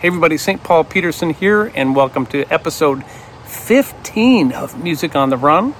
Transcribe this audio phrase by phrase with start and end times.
[0.00, 0.62] Hey everybody, St.
[0.62, 3.04] Paul Peterson here, and welcome to episode
[3.44, 5.74] 15 of Music on the Run.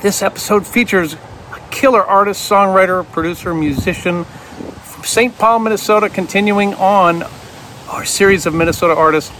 [0.00, 1.12] This episode features
[1.52, 5.36] a killer artist, songwriter, producer, musician from St.
[5.36, 7.24] Paul, Minnesota, continuing on
[7.90, 9.30] our series of Minnesota artists.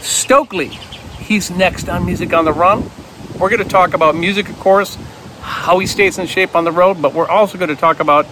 [0.00, 2.90] Stokley, he's next on Music on the Run.
[3.38, 4.96] We're going to talk about music, of course,
[5.42, 8.26] how he stays in shape on the road, but we're also going to talk about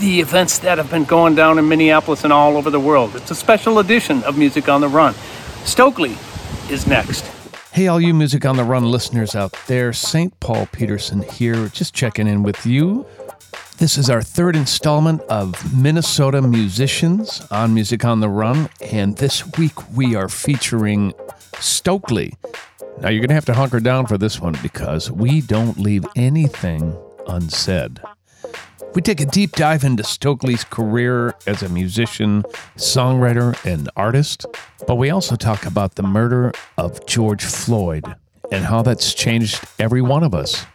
[0.00, 3.14] the events that have been going down in Minneapolis and all over the world.
[3.14, 5.12] It's a special edition of Music on the Run.
[5.64, 6.16] Stokley
[6.70, 7.22] is next.
[7.72, 10.38] Hey, all you Music on the Run listeners out there, St.
[10.40, 13.04] Paul Peterson here, just checking in with you.
[13.76, 19.46] This is our third installment of Minnesota musicians on Music on the Run, and this
[19.58, 21.12] week we are featuring
[21.58, 22.34] Stokley.
[23.00, 26.06] Now, you're going to have to hunker down for this one because we don't leave
[26.16, 28.00] anything unsaid.
[28.92, 32.42] We take a deep dive into Stokley's career as a musician,
[32.76, 34.46] songwriter, and artist,
[34.88, 38.04] but we also talk about the murder of George Floyd
[38.50, 40.66] and how that's changed every one of us.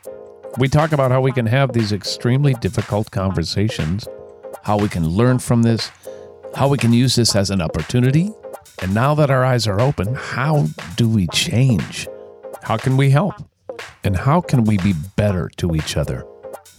[0.57, 4.07] We talk about how we can have these extremely difficult conversations,
[4.63, 5.91] how we can learn from this,
[6.55, 8.31] how we can use this as an opportunity,
[8.81, 12.07] and now that our eyes are open, how do we change?
[12.63, 13.35] How can we help?
[14.05, 16.25] And how can we be better to each other?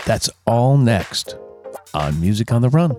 [0.06, 1.34] That's all next
[1.92, 2.96] on Music on the Run.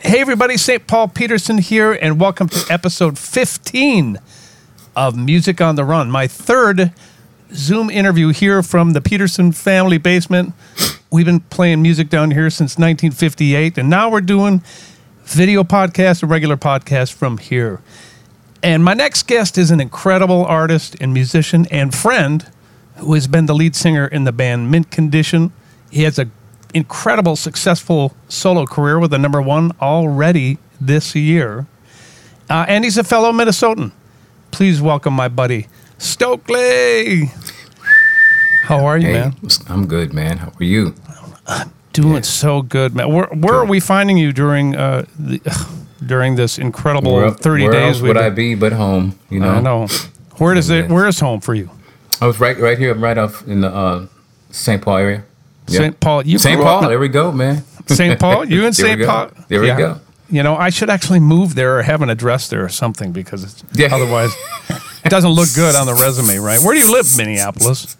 [0.00, 0.84] Hey, everybody, St.
[0.88, 4.18] Paul Peterson here, and welcome to episode 15
[4.96, 6.92] of Music on the Run, my third
[7.54, 10.54] Zoom interview here from the Peterson family basement.
[11.12, 14.62] We've been playing music down here since 1958, and now we're doing
[15.24, 17.80] video podcast, a regular podcast from here.
[18.62, 22.46] And my next guest is an incredible artist and musician and friend
[22.96, 25.52] who has been the lead singer in the band Mint Condition.
[25.90, 26.30] He has an
[26.72, 31.66] incredible, successful solo career with a number one already this year.
[32.48, 33.92] Uh, and he's a fellow Minnesotan.
[34.50, 35.66] Please welcome my buddy,
[35.98, 37.30] Stokley.
[38.64, 39.36] How are you, Hey, man?
[39.68, 40.38] I'm good, man.
[40.38, 40.94] How are you?
[41.92, 43.12] Doing so good, man.
[43.12, 45.40] Where, where are we finding you during uh, the,
[46.06, 48.00] during this incredible Where- thirty where days?
[48.00, 48.16] we would?
[48.16, 49.18] I be but home?
[49.30, 49.50] You know.
[49.50, 49.88] I know.
[50.38, 50.88] Where does it?
[50.90, 51.70] Where is home for you?
[52.20, 54.06] I was right, right here, right off in the uh,
[54.50, 54.80] St.
[54.80, 55.24] Paul area.
[55.68, 55.78] Yeah.
[55.78, 56.00] St.
[56.00, 56.22] Paul.
[56.26, 56.60] You St.
[56.60, 56.88] Paul.
[56.88, 57.62] There we go, man.
[57.86, 58.18] St.
[58.18, 58.44] Paul.
[58.48, 59.04] You in St.
[59.04, 59.30] Paul?
[59.48, 59.78] There we Yeah.
[59.78, 60.00] go.
[60.30, 63.44] You know, I should actually move there or have an address there or something because
[63.44, 63.94] it's, Yeah.
[63.94, 64.30] otherwise
[65.04, 66.60] it doesn't look good on the resume, right?
[66.60, 67.96] Where do you live, Minneapolis?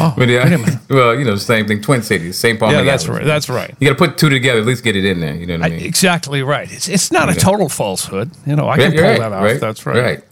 [0.00, 0.78] Oh, But yeah, wait a minute.
[0.90, 1.80] well, you know, same thing.
[1.80, 2.58] Twin Cities, St.
[2.60, 2.72] Paul.
[2.72, 3.24] Yeah, that's right.
[3.24, 3.74] That's right.
[3.80, 4.60] You got to put two together.
[4.60, 5.34] At least get it in there.
[5.34, 5.86] You know what I I- mean?
[5.86, 6.70] exactly right.
[6.70, 8.30] It's it's not a total falsehood.
[8.46, 9.42] You know, I Yeah, can pull right, that off.
[9.42, 10.02] right, That's right.
[10.02, 10.24] Right.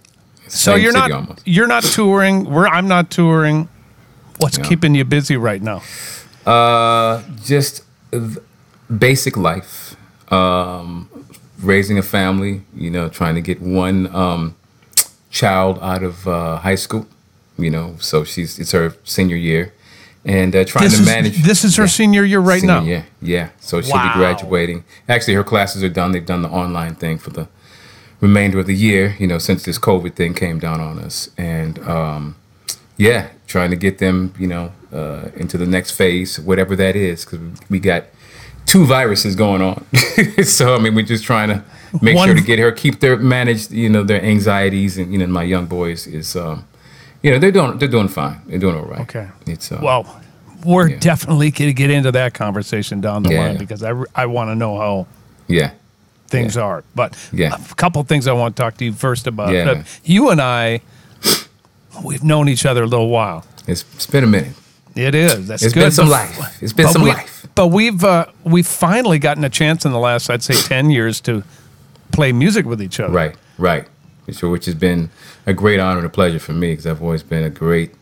[0.48, 1.42] So Same you're not almost.
[1.46, 2.44] you're not touring.
[2.44, 3.68] We're I'm not touring.
[4.38, 4.64] What's Yeah.
[4.64, 5.82] keeping you busy right now?
[6.44, 7.84] Uh, just
[8.98, 9.96] basic life.
[10.30, 11.08] Um,
[11.62, 12.62] raising a family.
[12.76, 14.54] You know, trying to get one um,
[15.32, 17.06] child out of uh, high school.
[17.58, 19.72] You know, so she's it's her senior year,
[20.24, 21.42] and uh, trying This to is manage.
[21.42, 21.88] this is her Yeah.
[22.00, 22.86] senior year right Senior now.
[22.86, 23.48] year, yeah.
[23.60, 24.12] So she'll Wow.
[24.14, 24.84] be graduating.
[25.08, 26.12] Actually, her classes are done.
[26.12, 27.46] They've done the online thing for the
[28.20, 29.16] remainder of the year.
[29.18, 32.36] You know, since this COVID thing came down on us, and um,
[32.96, 37.24] yeah, trying to get them, you know, uh, into the next phase, whatever that is,
[37.24, 38.04] because we got
[38.66, 39.84] two viruses going on.
[40.44, 41.62] so I mean, we're just trying to
[42.00, 45.18] make One- sure to get her, keep their managed, you know, their anxieties, and you
[45.18, 46.64] know, my young boys is, um,
[47.22, 48.40] you know, they're doing they're doing fine.
[48.46, 49.00] They're doing all right.
[49.00, 49.28] Okay.
[49.46, 50.06] It's uh, Well,
[50.64, 50.98] we're Yeah.
[51.00, 53.40] definitely going to get into that conversation down the Yeah.
[53.46, 55.06] line because I, I want to know how
[55.48, 55.70] yeah,
[56.28, 56.84] things are.
[56.94, 57.54] But Yeah.
[57.54, 59.52] a couple things I want to talk to you first about.
[59.52, 59.70] Yeah.
[59.70, 60.80] Uh, you and I,
[62.04, 63.44] we've known each other a little while.
[63.66, 64.54] it's it's been a minute.
[64.94, 65.46] It is.
[65.48, 65.80] That's It's good.
[65.84, 66.62] been some but- life.
[66.62, 67.46] It's been some we- life.
[67.54, 71.20] But we've uh, we've finally gotten a chance in the last, I'd say, ten years
[71.22, 71.42] to
[72.12, 73.12] play music with each other.
[73.12, 73.86] Right, right.
[74.30, 75.10] Sure, which has been
[75.46, 77.92] a great honor and a pleasure for me because I've always been a great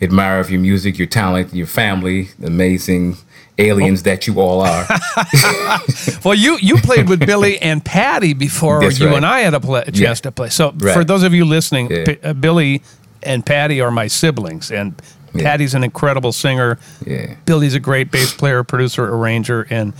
[0.00, 3.16] admirer of your music, your talent, your family, the amazing
[3.58, 4.04] aliens Oh.
[4.04, 4.86] that you all are.
[6.24, 9.16] Well, you you played with Billy and Patty before That's you right.
[9.16, 10.14] and I had a, play, a chance Yeah.
[10.14, 10.48] to play.
[10.50, 12.04] So for those of you listening, Yeah.
[12.04, 12.82] P- uh, Billy
[13.22, 14.94] and Patty are my siblings, and
[15.34, 15.42] Yeah.
[15.44, 16.78] Patty's an incredible singer.
[17.06, 17.34] Yeah.
[17.46, 19.94] Billy's a great bass player, producer, arranger, and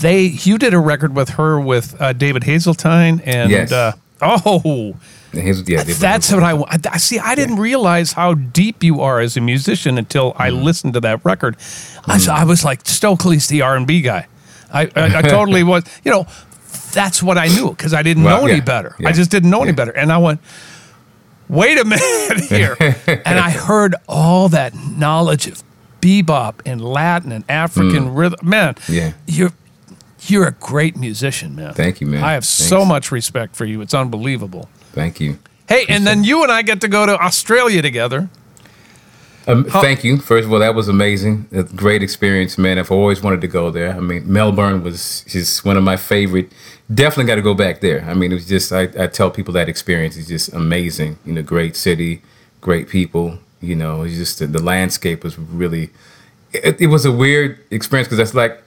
[0.00, 3.72] they you did a record with her with uh, David Hazeltine and Yes.
[3.72, 3.92] uh,
[4.22, 4.94] oh.
[5.32, 7.18] His- yeah, That's what I, I I see.
[7.18, 10.62] I didn't realize how deep you are as a musician until I Mm.
[10.64, 11.56] listened to that record.
[12.06, 14.26] I was like Stokley's the R and B guy.
[14.72, 15.84] I, I, I totally was.
[16.02, 16.26] You know,
[16.92, 18.96] that's what I knew because I didn't Well, know any yeah, better.
[19.04, 19.92] I just didn't know any better.
[19.92, 20.40] And I went,
[21.48, 22.76] wait a minute here.
[23.06, 25.62] and I heard all that knowledge of
[26.00, 28.38] bebop and Latin and African rhythm.
[28.42, 28.94] Man, Mm.
[28.94, 29.12] Yeah.
[29.26, 29.52] you're
[30.26, 31.74] you're a great musician, man.
[31.74, 32.24] Thank you, man.
[32.24, 33.80] I have so much respect for you.
[33.80, 34.68] It's unbelievable.
[34.92, 35.38] Thank you.
[35.68, 38.28] Hey, and then you and I get to go to Australia together.
[39.46, 40.18] Um, thank you.
[40.18, 41.48] First of all, that was amazing.
[41.52, 42.78] A great experience, man.
[42.78, 43.94] I've always wanted to go there.
[43.94, 46.52] I mean, Melbourne was just one of my favorite.
[46.92, 48.04] Definitely got to go back there.
[48.04, 51.18] I mean, it was just, I, I tell people that experience is just amazing.
[51.24, 52.20] You know, great city,
[52.60, 53.38] great people.
[53.62, 55.90] You know, it's just the, the landscape was really,
[56.52, 58.62] it, it was a weird experience because that's like,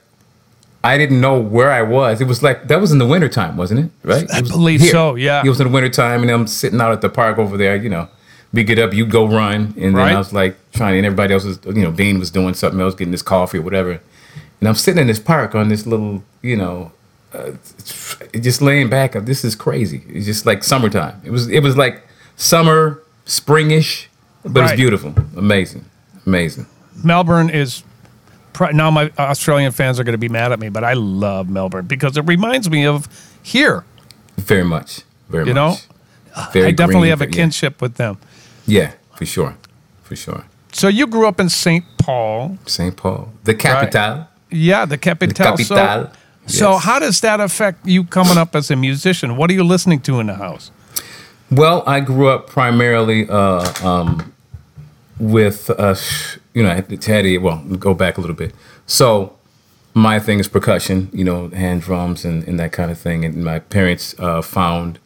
[0.84, 2.20] I didn't know where I was.
[2.20, 3.90] It was like, that was in the wintertime, wasn't it?
[4.02, 4.28] Right?
[4.32, 5.42] I It believe so, yeah.
[5.44, 7.88] It was in the wintertime, and I'm sitting out at the park over there, you
[7.88, 8.08] know.
[8.52, 10.12] We get up, you go run, and then Right.
[10.14, 12.94] I was like trying, and everybody else was, you know, Bean was doing something else,
[12.94, 14.00] getting his coffee or whatever.
[14.60, 16.92] And I'm sitting in this park on this little, you know,
[17.32, 17.52] uh,
[18.40, 19.12] just laying back.
[19.24, 20.02] This is crazy.
[20.08, 21.20] It's just like summertime.
[21.24, 22.02] It was, it was like
[22.36, 24.06] summer, springish,
[24.44, 24.70] but Right.
[24.72, 25.84] it's beautiful, amazing,
[26.26, 26.66] amazing.
[27.02, 27.82] Melbourne is
[28.72, 31.86] now my Australian fans are going to be mad at me, but I love Melbourne
[31.86, 33.08] because it reminds me of
[33.42, 33.84] here.
[34.36, 35.88] Very much, very You much.
[36.34, 37.30] know, Very I definitely green, have a yeah.
[37.30, 38.18] kinship with them.
[38.66, 39.56] Yeah, for sure,
[40.02, 40.44] for sure.
[40.72, 41.84] So you grew up in St.
[41.98, 42.56] Paul.
[42.66, 42.96] St.
[42.96, 44.26] Paul, the capital.
[44.50, 45.56] Yeah, the capital.
[45.56, 46.12] The So, capital,
[46.46, 46.84] so yes.
[46.84, 49.36] how does that affect you coming up as a musician?
[49.36, 50.70] What are you listening to in the house?
[51.50, 54.32] Well, I grew up primarily uh, um,
[55.18, 55.94] with, uh,
[56.54, 57.38] you know, Teddy.
[57.38, 58.54] Well, go back a little bit.
[58.86, 59.36] So,
[59.94, 63.24] my thing is percussion, you know, hand drums and, and that kind of thing.
[63.24, 64.98] And my parents uh, found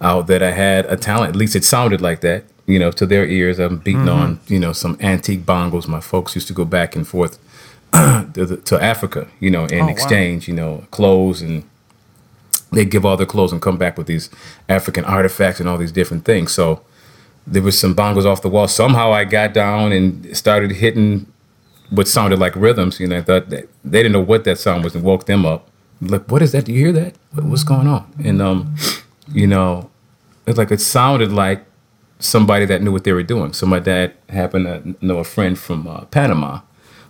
[0.00, 1.30] out that I had a talent.
[1.30, 3.58] At least it sounded like that, you know, to their ears.
[3.58, 5.86] I'm beating on, you know, some antique bongos.
[5.86, 7.38] My folks used to go back and forth
[7.92, 9.88] to, the, to Africa, you know, and wow.
[9.88, 11.64] exchange, you know, clothes and
[12.72, 14.30] they give all their clothes and come back with these
[14.68, 16.52] African artifacts and all these different things.
[16.52, 16.82] So
[17.46, 18.68] there was some bongos off the wall.
[18.68, 21.26] Somehow I got down and started hitting
[21.90, 23.00] what sounded like rhythms.
[23.00, 25.44] You know, I thought that they didn't know what that sound was and woke them
[25.44, 25.68] up.
[26.00, 26.64] Like, what is that?
[26.64, 27.14] Do you hear that?
[27.34, 28.12] What's going on?
[28.24, 28.74] And um,
[29.32, 29.90] you know,
[30.46, 31.64] it's like it sounded like
[32.18, 33.52] somebody that knew what they were doing.
[33.52, 36.60] So my dad happened to know a friend from uh, Panama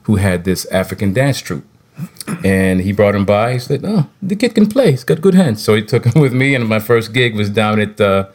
[0.05, 1.65] who had this African dance troupe.
[2.45, 3.53] And he brought him by.
[3.53, 4.91] He said, "Oh, the kid can play.
[4.91, 7.49] He's got good hands." So he took him with me, and my first gig was
[7.49, 8.31] down at the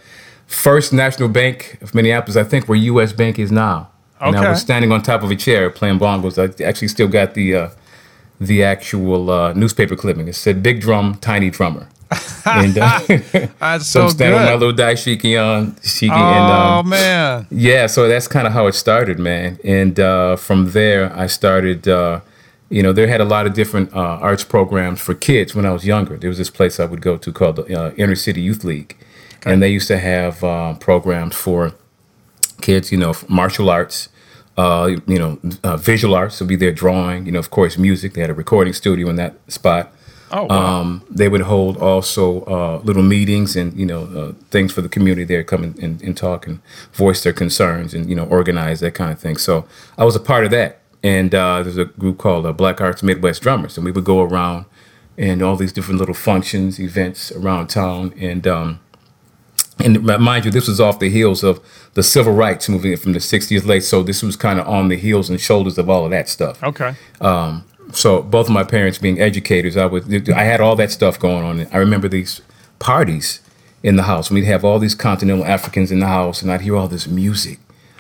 [0.50, 3.14] First National Bank of Minneapolis, I think, where U.S.
[3.14, 3.90] Bank is now.
[4.20, 4.50] And I Okay.
[4.50, 6.38] was standing on top of a chair playing bongos.
[6.38, 7.70] I actually still got the uh,
[8.42, 10.28] the actual uh, newspaper clipping.
[10.28, 11.88] It said "Big Drum, Tiny Drummer."
[12.46, 13.00] and uh,
[13.60, 17.46] That's so so, I'm standing with my little dashiki on, shiki, Oh and um, man,
[17.52, 19.60] yeah, so that's kind of how it started, man.
[19.64, 21.88] And uh, from there, I started.
[21.88, 22.22] Uh,
[22.72, 25.72] you know, they had a lot of different uh, arts programs for kids when I
[25.72, 26.18] was younger.
[26.18, 28.96] There was this place I would go to called the uh, Inner City Youth League,
[29.46, 31.74] and they used to have uh, programs for
[32.62, 32.92] kids.
[32.92, 34.10] You know, martial arts.
[34.58, 37.26] Uh, you know, uh, visual arts would be their drawing.
[37.26, 38.14] You know, of course, music.
[38.14, 39.94] They had a recording studio in that spot.
[40.32, 40.82] oh wow.
[40.82, 44.90] Um, they would hold also uh, little meetings and you know uh, things for the
[44.90, 46.60] community there come and, and, and talk and
[46.92, 49.38] voice their concerns and you know organize that kind of thing.
[49.38, 49.66] So
[49.98, 50.80] I was a part of that.
[51.02, 54.22] And uh, there's a group called uh, Black Arts Midwest Drummers, and we would go
[54.22, 54.66] around
[55.18, 58.80] and all these different little functions, events around town, and um,
[59.80, 61.60] and uh, mind you, this was off the heels of
[61.94, 63.84] the civil rights movement from the '60s late.
[63.84, 66.62] So this was kind of on the heels and shoulders of all of that stuff
[66.64, 66.96] okay.
[67.22, 67.64] Um,
[67.94, 71.44] so both of my parents being educators, I would I had all that stuff going
[71.44, 71.68] on.
[71.72, 72.42] I remember these
[72.80, 73.42] parties
[73.84, 74.30] in the house.
[74.30, 77.60] We'd have all these continental Africans in the house, and I'd hear all this music,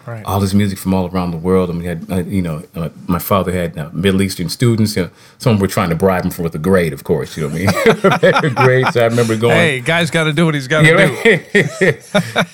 [0.09, 0.25] Right.
[0.25, 1.69] all this music from all around the world.
[1.69, 4.95] And we had, uh, you know, uh, my father had uh, Middle Eastern students.
[4.95, 7.37] You know, some were trying to bribe him for with a grade, of course.
[7.37, 7.61] You know what
[8.23, 8.53] I mean?
[8.55, 8.95] Grades.
[8.97, 9.55] I remember going.
[9.55, 11.93] Hey, guy's got to do what he's got to Yeah, do.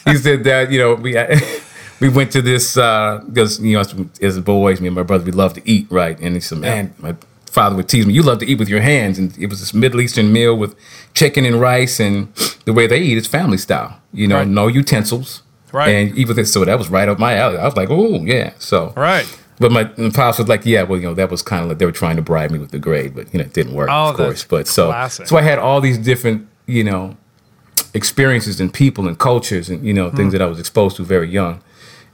[0.11, 1.15] he said that you know we
[1.99, 5.23] we went to this uh, because you know as, as boys, me and my brother
[5.23, 6.19] we love to eat, right?
[6.19, 8.81] And he said, man, my father would tease me, you love to eat with your
[8.81, 10.75] hands, and it was this Middle Eastern meal with
[11.13, 12.27] chicken and rice, and
[12.65, 14.47] the way they eat is family style, you know, Right.
[14.47, 15.41] no utensils,
[15.75, 15.89] Right.
[15.89, 17.57] And even this, so that was right up my alley.
[17.57, 19.25] I was like, oh yeah, so Right.
[19.57, 21.77] But my, my pops was like, yeah, well, you know, that was kind of like
[21.77, 23.89] they were trying to bribe me with the grade, but you know, it didn't work,
[23.91, 24.43] Oh, of course.
[24.43, 25.27] But so, classic.
[25.27, 27.15] so I had all these different, you know,
[27.93, 30.37] experiences and people and cultures and you know things Hmm.
[30.39, 31.61] that I was exposed to very young.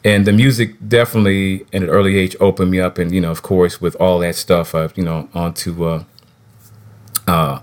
[0.03, 2.97] And the music definitely, at an early age, opened me up.
[2.97, 5.83] And you know, of course, with all that stuff, I've you know onto.
[5.85, 6.03] Uh,
[7.27, 7.59] uh,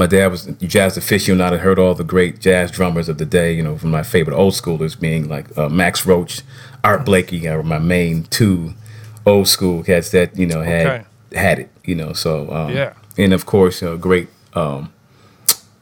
[0.00, 1.52] my dad was a jazz aficionado.
[1.54, 3.52] I heard all the great jazz drummers of the day.
[3.58, 6.42] You know, from my favorite old schoolers being like uh, Max Roach,
[6.82, 8.74] Art Blakey are my main two
[9.26, 11.04] old school cats that you know had Okay.
[11.46, 11.68] had it.
[11.84, 12.92] You know, so um, Yeah.
[13.18, 14.92] and of course, uh, great um,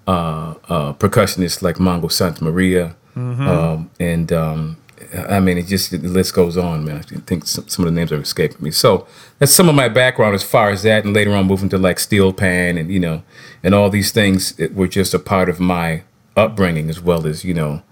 [0.07, 3.49] uh, uh, percussionists like Mongo Santa Maria, Mm-hmm.
[3.49, 4.77] um, and um,
[5.15, 6.97] I mean, it just the list goes on, man.
[6.97, 8.71] I think some, some of the names are escaping me.
[8.71, 9.07] So
[9.39, 11.99] that's some of my background as far as that, and later on moving to like
[11.99, 13.23] steel pan and you know,
[13.63, 16.03] and all these things were just a part of my
[16.37, 17.83] upbringing as well as you know,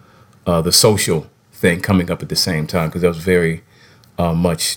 [0.46, 3.62] uh, the social thing coming up at the same time because I was very
[4.18, 4.76] uh, much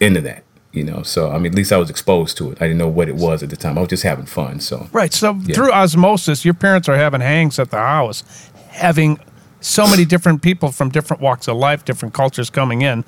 [0.00, 0.44] into that.
[0.72, 2.58] You know, so I mean, at least I was exposed to it.
[2.62, 3.76] I didn't know what it was at the time.
[3.76, 4.60] I was just having fun.
[4.60, 5.12] So right.
[5.12, 8.22] So through osmosis, your parents are having hangs at the house,
[8.68, 9.18] having
[9.60, 13.04] so many different people from different walks of life, different cultures coming in.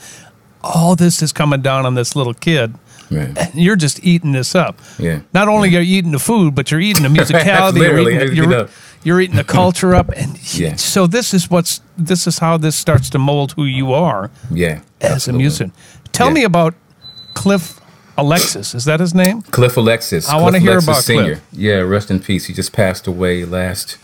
[0.62, 2.75] All this is coming down on this little kid.
[3.11, 3.37] Right.
[3.37, 4.80] And you're just eating this up.
[4.99, 5.21] Yeah.
[5.35, 5.80] Not only yeah.
[5.80, 7.75] are you eating the food, but you're eating the musicality.
[7.75, 8.68] Literally, you're, eating, you're,
[9.02, 10.76] you're eating the culture up, and yeah.
[10.76, 14.30] so this is what's this is how this starts to mold who you are.
[14.50, 14.82] Yeah.
[15.00, 15.38] As absolutely.
[15.38, 15.73] a musician.
[16.12, 16.35] Tell yeah.
[16.35, 16.75] me about
[17.35, 17.80] Cliff
[18.16, 18.75] Alexis.
[18.75, 19.42] Is that his name?
[19.42, 20.28] Cliff Alexis.
[20.28, 21.37] I want to hear about Senior.
[21.37, 21.44] Cliff.
[21.52, 22.47] Yeah, rest in peace.
[22.47, 23.99] He just passed away last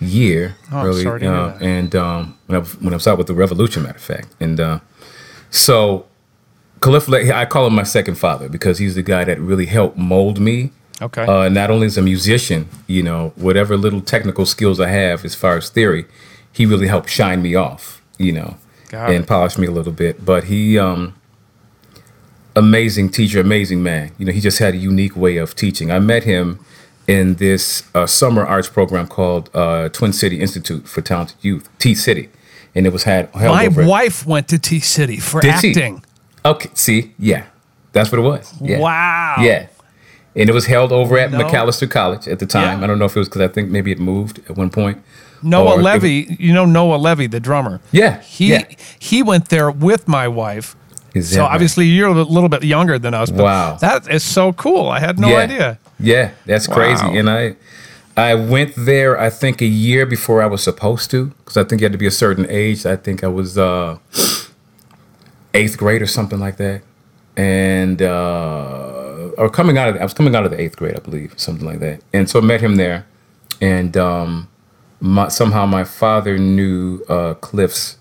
[0.00, 0.56] year.
[0.72, 3.96] Oh, really, uh, and um, when I when I was out with the Revolution, matter
[3.96, 4.80] of fact, and uh,
[5.50, 6.06] so
[6.80, 10.40] Cliff, I call him my second father because he's the guy that really helped mold
[10.40, 10.72] me.
[11.02, 11.24] Okay.
[11.24, 15.34] Uh, not only as a musician, you know, whatever little technical skills I have as
[15.34, 16.06] far as theory,
[16.52, 18.56] he really helped shine me off, you know,
[18.88, 19.26] Got and it.
[19.26, 20.24] polish me a little bit.
[20.24, 21.14] But he, um,
[22.54, 24.12] amazing teacher, amazing man.
[24.18, 25.90] You know, he just had a unique way of teaching.
[25.90, 26.58] I met him
[27.10, 31.94] in this uh, summer arts program called uh, Twin City Institute for Talented Youth, T
[31.94, 32.28] City,
[32.74, 36.02] and it was had held My wife went to T City for Did acting.
[36.02, 36.04] She?
[36.44, 37.46] Okay, see, yeah,
[37.92, 38.54] that's what it was.
[38.60, 38.78] Yeah.
[38.80, 39.36] Wow.
[39.40, 39.66] Yeah,
[40.36, 41.38] and it was held over at No.
[41.40, 42.78] Macalester College at the time.
[42.78, 42.84] Yeah.
[42.84, 45.02] I don't know if it was because I think maybe it moved at one point.
[45.42, 47.80] Noah Levy, you know Noah Levy, the drummer.
[47.92, 48.64] Yeah, He yeah.
[48.98, 50.76] he went there with my wife.
[51.14, 51.52] Is So right?
[51.52, 53.30] obviously you're a little bit younger than us.
[53.30, 53.76] But Wow.
[53.80, 54.88] That is so cool.
[54.88, 55.36] I had no yeah.
[55.38, 55.78] idea.
[56.00, 57.04] Yeah, that's crazy.
[57.04, 57.14] Wow.
[57.14, 57.56] And I,
[58.16, 59.18] I went there.
[59.18, 61.98] I think a year before I was supposed to, because I think you had to
[61.98, 62.84] be a certain age.
[62.86, 63.98] I think I was uh,
[65.54, 66.82] eighth grade or something like that,
[67.36, 71.00] and uh, or coming out of I was coming out of the eighth grade, I
[71.00, 72.02] believe, something like that.
[72.12, 73.06] And so I met him there,
[73.60, 74.48] and um,
[75.00, 77.96] my, somehow my father knew uh, Cliff's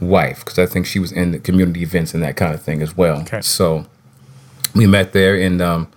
[0.00, 2.82] wife because I think she was in the community events and that kind of thing
[2.82, 3.20] as well.
[3.20, 3.40] Okay.
[3.42, 3.86] So
[4.74, 5.88] we met there, and um,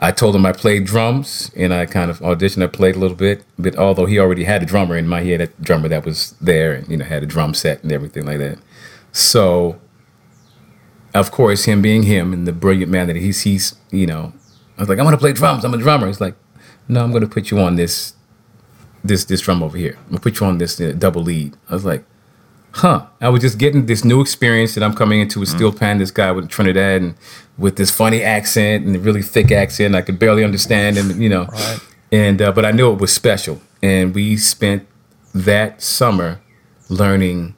[0.00, 2.62] I told him I played drums, and I kind of auditioned.
[2.62, 5.40] I played a little bit, but although he already had a drummer in my head,
[5.40, 8.38] a drummer that was there, and you know had a drum set and everything like
[8.38, 8.58] that.
[9.12, 9.80] So,
[11.14, 14.32] of course, him being him and the brilliant man that he's, he's you know,
[14.76, 15.64] I was like, I'm gonna play drums.
[15.64, 16.08] I'm a drummer.
[16.08, 16.34] He's like,
[16.88, 18.14] No, I'm going to put you on this,
[19.04, 19.96] this, this drum over here.
[20.00, 21.56] I'm gonna put you on this uh, double lead.
[21.70, 22.04] I was like,
[22.74, 23.06] huh.
[23.20, 26.10] I was just getting this new experience that I'm coming into with Steel Pan, this
[26.10, 27.14] guy with Trinidad and
[27.58, 31.28] with this funny accent and a really thick accent I could barely understand and you
[31.28, 31.44] know.
[31.44, 31.78] Right.
[32.12, 33.60] And uh, but I knew it was special.
[33.82, 34.86] And we spent
[35.34, 36.40] that summer
[36.88, 37.54] learning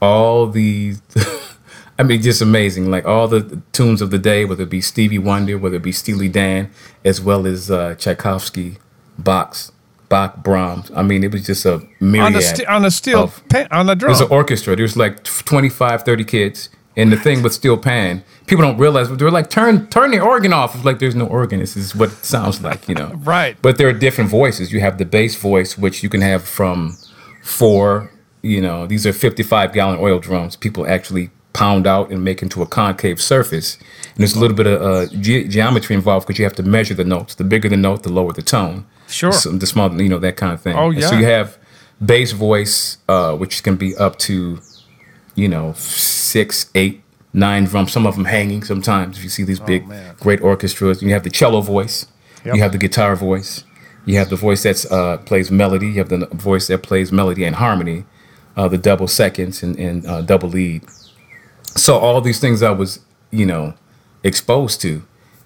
[0.00, 1.00] all these
[1.98, 2.90] I mean, just amazing.
[2.90, 5.90] Like all the tunes of the day, whether it be Stevie Wonder, whether it be
[5.90, 6.70] Steely Dan,
[7.04, 8.78] as well as uh, Tchaikovsky,
[9.18, 9.72] Bach's,
[10.08, 10.92] Bach, Brahms.
[10.94, 12.26] I mean, it was just a myriad.
[12.26, 14.10] On the st- on the steel of- on the drum.
[14.12, 14.76] There's an orchestra.
[14.76, 16.68] There's like 25, 30 kids.
[16.98, 20.20] And the thing with steel pan, people don't realize, but they're like, turn turn the
[20.20, 20.74] organ off.
[20.74, 21.60] It's like there's no organ.
[21.60, 23.12] This is what it sounds like, you know.
[23.34, 23.56] Right.
[23.62, 24.72] But there are different voices.
[24.72, 26.96] You have the bass voice, which you can have from
[27.42, 28.10] four,
[28.42, 30.56] you know, these are 55 gallon oil drums.
[30.56, 33.76] People actually pound out and make into a concave surface.
[33.76, 36.94] And there's a little bit of uh, ge- geometry involved because you have to measure
[36.94, 37.34] the notes.
[37.34, 38.86] The bigger the note, the lower the tone.
[39.08, 39.32] Sure.
[39.32, 40.76] So the small, you know, that kind of thing.
[40.76, 41.58] Oh, And So you have
[42.04, 44.60] bass voice, uh, which can be up to,
[45.38, 47.02] you know, six, eight,
[47.32, 47.92] nine drums.
[47.92, 48.62] Some of them hanging.
[48.64, 52.06] Sometimes if you see these big, Oh, great orchestras, you have the cello voice.
[52.44, 52.54] Yep.
[52.56, 53.64] You have the guitar voice.
[54.04, 55.88] You have the voice that uh, plays melody.
[55.88, 58.04] You have the voice that plays melody and harmony.
[58.56, 60.82] Uh, the double seconds and, and uh, double lead.
[61.76, 63.74] So all these things I was, you know,
[64.24, 65.04] exposed to,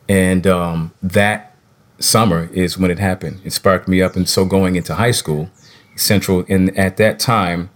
[0.08, 1.54] and um, that
[1.98, 3.42] summer is when it happened.
[3.44, 5.50] It sparked me up, and so going into high school,
[5.94, 7.68] Central, and at that time,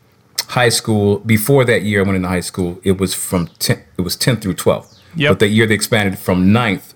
[0.57, 1.19] high school.
[1.21, 2.71] Before that year, I went into high school.
[2.83, 4.89] It was from 10, it was 10th through 12th.
[5.17, 5.31] Yep.
[5.33, 6.87] But that year they expanded from 9th,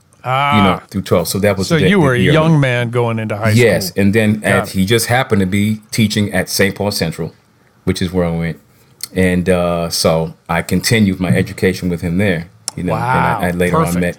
[0.57, 0.83] you know, Ah.
[0.91, 1.29] through 12th.
[1.29, 2.53] So that was so the, you were a the year I went.
[2.53, 3.67] young man going into high Yes, school.
[3.67, 6.75] Yes, and then at, he just happened to be teaching at St.
[6.75, 7.33] Paul Central,
[7.85, 8.59] which is where I went,
[9.15, 12.49] and uh, so I continued my education with him there.
[12.77, 14.01] You know, Wow, and I, I later on perfect.
[14.01, 14.19] met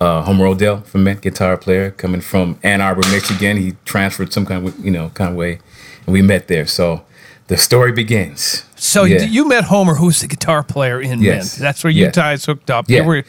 [0.00, 3.56] uh, Homer Odell from Met, guitar player, coming from Ann Arbor, Michigan.
[3.56, 5.58] He transferred some kind of you know kind of way,
[6.06, 6.66] and we met there.
[6.66, 7.02] So
[7.48, 8.64] the story begins.
[8.76, 9.22] So Yeah.
[9.22, 11.54] you met Homer, who's the guitar player in Yes.
[11.54, 11.62] Mint.
[11.62, 12.14] That's where you Yes.
[12.16, 12.86] guys hooked up.
[12.88, 12.98] Yeah.
[13.00, 13.24] You were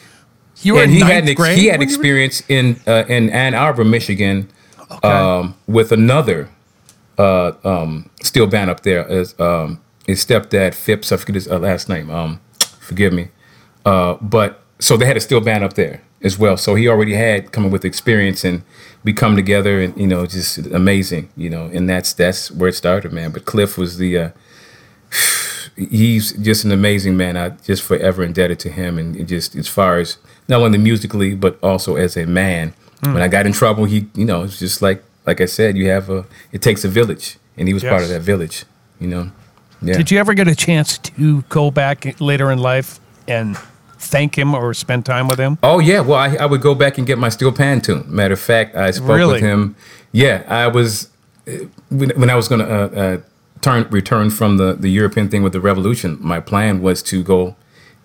[0.62, 1.58] you were and he ninth had ex- grade.
[1.58, 4.48] he had experience in uh, in Ann Arbor, Michigan,
[5.04, 6.50] um, with another
[7.18, 11.12] uh, um, steel band up there as um, his stepdad Phipps.
[11.12, 12.10] I forget his uh, last name.
[12.10, 12.40] Um,
[12.80, 13.30] forgive me.
[13.86, 16.58] Uh, but so they had a steel band up there as well.
[16.58, 18.62] So he already had coming with experience, and
[19.04, 21.30] we come together, and you know, just amazing.
[21.36, 23.32] You know, and that's that's where it started, man.
[23.32, 24.18] But Cliff was the.
[24.18, 24.30] Uh,
[25.76, 27.38] he's just an amazing man.
[27.38, 31.58] I just forever indebted to him, and just as far as not only musically but
[31.64, 32.74] also as a man.
[33.02, 33.14] Mm.
[33.14, 35.90] When I got in trouble, he, you know, it's just like like I said, you
[35.90, 36.26] have a.
[36.52, 37.92] It takes a village, and he was yes.
[37.92, 38.66] part of that village.
[39.00, 39.32] You know.
[39.82, 39.96] Yeah.
[39.96, 43.58] Did you ever get a chance to go back later in life and
[44.00, 45.58] thank him or spend time with him?
[45.62, 48.06] Oh yeah, well I, I would go back and get my steel pan tune.
[48.08, 49.34] Matter of fact, I spoke really?
[49.34, 49.76] with him.
[50.12, 51.10] Yeah, I was
[51.90, 53.18] when, when I was going to uh, uh,
[53.62, 56.18] turn return from the the European thing with the revolution.
[56.20, 57.56] My plan was to go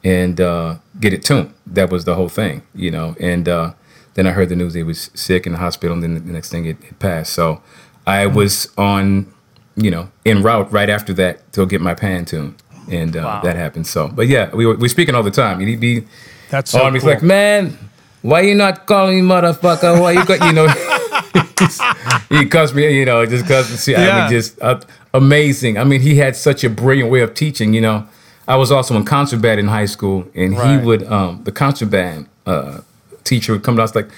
[0.02, 1.52] and uh, get it tuned.
[1.66, 3.16] That was the whole thing, you know.
[3.18, 3.72] And uh,
[4.14, 6.50] then I heard the news he was sick in the hospital, and then the next
[6.50, 7.32] thing it, it passed.
[7.32, 7.62] So
[8.06, 8.36] I mm-hmm.
[8.36, 9.32] was on,
[9.76, 13.40] you know, en route right after that to get my pan tuned, and uh, wow.
[13.42, 13.86] that happened.
[13.86, 15.60] So, but yeah, we were we speaking all the time.
[15.60, 16.04] He'd be
[16.50, 16.84] that's so on.
[16.84, 16.94] Cool.
[16.94, 17.78] He's like, man,
[18.22, 20.00] why you not calling me motherfucker?
[20.00, 20.68] Why you got you know?
[22.30, 23.98] he calls me, you know, just because see, yeah.
[23.98, 24.80] I mean, just uh,
[25.12, 25.78] amazing.
[25.78, 27.74] I mean, he had such a brilliant way of teaching.
[27.74, 28.08] You know,
[28.46, 30.78] I was also in concert band in high school, and right.
[30.78, 32.80] he would um, the concert band uh,
[33.24, 34.08] teacher would come to us like,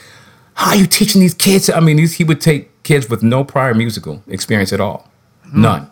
[0.54, 3.74] "How are you teaching these kids?" I mean, he would take kids with no prior
[3.74, 5.10] musical experience at all,
[5.42, 5.62] hmm.
[5.62, 5.90] none,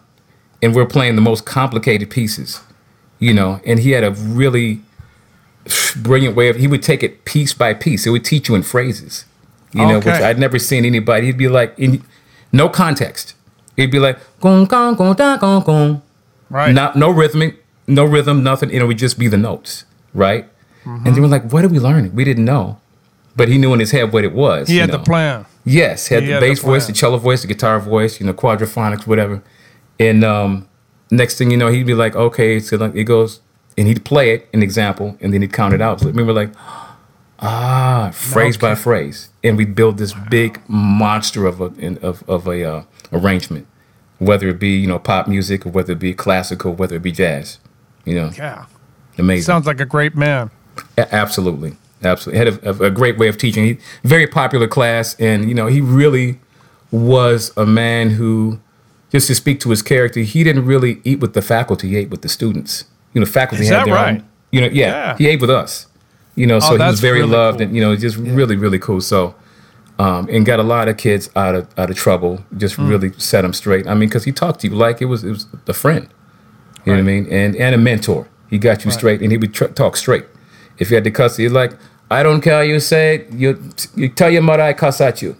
[0.63, 2.61] and we're playing the most complicated pieces,
[3.19, 3.61] you know.
[3.67, 4.81] And he had a really
[5.97, 8.07] brilliant way of he would take it piece by piece.
[8.07, 9.25] It would teach you in phrases,
[9.73, 11.27] you know, which I'd never seen anybody.
[11.27, 12.03] He'd be like in
[12.53, 13.35] no context.
[13.77, 16.03] He'd be like gong gong gong da gong gong,
[16.51, 16.73] right?
[16.73, 18.71] Not no rhythmic, no rhythm, nothing.
[18.71, 20.47] You know, would just be the notes, right?
[20.85, 21.07] Mm-hmm.
[21.07, 22.79] And they were like, "What are we learning?" We didn't know,
[23.37, 24.69] but he knew in his head what it was.
[24.69, 24.99] He had know.
[24.99, 25.47] the plan.
[25.65, 28.27] Yes, had he the had bass the voice, the cello voice, the guitar voice, you
[28.27, 29.43] know, quadraphonics, whatever.
[29.99, 30.69] And um,
[31.11, 33.41] next thing you know, he'd be like, "Okay," so like it goes,
[33.77, 36.01] and he'd play it, an example, and then he'd count it out.
[36.01, 36.51] So we were like,
[37.41, 38.69] ah, phrase okay.
[38.69, 43.67] by phrase, and we'd build this big monster of a of of a uh, arrangement,
[44.19, 47.13] whether it be you know pop music or whether it be classical, whether it be
[47.13, 47.59] jazz,
[48.05, 48.31] you know.
[48.37, 48.67] Yeah,
[49.19, 49.45] amazing.
[49.45, 50.51] Sounds like a great man.
[50.99, 52.39] A- absolutely, absolutely.
[52.39, 53.65] Had a, a, great way of teaching.
[53.65, 56.41] He, very popular class, and you know he really
[56.91, 58.61] was a man who,
[59.15, 62.11] just to speak to his character, he didn't really eat with the faculty; he ate
[62.11, 64.17] with the students you know, faculty Is had their right?
[64.17, 64.29] own.
[64.51, 65.87] You know, yeah, yeah, he ate with us.
[66.35, 67.69] You know, so oh, he was very really loved cool.
[67.69, 68.35] and you know, just yeah.
[68.35, 69.01] really, really cool.
[69.01, 69.35] So,
[69.99, 72.45] um, and got a lot of kids out of out of trouble.
[72.57, 72.89] Just mm.
[72.89, 73.87] really set them straight.
[73.87, 76.09] I mean, because he talked to you like it was it was a friend.
[76.85, 76.99] You right.
[76.99, 77.33] know what I mean?
[77.33, 78.29] And and a mentor.
[78.51, 78.99] He got you right.
[78.99, 80.27] straight, and he would tr- talk straight.
[80.79, 81.73] If you had to cuss, he's like,
[82.11, 82.65] "I don't care.
[82.65, 85.37] You say you you tell your mother I cuss at you.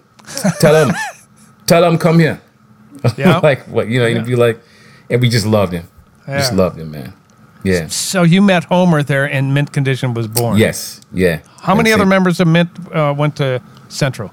[0.59, 0.95] tell him,
[1.67, 2.41] tell him come here."
[3.17, 3.39] Yeah.
[3.39, 4.07] like what you know?
[4.07, 4.15] Yeah.
[4.17, 4.59] You'd be like,
[5.09, 5.87] and we just loved him.
[6.27, 6.37] Yeah.
[6.37, 7.13] Just loved him, man.
[7.63, 7.87] Yeah.
[7.87, 10.57] So you met Homer there, and Mint Condition was born.
[10.57, 11.01] Yes.
[11.11, 11.39] Yeah.
[11.61, 12.07] How many other it.
[12.07, 14.31] members of Mint uh, went to Central?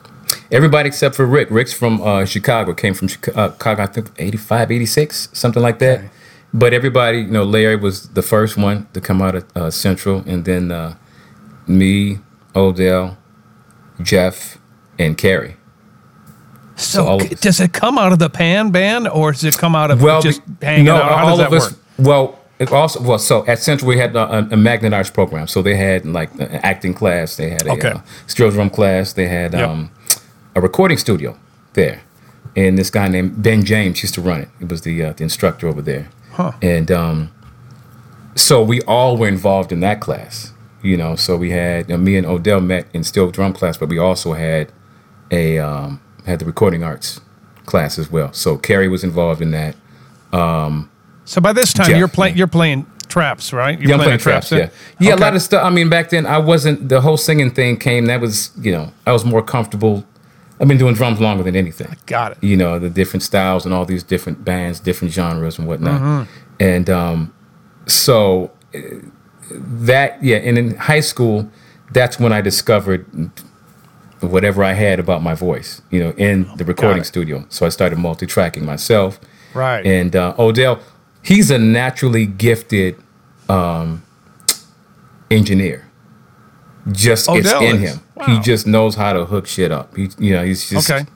[0.51, 1.49] Everybody except for Rick.
[1.51, 2.75] Rick's from uh, Chicago.
[2.75, 5.99] Came from uh, Chicago, I think 85, 86, something like that.
[5.99, 6.11] Okay.
[6.55, 10.23] But everybody, you know, Larry was the first one to come out of uh, Central,
[10.27, 10.97] and then uh,
[11.67, 12.19] me,
[12.55, 13.17] Odell,
[14.03, 14.59] Jeff,
[14.99, 15.57] and Keri.
[16.83, 19.91] So, so does it come out of the Pan band, or does it come out
[19.91, 21.19] of well, just hanging no, out?
[21.19, 21.71] How all of us.
[21.71, 21.81] Work?
[21.99, 25.49] Well, it also well, so at Central we had a, a magnet arts program.
[25.49, 27.91] So they had like an acting class, they had a okay.
[27.91, 29.69] uh, steel drum class, they had yep.
[29.69, 29.91] um,
[30.55, 31.37] a recording studio
[31.73, 32.03] there,
[32.55, 34.49] and this guy named Ben James used to run it.
[34.61, 36.53] It was the uh, the instructor over there, huh.
[36.63, 37.33] and um,
[38.37, 40.53] so we all were involved in that class.
[40.83, 43.77] You know, so we had you know, me and Odell met in steel drum class,
[43.77, 44.73] but we also had
[45.31, 47.21] a um, had the recording arts
[47.67, 48.33] class as well.
[48.33, 49.77] So Keri was involved in that.
[50.33, 50.91] Um,
[51.25, 52.37] so by this time, Jeff, you're playing.
[52.37, 53.79] You're playing traps, right?
[53.79, 54.49] You're yeah, I'm playing, traps.
[54.49, 55.15] traps yeah, yeah.
[55.15, 55.23] Okay.
[55.23, 55.65] A lot of stuff.
[55.65, 56.89] I mean, back then, I wasn't.
[56.89, 58.07] The whole singing thing came.
[58.07, 60.05] That was, you know, I was more comfortable.
[60.61, 61.89] I've been doing drums longer than anything.
[61.91, 62.39] I got it.
[62.43, 66.01] You know, the different styles and all these different bands, different genres and whatnot.
[66.01, 66.33] Mm-hmm.
[66.61, 67.35] And um,
[67.87, 68.79] so uh,
[69.51, 70.37] that, yeah.
[70.37, 71.51] And in high school,
[71.91, 73.07] that's when I discovered
[74.29, 75.83] whatever I had about my voice.
[75.91, 77.45] You know, in the recording studio.
[77.49, 79.21] So I started multi-tracking myself.
[79.55, 79.85] Right.
[79.85, 80.81] And uh, Odell
[81.23, 82.97] he's a naturally gifted
[83.49, 84.03] um,
[85.31, 85.89] engineer.
[86.91, 88.01] Just Odell it's in him.
[88.17, 88.27] Wow.
[88.27, 89.97] He just knows how to hook shit up.
[89.97, 91.07] He, you know, he's just okay.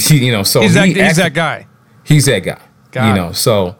[0.00, 1.66] He, you know, so he's, that, he he's that guy.
[2.04, 2.60] He's that guy.
[2.92, 3.34] Got you know, it.
[3.34, 3.76] so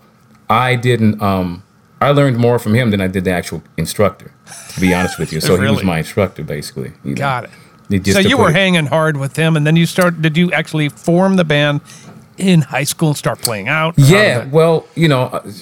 [0.50, 1.22] I didn't.
[1.22, 1.62] Um,
[2.00, 4.34] I learned more from him than I did the actual instructor.
[4.74, 5.68] To be honest with you, so really?
[5.68, 6.92] he was my instructor basically.
[7.04, 7.18] You know?
[7.18, 7.50] Got it.
[8.00, 10.22] So you were hanging hard with him, and then you start.
[10.22, 11.80] Did you actually form the band
[12.38, 13.94] in high school and start playing out?
[13.96, 15.52] Yeah, well, you know, uh,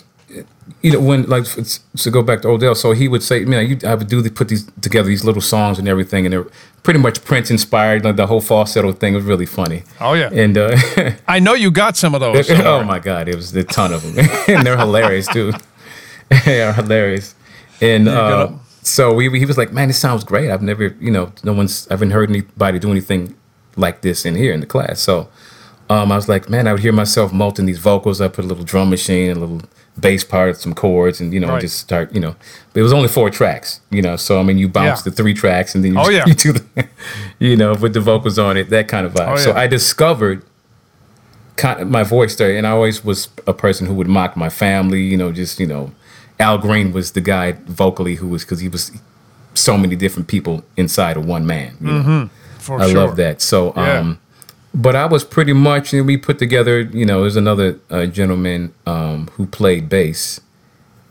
[0.82, 3.78] you know, when like to go back to Odell, so he would say, man, you,
[3.86, 6.46] I would do the, put these together, these little songs and everything, and they're
[6.82, 8.04] pretty much Prince inspired.
[8.04, 9.82] Like the whole falsetto thing was really funny.
[10.00, 10.30] Oh, yeah.
[10.32, 10.76] and uh,
[11.28, 12.50] I know you got some of those.
[12.50, 15.52] oh my god, it was a ton of them, and they're hilarious too.
[16.44, 17.34] they are hilarious,
[17.80, 18.50] and uh,
[18.82, 20.50] so we, he was like, man, this sounds great.
[20.50, 23.36] I've never, you know, no one's, I haven't heard anybody do anything
[23.76, 25.00] like this in here in the class.
[25.00, 25.28] So
[25.88, 28.20] um, I was like, man, I would hear myself multing these vocals.
[28.20, 29.60] I put a little drum machine, a little
[29.98, 31.60] bass part, some chords, and you know, Right.
[31.60, 32.34] just start, you know.
[32.72, 34.16] But it was only four tracks, you know.
[34.16, 35.10] So I mean, you bounce Yeah.
[35.10, 36.24] the three tracks, and then you, Oh, yeah.
[36.26, 36.88] you do the,
[37.38, 39.32] you know, with the vocals on it, that kind of vibe.
[39.32, 39.52] Oh, So.
[39.52, 40.42] I discovered
[41.56, 44.48] kind of my voice there, and I always was a person who would mock my
[44.48, 45.02] family.
[45.02, 45.90] You know, just you know,
[46.40, 48.90] Al Green was the guy vocally who was because he was
[49.55, 51.76] so many different people inside of one man.
[51.81, 52.31] You know?
[52.59, 52.96] For I sure.
[53.07, 53.40] love that.
[53.42, 53.98] So, Yeah.
[53.98, 54.18] um,
[54.74, 58.72] but I was pretty much, and we put together, you know, there's another uh, gentleman
[58.87, 60.40] um, who played bass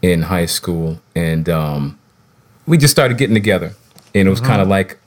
[0.01, 1.99] in high school, and um,
[2.65, 3.73] we just started getting together,
[4.15, 4.71] and it was kind of Mm-hmm.
[4.71, 4.97] like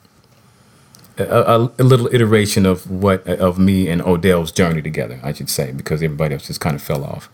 [1.18, 5.48] a, a, a little iteration of what of me and Odell's journey together, I should
[5.50, 7.28] say, because everybody else just kind of fell off.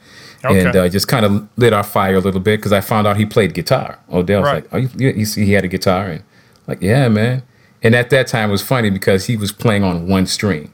[0.45, 3.17] And uh, just kind of lit our fire a little bit because I found out
[3.17, 3.99] he played guitar.
[4.13, 4.63] Odell's Right.
[4.63, 6.23] like, "Oh, you, you, you see, he had a guitar," and
[6.69, 7.43] like, "Yeah, man."
[7.83, 10.73] And at that time, it was funny because he was playing on one string.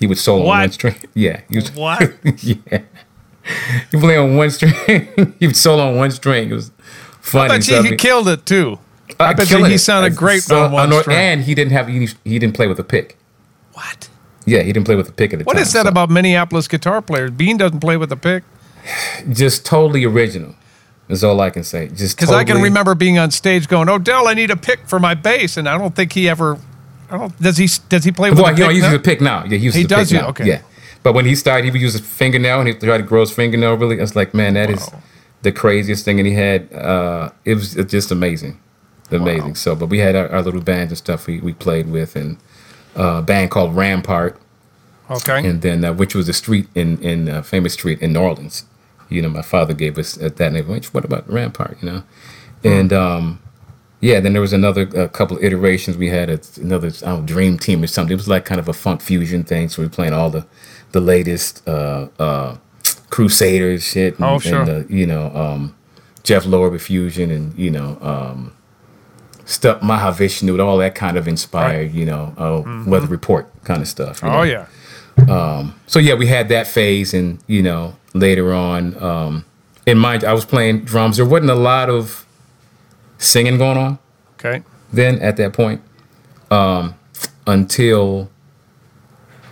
[0.00, 0.54] He would solo What?
[0.54, 0.96] on one string.
[1.14, 1.70] Yeah, he was.
[1.76, 2.12] What?
[2.42, 2.82] yeah,
[3.90, 4.72] he played on one string.
[5.38, 6.50] he would solo on one string.
[6.50, 6.70] It was
[7.20, 7.48] funny.
[7.48, 8.78] But So, I he mean- killed it too.
[9.20, 9.78] I bet you he it.
[9.80, 11.16] sounded great So, on one uh, string.
[11.16, 13.18] And he didn't have he, he didn't play with a pick.
[13.74, 14.08] What?
[14.46, 15.62] Yeah, he didn't play with a pick at the What time.
[15.62, 17.30] is that so- about Minneapolis guitar players?
[17.30, 18.44] Bean doesn't play with a pick.
[19.30, 20.54] Just totally original.
[21.08, 21.88] Is all I can say.
[21.88, 24.98] Just Because I can remember being on stage going, "Odell, I need a pick for
[24.98, 26.58] my bass," and I don't think he ever.
[27.10, 27.38] I don't.
[27.42, 27.68] Does he?
[27.90, 28.64] Does he play with Well, a he pick?
[28.64, 28.94] don't use now?
[28.94, 29.44] a pick now.
[29.44, 30.28] Yeah, he uses He does pick use- now.
[30.28, 30.46] okay.
[30.46, 30.60] Yeah,
[31.02, 33.30] but when he started, he would use his fingernail and he tried to grow his
[33.30, 33.74] fingernail.
[33.76, 35.02] Really, I was like, man, that is Wow.
[35.42, 36.18] the craziest thing.
[36.18, 38.58] And he had, uh, it was just amazing,
[39.10, 39.56] amazing.
[39.56, 42.38] So, but we had our, our little bands and stuff we, we played with, and
[42.98, 44.40] uh, a band called Rampart,
[45.10, 45.46] Okay.
[45.46, 48.64] and then uh, which was a street in in uh, famous street in New Orleans.
[49.08, 50.66] You know, my father gave us at that name.
[50.66, 51.78] What about Rampart?
[51.82, 52.02] You know,
[52.64, 53.40] and um,
[54.00, 55.96] yeah, then there was another uh, couple of iterations.
[55.96, 58.12] We had a, another know, Dream Team or something.
[58.12, 59.68] It was like kind of a funk fusion thing.
[59.68, 60.46] So we were playing all the
[60.92, 62.56] the latest uh, uh,
[63.10, 64.16] Crusaders shit.
[64.18, 64.62] And, Oh, sure.
[64.62, 65.74] And, uh, you know, um,
[66.22, 67.98] Jeff Lorber fusion, and you know.
[68.00, 68.52] Um,
[69.46, 73.88] Stuff Mahavishnu, with all that kind of inspired, you know, uh, weather report kind of
[73.88, 74.22] stuff.
[74.22, 74.34] you know?
[74.36, 74.40] Mm-hmm.
[74.40, 74.66] Oh yeah.
[75.86, 79.44] So yeah, we had that phase, and you know, later on, um,
[79.86, 81.16] in mind, I was playing drums.
[81.16, 82.26] There wasn't a lot of
[83.18, 83.98] singing going on
[84.38, 84.62] Okay.
[84.92, 85.80] then at that point,
[86.50, 86.94] um,
[87.46, 88.28] until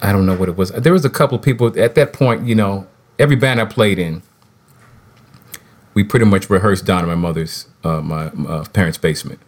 [0.02, 0.70] I don't know what it was.
[0.72, 2.46] There was a couple of people at that point.
[2.46, 2.86] You know,
[3.18, 4.22] every band I played in,
[5.94, 9.38] we pretty much rehearsed down in my mother's, uh, my uh, parents' basement.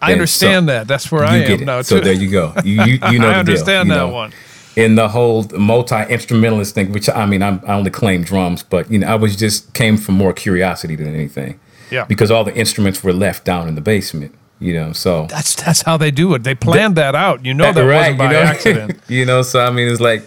[0.00, 0.86] I And understand so- that.
[0.88, 1.66] That's where I am it.
[1.66, 2.52] now so there you go.
[2.64, 4.08] You you, you know I the deal, understand you that know.
[4.08, 4.32] one.
[4.78, 8.90] In the whole multi instrumentalist thing, which I mean, I'm, I only claim drums, but
[8.90, 11.58] you know, I was just came from more curiosity than anything.
[11.90, 12.04] Yeah.
[12.04, 14.34] Because all the instruments were left down in the basement.
[14.60, 16.42] You know, so That's that's how they do it.
[16.42, 17.44] They planned that out.
[17.44, 18.40] You know that wasn't by you know?
[18.40, 19.00] accident.
[19.08, 20.22] you know, so I mean, it's like,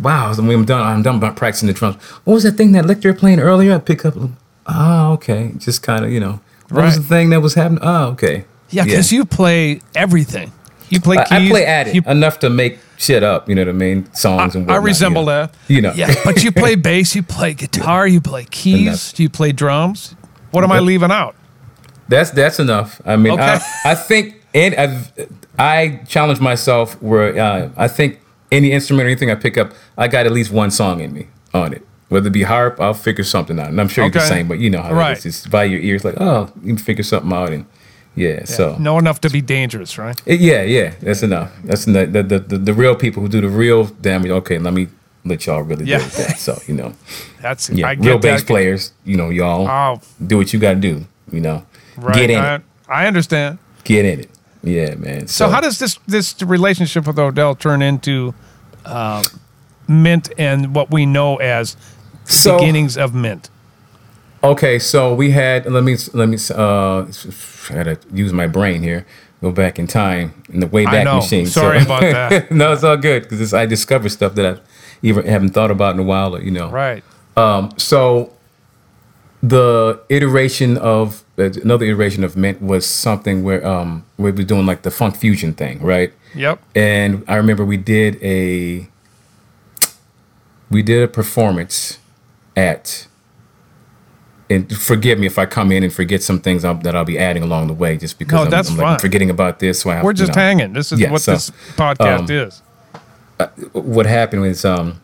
[0.00, 0.32] wow.
[0.32, 1.96] So when I'm done, I'm done practicing the drums.
[2.24, 3.74] What was that thing that lick you were playing earlier?
[3.74, 4.14] I pick up.
[4.66, 5.52] Oh, okay.
[5.58, 7.80] Just kind of, you know, what was the thing that was happening?
[7.82, 8.46] Oh, okay.
[8.70, 10.52] Yeah, because you play everything.
[10.88, 11.48] You play I, keys.
[11.48, 13.48] I play at it you- enough to make shit up.
[13.48, 14.12] You know what I mean?
[14.14, 15.46] Songs and I resemble you know?
[15.46, 15.54] that.
[15.68, 15.92] You know.
[15.94, 19.20] Yeah, but you play bass, you play guitar, you play keys, Enough.
[19.20, 20.14] you play drums.
[20.52, 21.34] What am I leaving out?
[22.08, 23.00] That's that's enough.
[23.04, 23.42] I mean, Okay.
[23.84, 25.12] I, I think and I've,
[25.58, 28.20] I challenge myself where uh, I think
[28.52, 31.26] any instrument or anything I pick up, I got at least one song in me
[31.52, 31.84] on it.
[32.08, 33.68] Whether it be harp, I'll figure something out.
[33.68, 35.18] And I'm sure you're the same, but you know how Right.
[35.18, 35.38] it is.
[35.38, 37.50] It's by your ears, like, oh, you can figure something out.
[37.50, 37.66] And
[38.16, 38.76] yeah, so.
[38.78, 40.20] Know enough to be dangerous, right?
[40.26, 41.52] It- yeah, yeah, that's enough.
[41.64, 42.10] That's enough.
[42.12, 44.88] The, the, the, the real people who do the real damage, okay, let me
[45.24, 45.98] let y'all really Yeah.
[45.98, 46.38] with that.
[46.38, 46.92] So, you know,
[47.42, 50.74] That's yeah, I get real bass players, you know, y'all Oh, do what you got
[50.74, 51.64] to do, you know.
[51.96, 52.14] right.
[52.14, 52.62] Get in I, it.
[52.88, 53.58] I understand.
[53.84, 54.30] Get in it.
[54.62, 55.26] Yeah, man.
[55.28, 58.34] So, how does this this relationship with Odell turn into
[58.84, 59.22] uh,
[59.88, 61.76] Mint and what we know as
[62.24, 63.50] the So- beginnings of Mint?
[64.50, 67.02] Okay, so we had let me let me uh
[67.70, 69.06] I gotta use my brain here.
[69.42, 71.46] Go back in time in the way back machine.
[71.46, 72.50] Sorry about that.
[72.50, 74.60] no, it's all good because I discovered stuff that I
[75.02, 76.36] even haven't thought about in a while.
[76.36, 77.04] Or, you know, Right.
[77.76, 78.32] So
[79.42, 84.82] the iteration of another iteration of Mint was something where um we were doing like
[84.82, 86.12] the funk fusion thing, right?
[86.34, 86.62] Yep.
[86.74, 88.88] And I remember we did a
[90.70, 91.98] we did a performance
[92.56, 93.06] at
[94.48, 97.18] and forgive me if I come in and forget some things I'll, that I'll be
[97.18, 98.98] adding along the way, just because No, I'm, that's I'm, like, fine.
[99.00, 99.80] forgetting about this.
[99.80, 100.40] So I have, We're you just know.
[100.42, 100.72] hanging.
[100.72, 102.62] This is Yeah, what so, this podcast um, is.
[103.72, 105.00] what happened was um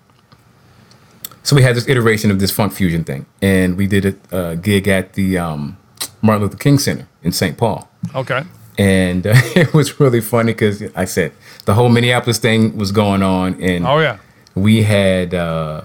[1.42, 4.54] so we had this iteration of this funk fusion thing and we did a uh,
[4.54, 5.76] gig at the um,
[6.22, 8.42] martin luther king center in st paul Okay.
[8.78, 11.32] and uh, it was really funny because i said
[11.66, 14.18] the whole minneapolis thing was going on and Oh yeah.
[14.54, 15.82] we had uh,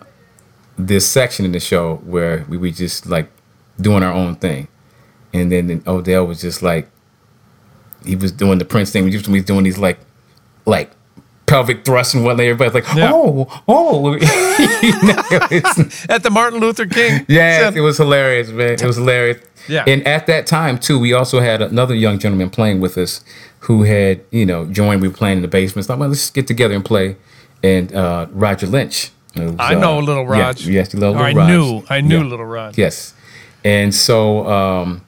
[0.78, 3.30] this section in the show where we were just like
[3.80, 4.68] doing our own thing
[5.34, 6.90] and then, odell was just like
[8.06, 10.00] he was doing the prince thing we was doing these like
[10.66, 10.92] like
[11.46, 13.12] pelvic thrusts and whatnot everybody's like Yeah.
[13.14, 14.14] oh oh
[14.82, 17.26] You know, it's- At the Martin Luther King.
[17.30, 19.84] yeah it was hilarious man it was hilarious Yeah.
[19.88, 23.22] and at that time too we also had another young gentleman playing with us
[23.62, 26.48] who had you know joined we were playing in the basement so well, let's get
[26.48, 27.16] together and play
[27.64, 30.68] and uh, roger lynch who's, I know uh, Little yeah, Raj.
[30.68, 31.84] yes little, Or I knew.
[31.90, 32.24] I knew Yeah.
[32.24, 32.78] Little Raj.
[32.78, 33.14] Yes.
[33.64, 35.02] And so, um,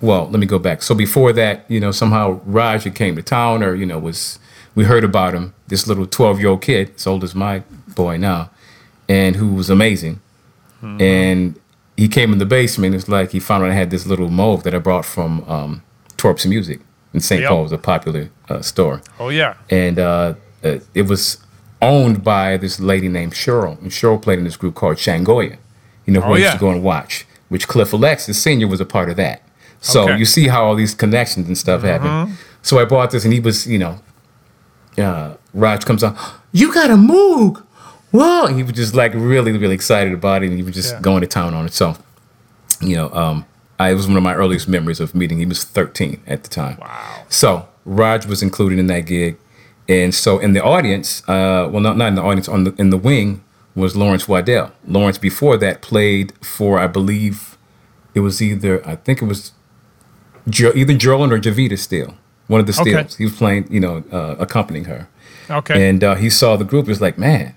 [0.00, 0.82] well, let me go back.
[0.82, 4.38] So before that, you know, somehow had came to town or, you know, was,
[4.74, 7.62] we heard about him, this little 12 year old kid, as old as my
[7.94, 8.50] boy now,
[9.08, 10.20] and who was amazing.
[10.82, 11.00] Mm-hmm.
[11.02, 11.60] And
[11.96, 12.94] he came in the basement.
[12.94, 15.82] It's like he found out I had this little Moog that I brought from um,
[16.16, 16.80] Torp's Music
[17.14, 17.40] in St.
[17.42, 17.48] Yep.
[17.50, 17.62] Paul.
[17.62, 19.54] Was a popular uh, store Oh yeah.
[19.70, 21.38] and uh, uh, it was
[21.80, 23.80] owned by this lady named Cheryl.
[23.80, 25.56] And Cheryl played in this group called Shangoya,
[26.06, 26.52] you know, who Oh, I used yeah.
[26.54, 28.66] to go and watch, which Cliff Alexis Sr.
[28.68, 29.38] was a part of that.
[29.80, 30.10] So Okay.
[30.10, 30.18] Mm-hmm.
[30.18, 32.36] you see how all these connections and stuff happen.
[32.62, 33.94] So I bought this, and he was, you know,
[34.98, 36.16] uh, Raj comes on,
[36.52, 37.62] you got a Moog.
[38.10, 38.46] Whoa.
[38.46, 41.00] And he was just like really, really excited about it, and he was just Yeah.
[41.00, 41.72] going to town on it.
[41.74, 41.96] So,
[42.80, 43.44] you know, um,
[43.78, 45.38] I, it was one of my earliest memories of meeting.
[45.38, 46.78] He was 13 at the time.
[46.80, 47.24] Wow.
[47.28, 49.36] So Raj was included in that gig,
[49.88, 52.88] and so in the audience, uh, well, not not in the audience, on the in
[52.90, 53.43] the wing
[53.74, 54.72] was Lawrence Waddell.
[54.86, 57.56] Lawrence before that played for, I believe,
[58.14, 59.52] it was either I think it was
[60.46, 62.14] either Jearlyn or Jevetta Steele,
[62.46, 62.90] one of the Okay.
[62.92, 63.16] Steels.
[63.16, 65.08] He was playing, you know, uh, accompanying her,
[65.50, 65.88] Okay.
[65.88, 66.86] and uh, he saw the group.
[66.86, 67.54] He was like, man,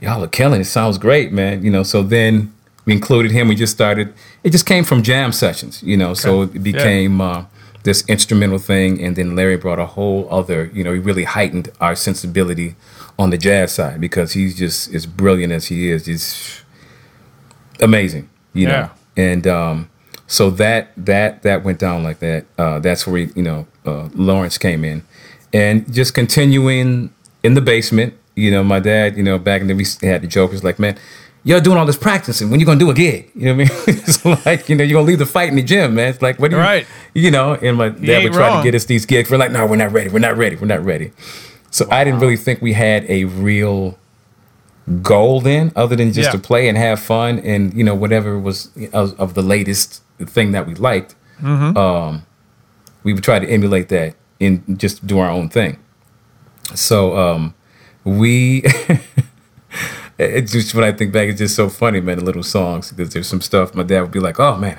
[0.00, 0.60] y'all are killing.
[0.60, 1.64] It sounds great, man.
[1.64, 2.52] You know, so then
[2.84, 3.48] we included him.
[3.48, 4.12] We just started.
[4.42, 6.14] It just came from jam sessions, you know.
[6.14, 7.44] So it became uh,
[7.84, 10.70] this instrumental thing, and then Larry brought a whole other.
[10.74, 12.74] You know, he really heightened our sensibility
[13.22, 16.06] on the jazz side because he's just as brilliant as he is.
[16.06, 16.62] He's
[17.80, 18.70] amazing, you Yeah.
[18.80, 18.90] know.
[19.16, 19.90] And um,
[20.26, 22.46] so that that that went down like that.
[22.58, 25.02] Uh, that's where you know uh, Lawrence came in,
[25.52, 28.14] and just continuing in the basement.
[28.34, 29.16] You know, my dad.
[29.16, 30.96] You know, back in the we had the joke was like, man.
[31.44, 32.48] you're doing all this practicing.
[32.50, 33.30] When you gonna do a gig?
[33.34, 33.98] You know what I mean?
[34.06, 36.08] it's like you know you're gonna leave the fight in the gym, man.
[36.08, 36.86] It's like what do you, Right.
[37.14, 38.62] You know, and my dad would try wrong.
[38.62, 39.30] to get us these gigs.
[39.30, 40.08] We're like, no, we're not ready.
[40.08, 40.56] We're not ready.
[40.56, 41.12] We're not ready.
[41.72, 43.98] So I didn't really think we had a real
[45.02, 46.32] goal then, other than just Yeah.
[46.32, 50.52] to play and have fun and you know whatever was of, of the latest thing
[50.52, 51.14] that we liked.
[51.40, 51.76] Mm-hmm.
[51.76, 52.24] Um,
[53.02, 55.78] we would try to emulate that and just do our own thing.
[56.74, 57.54] So um,
[58.04, 58.62] we.
[60.18, 62.18] It's just when I think back, it's just so funny, man.
[62.18, 64.78] The little songs because there's some stuff my dad would be like, "Oh man,"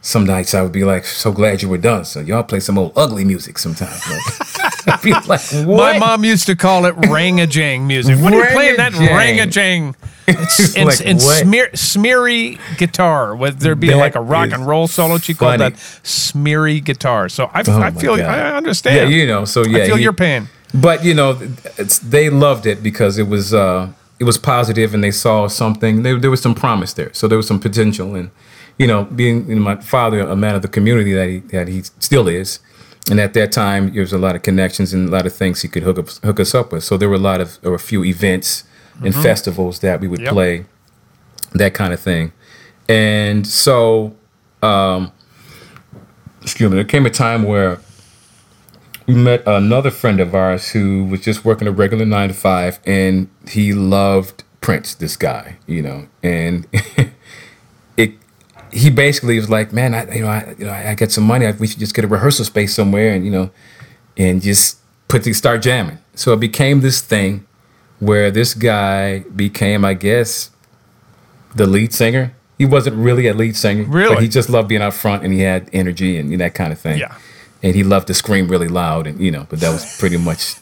[0.00, 2.78] some nights I would be like, "So glad you were done." So y'all play some
[2.78, 4.00] old ugly music sometimes.
[4.10, 4.69] Like,
[5.26, 8.18] Like, My mom used to call it rang-a-jang music.
[8.18, 9.94] What are you playing that Rang-a-jang.
[10.26, 11.42] It's, Like, it's, and what?
[11.42, 13.34] smear, smeary guitar.
[13.34, 15.74] Would there be That like a rock and roll solo, she called that
[16.04, 17.28] smeary guitar.
[17.28, 18.26] So I, Oh I feel, God.
[18.26, 18.96] I understand.
[19.10, 19.44] Yeah, you know.
[19.44, 20.48] So yeah, I feel he- your pain.
[20.72, 21.36] But you know,
[21.78, 26.04] it's, they loved it because it was uh, it was positive, and they saw something.
[26.04, 28.14] There, there was some promise there, so there was some potential.
[28.14, 28.30] And
[28.78, 31.66] you know, being you know, my father, a man of the community that he that
[31.66, 32.60] he still is,
[33.08, 35.62] and at that time there was a lot of connections and a lot of things
[35.62, 36.84] he could hook up hook us up with.
[36.84, 38.64] So there were a lot of or a few events
[39.02, 40.32] and festivals that we would Yep.
[40.32, 40.66] play,
[41.52, 42.32] that kind of thing.
[42.88, 44.14] And so,
[44.62, 45.10] um,
[46.42, 47.78] excuse me, there came a time where
[49.06, 52.78] we met another friend of ours who was just working a regular nine to five,
[52.84, 54.94] and he loved Prince.
[54.94, 56.66] This guy, you know, and.
[58.72, 61.24] He basically was like, "Man, I you know I you know I, I get some
[61.24, 61.46] money.
[61.46, 63.50] I, we should just get a rehearsal space somewhere, and you know,
[64.16, 64.78] and just
[65.08, 67.46] put the start jamming." So it became this thing
[67.98, 70.50] where this guy became, I guess,
[71.54, 72.32] the lead singer.
[72.58, 74.14] He wasn't really a lead singer, Really?
[74.14, 76.78] but he just loved being out front, and he had energy and, that kind of
[76.78, 77.14] thing Yeah.
[77.62, 80.56] and he loved to scream really loud and you know but that was pretty much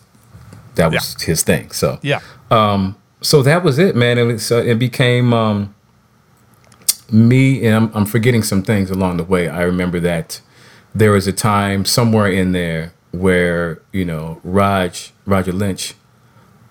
[0.76, 2.20] that was his thing so Yeah.
[2.52, 2.94] Um.
[3.20, 5.74] so that was it man and so it became um
[7.10, 10.40] me and I'm, I'm forgetting some things along the way i remember that
[10.94, 15.94] there was a time somewhere in there where you know raj roger lynch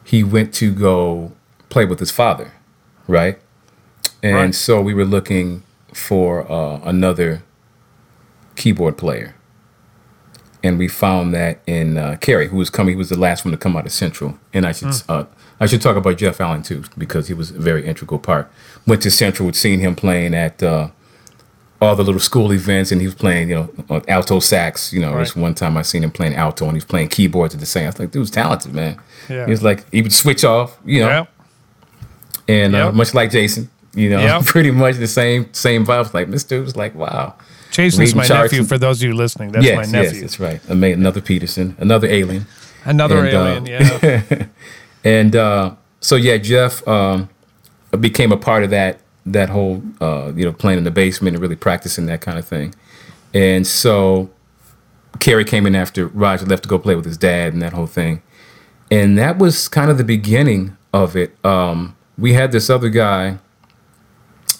[0.04, 1.32] he went to go
[1.70, 2.52] play with his father
[3.08, 3.40] right
[4.24, 4.56] and Right.
[4.56, 7.44] so we were looking for uh, another
[8.56, 9.36] keyboard player,
[10.64, 12.94] and we found that in uh, Keri, who was coming.
[12.94, 15.26] He was the last one to come out of Central, and I should uh,
[15.60, 18.52] I should talk about Jeff Allen too because he was a very integral part.
[18.86, 20.90] Went to Central, seen him playing at uh,
[21.82, 24.94] all the little school events, and he was playing, you know, on alto sax.
[24.94, 25.18] You know, Right.
[25.18, 27.66] there's one time I seen him playing alto, and he was playing keyboards at the
[27.66, 27.84] same.
[27.86, 29.00] I was like, dude was talented, man.
[29.30, 29.46] Yeah.
[29.46, 31.28] He was like, he would switch off, you know,
[32.48, 34.46] and uh, much like Jason, you know, Yep.
[34.46, 36.14] pretty much the same same vibes.
[36.14, 37.36] Like this dude was like, wow.
[37.72, 38.66] Jason's Reading my charts nephew.
[38.66, 40.64] For those of you listening, that's yes, my yes, that's right.
[40.70, 42.46] Another Peterson, another alien.
[42.86, 43.66] Another And, uh, alien.
[43.66, 44.46] yeah.
[45.08, 47.30] And uh, so yeah, Jeff um,
[47.98, 51.42] became a part of that that whole uh, you know playing in the basement and
[51.42, 52.76] really practicing that kind of thing.
[53.34, 54.30] And so
[55.22, 57.88] Keri came in after Roger left to go play with his dad and that whole
[57.88, 58.22] thing.
[58.92, 61.34] And that was kind of the beginning of it.
[61.46, 63.38] Um, we had this other guy.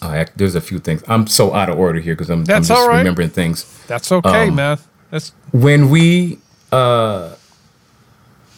[0.02, 1.04] Uh, there's a few things.
[1.10, 3.00] I'm so out of order here because I'm, I'm just right.
[3.00, 4.78] remembering things That's okay, Um, man.
[5.10, 6.40] That's when we
[6.72, 7.34] uh,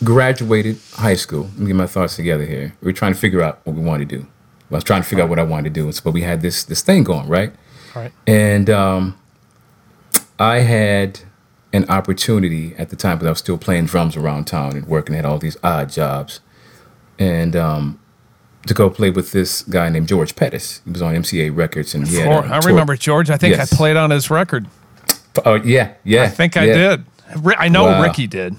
[0.04, 2.74] graduated high school, let me get my thoughts together here.
[2.82, 4.28] We were trying to figure out what we wanted to do.
[4.72, 6.64] I was trying to figure out what I wanted to do, but we had this
[6.64, 7.52] this thing going, right?
[7.96, 8.12] right.
[8.28, 9.18] And um,
[10.38, 11.22] I had
[11.74, 15.16] an opportunity at the time because I was still playing drums around town and working
[15.16, 16.40] at all these odd jobs,
[17.18, 18.00] and um,
[18.68, 20.82] to go play with this guy named George Pettis.
[20.86, 23.30] He was on MCA Records, and he had Or- a I remember George.
[23.32, 23.74] I think Yes.
[23.74, 24.68] I played on his record.
[25.46, 26.24] Oh yeah, yeah.
[26.24, 27.06] I think I did.
[27.58, 28.04] I know Wow.
[28.04, 28.56] Ricky did.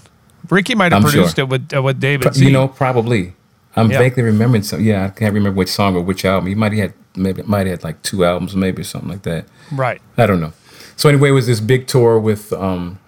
[0.50, 1.44] Ricky might have I'm produced sure.
[1.44, 2.32] it with uh, with David.
[2.32, 3.34] Pro- You know, probably.
[3.76, 3.98] I'm Yeah.
[3.98, 4.80] vaguely remembering some.
[4.82, 6.48] Yeah, I can't remember which song or which album.
[6.48, 9.22] He might have had maybe might have had like two albums, maybe or something like
[9.22, 9.44] that.
[9.72, 10.00] right?
[10.18, 10.52] I don't know.
[10.96, 12.98] So anyway, it was this big tour with um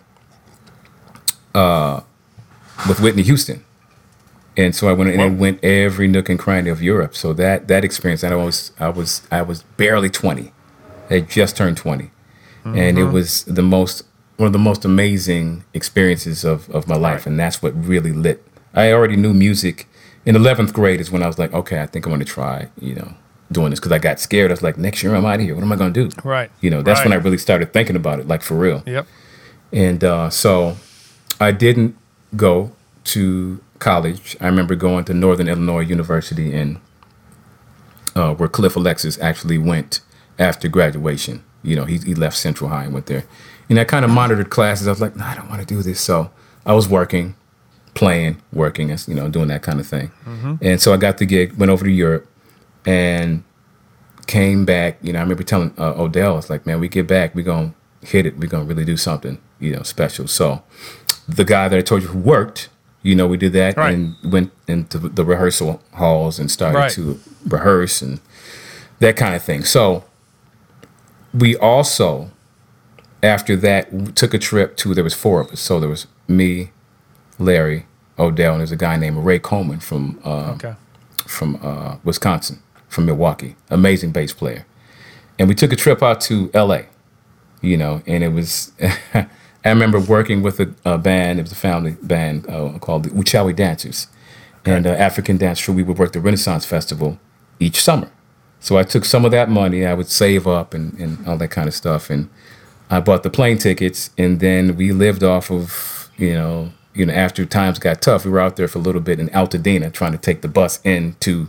[1.55, 2.01] uh
[2.89, 3.65] with Whitney Houston,
[4.57, 7.15] and so I went and I went every nook and cranny of Europe.
[7.15, 10.53] So that that experience, and I was I was I was barely twenty.
[11.11, 12.11] I had just turned 20
[12.65, 12.99] and Mm-hmm.
[12.99, 14.05] it was the most
[14.37, 17.27] one of the most amazing experiences of of my life, Right.
[17.29, 18.43] and that's what really lit.
[18.75, 19.89] I already knew music.
[20.25, 22.69] In eleventh grade is when I was like, okay, I think I'm going to try,
[22.81, 23.13] you know,
[23.51, 24.51] doing this because I got scared.
[24.51, 25.55] I was like, next year I'm out of here.
[25.57, 26.17] What am I going to do?
[26.23, 26.49] Right.
[26.61, 28.83] You know, that's when I really started thinking about it, like for real.
[28.87, 29.07] Yep.
[29.73, 30.77] And uh, so
[31.41, 31.97] I didn't
[32.37, 32.71] go
[33.05, 34.37] to college.
[34.41, 36.79] I remember going to Northern Illinois University and
[38.15, 40.01] uh, where Cliff Alexis actually went
[40.39, 41.43] after graduation.
[41.65, 43.25] You know, he, he left Central High and went there.
[43.73, 44.87] And I kind of monitored classes.
[44.87, 45.99] I was like, no, I don't want to do this.
[45.99, 46.31] So
[46.67, 47.35] I was working,
[47.95, 50.11] playing, working, and, you know, doing that kind of thing.
[50.61, 52.29] And so I got the gig, went over to Europe,
[52.85, 53.45] and
[54.27, 54.99] came back.
[55.01, 57.73] You know, I remember telling uh, Odell, it's like, man, we get back, we're gonna
[58.03, 58.37] hit it.
[58.39, 60.29] we're gonna really do something, you know, special.
[60.29, 60.63] So
[61.27, 62.69] the guy that I told you who worked,
[63.03, 63.95] you know, we did that Right.
[63.95, 66.91] and went into the rehearsal halls and started Right.
[66.93, 68.21] to rehearse and
[68.99, 69.65] that kind of thing.
[69.65, 70.05] So
[71.33, 72.31] we also,
[73.23, 74.95] after that, we took a trip to.
[74.95, 75.61] There was four of us.
[75.61, 76.71] So there was me,
[77.39, 77.87] Larry,
[78.19, 80.75] Odell, and there's a guy named Ray Coleman from uh, Okay.
[81.27, 84.67] from uh, Wisconsin, from Milwaukee, amazing bass player.
[85.39, 86.87] And we took a trip out to L.A.
[87.61, 88.73] You know, and it was.
[89.65, 91.39] I remember working with a, a band.
[91.39, 94.09] It was a family band uh, called the Uchawi Dancers,
[94.65, 95.77] and uh, African dance troupe.
[95.77, 97.21] We would work the Renaissance Festival
[97.61, 98.11] each summer.
[98.59, 99.87] So I took some of that money.
[99.87, 102.29] I would save up and, and all that kind of stuff, and
[102.93, 107.13] I bought the plane tickets, and then we lived off of you know you know
[107.15, 110.13] after times got tough, we were out there for a little bit in Altadena trying
[110.13, 111.49] to take the bus into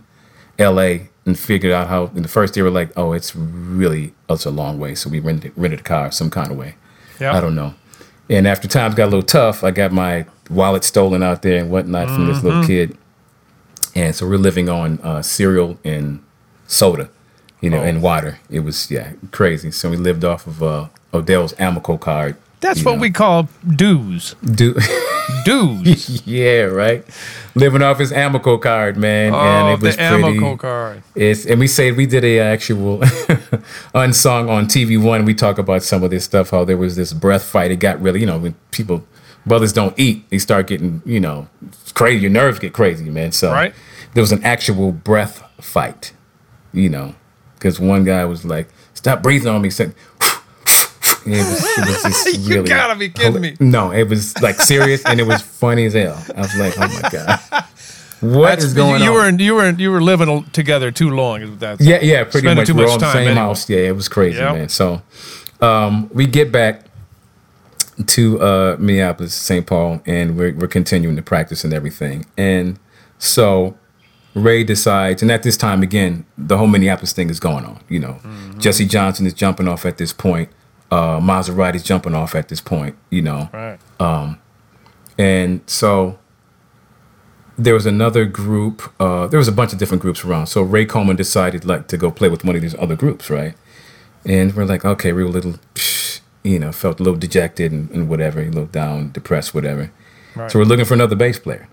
[0.58, 1.10] L.A.
[1.26, 2.06] and figured out how.
[2.16, 5.20] In the first year, we're like, oh, it's really it's a long way, so we
[5.20, 6.76] rented rented a car some kind of way.
[7.20, 7.34] Yep.
[7.36, 7.74] I don't know.
[8.30, 11.70] And after times got a little tough, I got my wallet stolen out there and
[11.70, 12.48] whatnot from this Mm-hmm.
[12.48, 12.98] little kid.
[13.96, 16.24] And so we're living on uh, cereal and
[16.66, 17.10] soda,
[17.62, 17.84] you know, Oh.
[17.84, 18.40] and water.
[18.50, 19.72] It was yeah crazy.
[19.72, 22.36] So we lived off of uh, Oh, Odell's Amoco card.
[22.60, 23.02] That's what know.
[23.02, 24.36] we call dues.
[24.44, 24.76] do.
[25.44, 26.22] Dues.
[26.26, 27.06] yeah, right.
[27.56, 30.24] Living off his Amoco card, man, oh, and it was the pretty.
[30.40, 31.04] Amoco card.
[31.14, 33.04] It's and we said we did a actual
[33.94, 35.26] unsung on TV One.
[35.26, 36.50] We talk about some of this stuff.
[36.52, 37.72] How there was this breath fight.
[37.72, 39.06] It got really, you know, when people
[39.46, 41.48] brothers don't eat, they start getting, you know,
[41.94, 42.22] crazy.
[42.22, 43.34] Your nerves get crazy, man.
[43.34, 43.74] So Right.
[44.14, 46.14] there was an actual breath fight,
[46.72, 47.16] you know,
[47.56, 49.94] because one guy was like, "Stop breathing on me." Said.
[51.26, 53.56] It was, it was just You really gotta be kidding me.
[53.60, 56.22] No, it was like serious and it was funny as hell.
[56.36, 57.66] I was like, "Oh my god,
[58.22, 61.58] what is going you, you on?" were you were you were living together too long.
[61.58, 62.68] That's Yeah, yeah, pretty much.
[62.68, 63.36] too We're much all in the same anyway.
[63.36, 63.70] house.
[63.70, 64.54] Yeah, it was crazy, Yep.
[64.56, 64.70] man.
[64.70, 65.02] So
[65.62, 66.86] um, we get back
[68.08, 69.66] to uh, Minneapolis, St.
[69.68, 72.26] Paul, and we're, we're continuing to practice and everything.
[72.38, 72.80] And
[73.20, 73.78] so
[74.34, 77.82] Ray decides, and at this time again, the whole Minneapolis thing is going on.
[77.90, 78.20] You know,
[78.58, 80.50] Jesse Johnson is jumping off at this point.
[80.94, 82.96] Uh, Mazarati's jumping off at this point.
[83.10, 83.80] You know, Right.
[84.00, 84.40] Um,
[85.18, 86.20] and so
[87.58, 88.92] there was another group.
[89.00, 90.48] Uh, there was a bunch of different groups around.
[90.48, 93.56] So Ray Coleman decided like to go play with one of these other groups, right?
[94.26, 95.56] And we're like, okay, we were a little,
[96.44, 99.92] you know, felt a little dejected and, and whatever, a little down, depressed, whatever.
[100.36, 100.52] Right.
[100.52, 101.68] So we're looking for another bass player.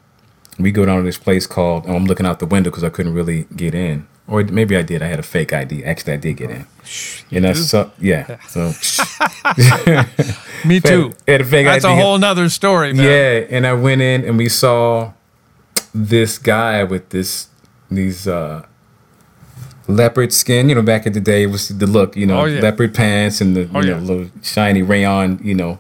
[0.59, 1.85] We go down to this place called.
[1.87, 4.83] Oh, I'm looking out the window because I couldn't really get in, or maybe I
[4.83, 5.03] did.
[5.03, 5.85] I had a fake ID.
[5.85, 6.67] Actually, I did get in.
[7.33, 8.39] And that's so yeah.
[8.49, 8.73] So
[10.65, 11.13] Me too.
[11.27, 13.05] had a fake That's a whole nother story, man.
[13.07, 15.13] Yeah, and I went in and we saw
[15.95, 17.49] this guy with this
[17.91, 18.65] these uh
[19.89, 20.69] leopard skin.
[20.69, 22.17] You know, back in the day, it was the look.
[22.17, 22.61] You know, Oh, yeah.
[22.61, 23.99] leopard pants and the you Oh, know yeah.
[23.99, 25.41] little shiny rayon.
[25.43, 25.79] You know,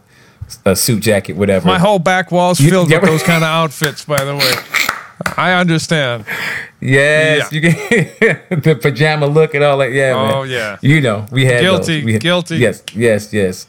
[0.64, 1.66] a suit jacket, whatever.
[1.68, 4.54] My whole back wall's You- filled yeah, with those kind of outfits, by the way.
[5.36, 6.24] I understand.
[6.80, 7.72] Yes, you can
[8.60, 9.92] the pajama look and all that.
[9.92, 10.34] Yeah, man.
[10.34, 10.78] Oh, yeah.
[10.80, 11.60] You know, we had.
[11.60, 12.56] Guilty, We had- guilty.
[12.56, 13.66] Yes, yes, yes.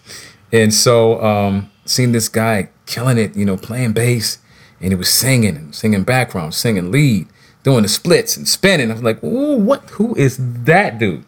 [0.54, 4.38] And so, um, seeing this guy killing it, you know, playing bass,
[4.80, 7.28] and he was singing singing background, singing lead,
[7.64, 8.90] doing the splits and spinning.
[8.90, 9.90] I was like, "Ooh, what?
[9.92, 11.24] Who is that dude?"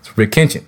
[0.00, 0.64] It's Rick Kinchen.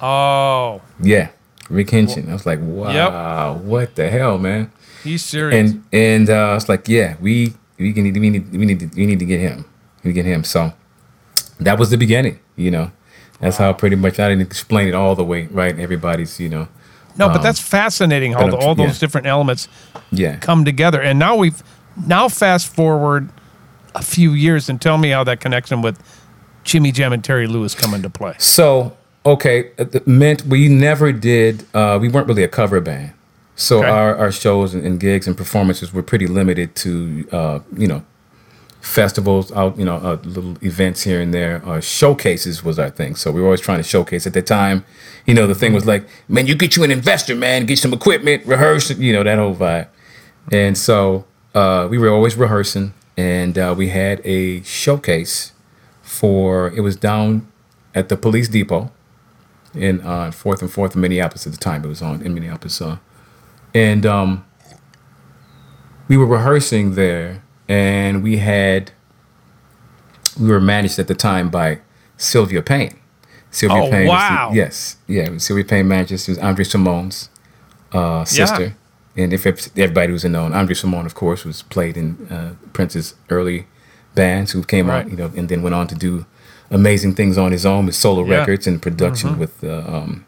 [0.00, 1.28] Oh, Yeah,
[1.70, 2.28] Rick Kinchen.
[2.28, 4.72] I was like, "Wow, what the hell, man?"
[5.04, 5.54] he's serious.
[5.72, 8.90] and and uh, it's like, yeah, we we can need we need we need to,
[8.96, 9.64] we need to get him.
[10.04, 10.44] We get him.
[10.44, 10.72] So
[11.60, 12.40] that was the beginning.
[12.56, 12.92] You know,
[13.40, 15.46] that's how pretty much I didn't explain it all the way.
[15.46, 16.68] Right, everybody's you know,
[17.18, 19.00] no, but that's fascinating how the, all those yeah.
[19.00, 19.68] different elements
[20.10, 20.36] yeah.
[20.38, 21.00] come together.
[21.00, 21.62] And now we've
[22.06, 23.28] now fast forward
[23.94, 26.02] a few years and tell me how that connection with
[26.64, 28.34] Jimmy Jam and Terry Lewis come into play.
[28.38, 31.64] So okay, it meant we never did.
[31.74, 33.12] Uh, we weren't really a cover band.
[33.56, 33.88] So Okay.
[33.88, 38.02] our, our shows and, and gigs and performances were pretty limited to uh, you know
[38.80, 41.62] festivals out you know uh, little events here and there.
[41.64, 43.14] Uh, showcases was our thing.
[43.14, 44.26] So we were always trying to showcase.
[44.26, 44.84] At the time
[45.26, 47.66] you know the thing was like man you get you an investor man.
[47.66, 49.88] Get some equipment rehearse you know that whole vibe.
[50.50, 51.24] And so
[51.54, 55.52] uh, we were always rehearsing and uh, we had a showcase
[56.02, 57.46] for it was down
[57.94, 58.90] at the police depot
[59.74, 61.84] in uh, fourth and fourth in minneapolis at the time.
[61.84, 62.96] It was on in minneapolis uh,
[63.74, 64.44] and um,
[66.08, 68.90] we were rehearsing there and we had
[70.38, 71.80] we were managed at the time by
[72.16, 72.98] Sylvia Payne.
[73.50, 74.06] Sylvia Oh, Payne.
[74.08, 74.50] was wow.
[74.54, 75.36] yes, yeah.
[75.36, 76.18] Sylvia Payne managed.
[76.20, 77.28] She was André Cymone's
[77.92, 78.74] uh, sister,
[79.14, 83.66] and if everybody was known, André Cymone, of course, was played in uh, Prince's early
[84.14, 85.04] bands, who came Right.
[85.04, 86.24] out, you know, and then went on to do
[86.70, 88.38] amazing things on his own with solo Yeah.
[88.38, 90.24] records and production with uh, um,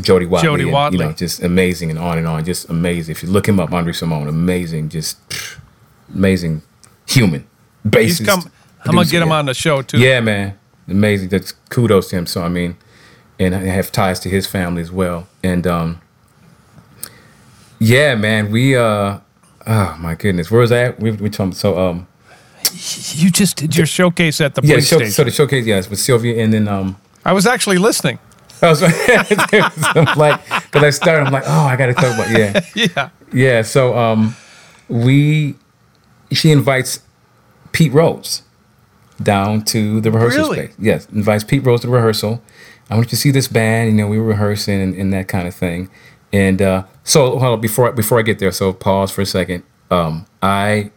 [0.00, 0.46] Jody Watley.
[0.46, 0.98] Jody Watley.
[0.98, 3.12] You know, just amazing and on and on, just amazing.
[3.12, 5.58] If you look him up, André Cymone, amazing, just pff,
[6.14, 6.62] amazing
[7.06, 7.46] human.
[7.82, 8.50] He's Bassist, come.
[8.84, 9.38] I'm gonna get him yeah.
[9.38, 9.98] on the show too.
[9.98, 11.28] Yeah, man, amazing.
[11.28, 12.26] That's kudos to him.
[12.26, 12.76] So I mean,
[13.38, 15.28] and I have ties to his family as well.
[15.42, 16.00] And um,
[17.78, 19.18] yeah, man, we uh,
[19.66, 21.00] oh my goodness, where was that?
[21.00, 22.06] We we talking so um,
[22.72, 25.12] You just did your showcase at the yeah, police show, station.
[25.12, 26.96] so the showcase, yes, with Sylvia, and then um.
[27.26, 28.18] I was actually listening.
[28.64, 32.30] I was I'm like, because I started, I'm like, oh, I got to talk about,
[32.30, 32.60] yeah.
[32.74, 33.10] Yeah.
[33.32, 34.36] Yeah, so um,
[34.88, 35.56] we,
[36.32, 37.00] she invites
[37.72, 38.42] Pete Rose
[39.22, 40.66] down to the rehearsal Really?
[40.66, 40.76] space.
[40.78, 42.42] Yes, invites Pete Rose to the rehearsal.
[42.90, 43.90] I want you to see this band.
[43.90, 45.90] You know, we were rehearsing and, and that kind of thing.
[46.32, 49.62] And uh, so, hold on, before before I get there, so pause for a second.
[49.90, 50.90] Um, I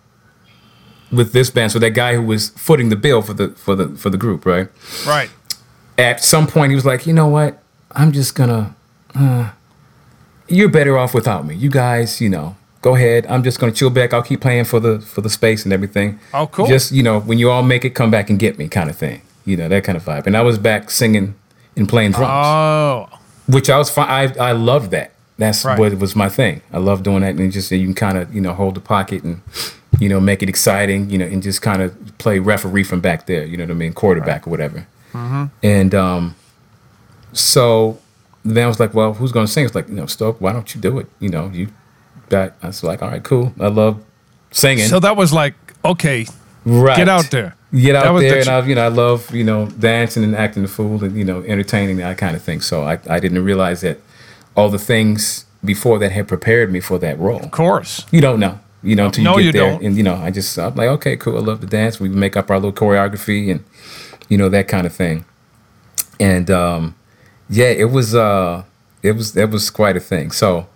[1.12, 3.90] with this band, so that guy who was footing the bill for the for the
[3.90, 4.68] for the group, right?
[5.06, 5.30] Right.
[5.98, 7.62] At some point he was like, you know what?
[7.92, 8.76] I'm just gonna.
[9.16, 9.52] Uh,
[10.48, 11.56] you're better off without me.
[11.56, 13.26] You guys, you know, go ahead.
[13.28, 14.14] I'm just gonna chill back.
[14.14, 16.20] I'll keep playing for the for the space and everything.
[16.34, 16.68] Oh, cool.
[16.68, 18.96] Just you know, when you all make it, come back and get me, kind of
[18.96, 19.22] thing.
[19.46, 20.28] You know, that kind of vibe.
[20.28, 21.36] And I was back singing
[21.76, 23.20] and playing drums, Oh.
[23.48, 24.08] which I was fine.
[24.10, 25.12] I I loved that.
[25.38, 25.78] That's Right.
[25.80, 26.62] what was my thing.
[26.74, 29.24] I love doing that, and just you can kind of you know hold the pocket
[29.24, 29.42] and
[30.00, 33.26] you know make it exciting, you know, and just kind of play referee from back
[33.28, 33.46] there.
[33.46, 34.86] You know what I mean, quarterback or whatever.
[35.64, 36.36] And um,
[37.34, 38.00] so
[38.44, 39.66] then I was like, well, who's gonna sing?
[39.66, 41.08] It's like, you know, Stoke, why don't you do it?
[41.20, 41.68] You know, you
[42.30, 42.54] got.
[42.64, 43.54] I was like, all right, cool.
[43.60, 44.04] I love
[44.52, 44.86] singing.
[44.86, 46.26] So that was like, okay,
[46.66, 46.98] right.
[46.98, 47.56] get out there.
[47.74, 50.24] Get That out the there, ch- and I, you know, I love, you know, dancing
[50.24, 52.62] and acting the fool, and you know, entertaining that kind of thing.
[52.62, 54.00] So I, I didn't realize that
[54.56, 57.42] all the things before that had prepared me for that role.
[57.44, 58.06] Of course.
[58.10, 59.84] You don't know, you know, until you No, get you there, don't.
[59.84, 61.36] and you know, I just, I'm like, okay, cool.
[61.36, 62.00] I love to dance.
[62.00, 63.66] We make up our little choreography, and
[64.30, 65.26] you know, that kind of thing.
[66.20, 66.96] And um,
[67.50, 68.64] yeah, it was, uh,
[69.04, 70.32] it was, that was quite a thing.
[70.32, 70.68] So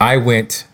[0.00, 0.66] I went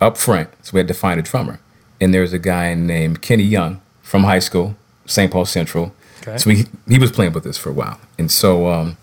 [0.00, 1.60] up front, so we had to find a drummer,
[2.00, 5.30] and there was a guy named Kenny Young from high school, St.
[5.30, 5.94] Paul Central.
[6.22, 6.38] Okay.
[6.38, 8.96] So he he was playing with us for a while, and so um,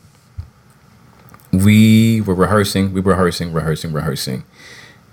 [1.51, 4.43] we were rehearsing, we were rehearsing, rehearsing, rehearsing,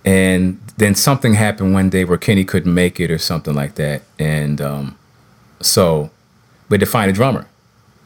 [0.04, 4.02] and then something happened one day where Kenny couldn't make it or something like that,
[4.18, 4.98] and um,
[5.60, 6.10] so
[6.68, 7.46] we had to find a drummer.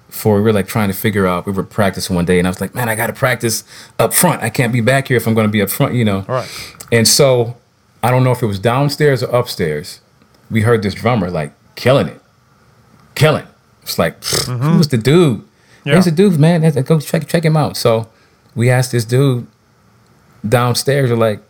[0.08, 2.50] For we were like trying to figure out, we were practicing one day, and I
[2.50, 3.62] was like, man, I got to practice
[3.98, 4.42] up front.
[4.42, 6.24] I can't be back here if I'm going to be up front, you know.
[6.28, 6.76] All right.
[6.90, 7.56] And so
[8.02, 10.00] I don't know if it was downstairs or upstairs.
[10.50, 12.20] We heard this drummer like killing it,
[13.14, 13.46] killing.
[13.82, 14.62] It's like mm-hmm.
[14.62, 15.44] who's the dude?
[15.84, 15.94] Yeah.
[15.94, 16.62] There's a dude, man.
[16.62, 17.76] That's- Go check check him out.
[17.76, 18.08] So
[18.54, 19.46] we asked this dude
[20.46, 21.10] downstairs.
[21.10, 21.40] We're like,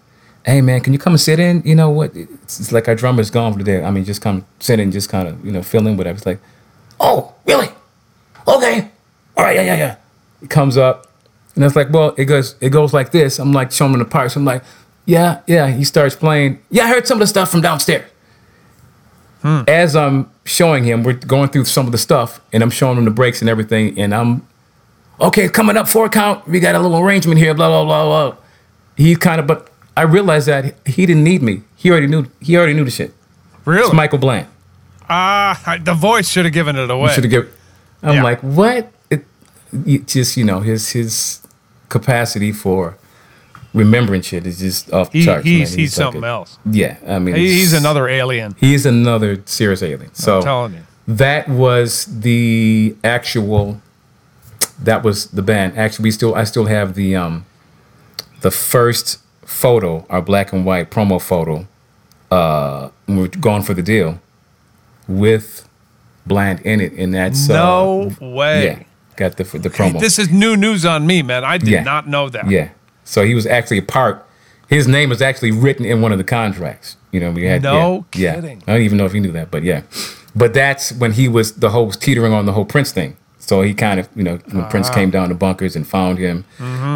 [0.44, 1.62] hey man, can you come and sit in?
[1.64, 2.14] You know what?
[2.14, 3.82] It's, it's like our drummer's gone for the day.
[3.82, 6.16] I mean, just come sit in, just kind of you know fill in whatever.
[6.16, 6.40] It's like,
[7.00, 7.68] oh really?
[8.46, 8.90] Okay,
[9.36, 9.96] all right, yeah yeah yeah.
[10.40, 11.06] He comes up.
[11.56, 13.38] And it's like, well, it goes, it goes like this.
[13.38, 14.36] I'm like showing him the parts.
[14.36, 14.62] I'm like,
[15.04, 15.66] yeah, yeah.
[15.66, 16.62] He starts playing.
[16.70, 18.08] Yeah, I heard some of the stuff from downstairs.
[19.42, 19.62] Hmm.
[19.66, 23.04] As I'm showing him, we're going through some of the stuff, and I'm showing him
[23.04, 23.98] the breaks and everything.
[23.98, 24.46] And I'm,
[25.20, 26.46] okay, coming up four count.
[26.46, 27.52] We got a little arrangement here.
[27.52, 28.36] Blah blah blah blah.
[28.96, 31.62] He kind of, but I realized that he didn't need me.
[31.76, 32.26] He already knew.
[32.40, 33.12] He already knew the shit.
[33.64, 33.86] Really?
[33.86, 34.46] It's Michael Bland.
[35.10, 37.12] Ah, the voice should have given it away.
[37.12, 37.50] Should have given.
[38.02, 38.22] I'm Yeah.
[38.22, 38.90] like, what?
[39.10, 39.24] It,
[39.84, 41.40] it just you know his his
[41.88, 42.96] capacity for
[43.74, 45.44] remembering shit is just off the He- charts.
[45.44, 46.58] he's he's like something a- else.
[46.64, 48.54] Yeah, I mean, He- He's another alien.
[48.58, 50.14] He's another serious alien.
[50.14, 50.80] So I'm telling you.
[51.08, 53.80] that was the actual.
[54.82, 55.76] That was the band.
[55.76, 57.44] Actually, we still I still have the um,
[58.40, 61.66] the first photo, our black and white promo photo.
[62.30, 64.20] Uh, when we are going for the deal,
[65.08, 65.68] with
[66.26, 68.64] Bland in it, and that's uh, No way.
[68.64, 68.82] yeah,
[69.16, 69.98] got the the promo.
[70.00, 71.44] This is new news on me, man.
[71.44, 71.82] I did Yeah.
[71.82, 72.48] not know that.
[72.50, 72.68] Yeah.
[73.04, 74.24] So he was actually a part.
[74.68, 76.96] His name was actually written in one of the contracts.
[77.10, 78.58] You know, we had No yeah, kidding.
[78.58, 78.64] Yeah.
[78.68, 79.82] I don't even know if he knew that, but yeah.
[80.36, 83.16] But that's when he was the whole was teetering on the whole Prince thing.
[83.38, 84.94] So he kind of, you know, when Prince Ah.
[84.94, 86.44] came down to bunkers and found him.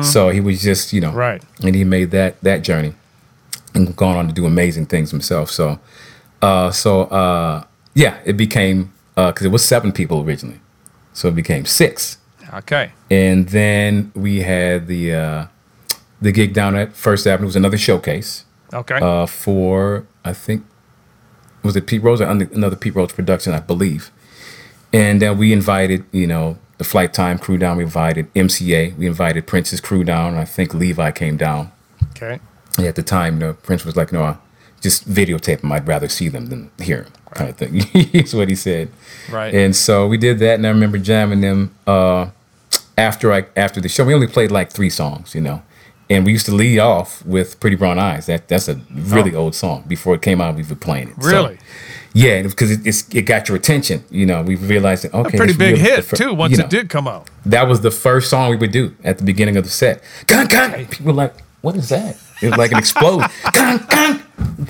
[0.04, 1.18] So he was just, you know, Mm-hmm.
[1.18, 1.42] Right.
[1.64, 2.92] And he made that that journey
[3.74, 5.50] and gone on to do amazing things himself.
[5.50, 5.80] So,
[6.42, 7.64] uh, so uh,
[7.94, 10.60] yeah, it became because it was seven people originally,
[11.12, 12.18] so it became six
[12.52, 12.90] Okay.
[13.10, 15.46] and then we had the uh,
[16.20, 18.98] the gig down at First Avenue it was another showcase Okay.
[19.00, 20.64] uh, for I think
[21.62, 24.10] was it Pete Rose or another Pete Rose production I believe,
[24.92, 27.76] and uh, we invited you know the Flyte Tyme crew down.
[27.76, 28.96] We invited MCA.
[28.96, 30.34] We invited Prince's crew down.
[30.34, 31.70] I think Levi came down.
[32.10, 32.40] okay.
[32.76, 34.36] And at the time, you know, Prince was like, "No, I
[34.84, 35.72] just videotape them.
[35.72, 37.82] I'd rather see them than hear them." Kind of thing.
[38.12, 38.90] That's what he said.
[39.28, 39.52] Right.
[39.52, 42.30] And so we did that, and I remember jamming them uh,
[42.96, 44.04] after I after the show.
[44.04, 45.62] We only played like three songs, you know,
[46.08, 49.54] and we used to lead off with "Pretty Brown Eyes." That that's a really old
[49.56, 49.84] song.
[49.88, 51.22] Before it came out, we were playing it.
[51.22, 51.32] So, Oh.
[51.46, 51.58] Really?
[52.16, 54.04] yeah, because it, it's, it got your attention.
[54.10, 56.32] You know, we realized that okay, Pretty big hit fir- too.
[56.34, 57.28] Once you know, it did come out.
[57.46, 60.00] that was the first song we would do at the beginning of the set.
[60.28, 60.86] Gun, gun.
[60.86, 61.34] People were like,
[61.64, 63.28] "What is that?" It was like an explosion.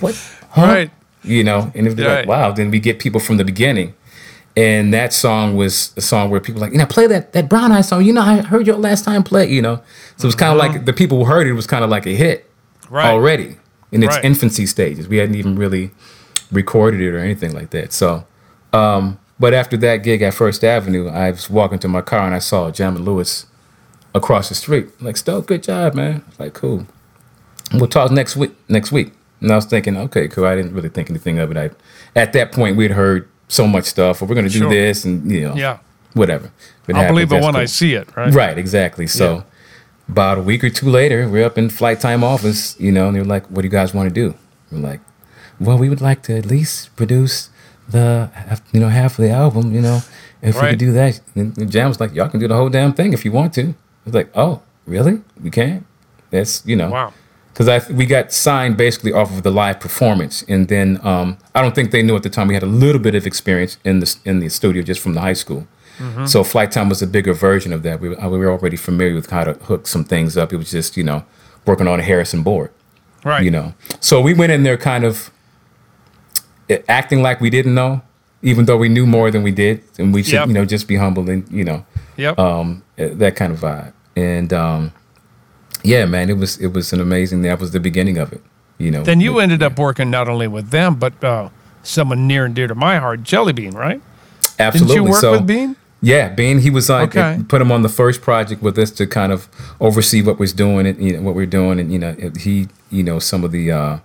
[0.00, 0.14] What?
[0.50, 0.62] Huh?
[0.66, 0.90] Right.
[1.22, 2.18] You know, and it was Right.
[2.20, 2.52] like, wow.
[2.52, 3.94] Then we get people from the beginning,
[4.56, 7.48] and that song was a song where people were like, you know, play that that
[7.48, 8.04] Brown Eye song.
[8.04, 9.50] You know, I heard your last time play.
[9.50, 9.76] You know,
[10.16, 12.06] so it was kind of like the people who heard it was kind of like
[12.06, 12.50] a hit.
[12.90, 13.06] Right.
[13.06, 13.56] already
[13.92, 14.24] in its Right.
[14.26, 15.08] infancy stages.
[15.08, 15.90] We hadn't even really
[16.52, 17.92] recorded it or anything like that.
[17.94, 18.24] So,
[18.74, 22.34] um, but after that gig at First Avenue, I was walking to my car and
[22.34, 23.46] I saw Jam and Lewis
[24.14, 24.88] across the street.
[25.02, 26.24] Like, Stoke, good job, man.
[26.38, 26.86] Like, cool.
[27.72, 28.52] We'll talk next week.
[28.68, 29.12] Next week.
[29.40, 30.46] And I was thinking, okay, cool.
[30.46, 31.56] I didn't really think anything of it.
[31.56, 31.70] I,
[32.18, 34.20] at that point, we'd heard so much stuff.
[34.20, 34.70] Well, we're going to do Sure.
[34.70, 35.78] this, and you know, Yeah.
[36.14, 36.50] whatever.
[36.94, 38.08] I'll believe it when I see it.
[38.16, 38.32] Right.
[38.32, 39.06] Right, exactly.
[39.06, 39.42] So Yeah.
[40.08, 43.16] about a week or two later, we're up in Flyte Tyme office, you know, and
[43.16, 44.34] they're like, "What do you guys want to do?"
[44.70, 45.00] We're like,
[45.58, 47.48] "Well, we would like to at least produce
[47.88, 48.30] the,
[48.72, 50.02] you know, half of the album, you know,
[50.42, 52.92] if we could do that." And Jam was like, "Y'all can do the whole damn
[52.92, 53.74] thing if you want to."
[54.04, 55.22] I was like, "Oh, really?
[55.42, 55.84] We can?"
[56.30, 57.12] That's you know, Wow.
[57.52, 61.62] because I we got signed basically off of the live performance, and then um, I
[61.62, 64.00] don't think they knew at the time we had a little bit of experience in
[64.00, 65.66] the in the studio just from the high school.
[66.26, 68.00] So Flyte Tyme was a bigger version of that.
[68.00, 70.52] We, were- we were already familiar with how to hook some things up.
[70.52, 71.22] It was just you know
[71.66, 72.70] working on a Harrison board,
[73.24, 73.44] Right.
[73.44, 73.74] you know.
[74.00, 75.30] So we went in there kind of
[76.68, 78.02] eh, acting like we didn't know,
[78.42, 80.48] even though we knew more than we did, and we should Yep.
[80.48, 81.86] you know just be humble and you know
[82.16, 82.38] Yep.
[82.38, 83.92] um, uh, that kind of vibe.
[84.16, 84.92] And um,
[85.82, 87.42] yeah, man, it was it was an amazing.
[87.42, 88.42] That was the beginning of it.
[88.78, 89.02] You know.
[89.04, 91.48] then you With- ended up working not only with them, but uh,
[91.82, 94.00] someone near and dear to my heart, Jelly Bean, right?
[94.58, 94.94] absolutely.
[94.94, 95.76] Didn't you work so, with Bean?
[96.00, 96.58] Yeah, Bean.
[96.60, 97.42] He was like Okay.
[97.48, 99.48] put him on the first project with us to kind of
[99.80, 103.02] oversee what was doing and you know what we're doing, and you know he you
[103.02, 103.98] know some of the uh,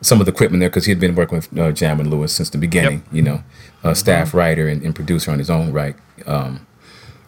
[0.00, 2.32] some of the equipment there because he had been working with uh, Jam and Lewis
[2.32, 3.02] since the beginning.
[3.12, 3.42] You know,
[3.84, 5.96] uh, staff writer and, and producer on his own right.
[6.26, 6.66] Um,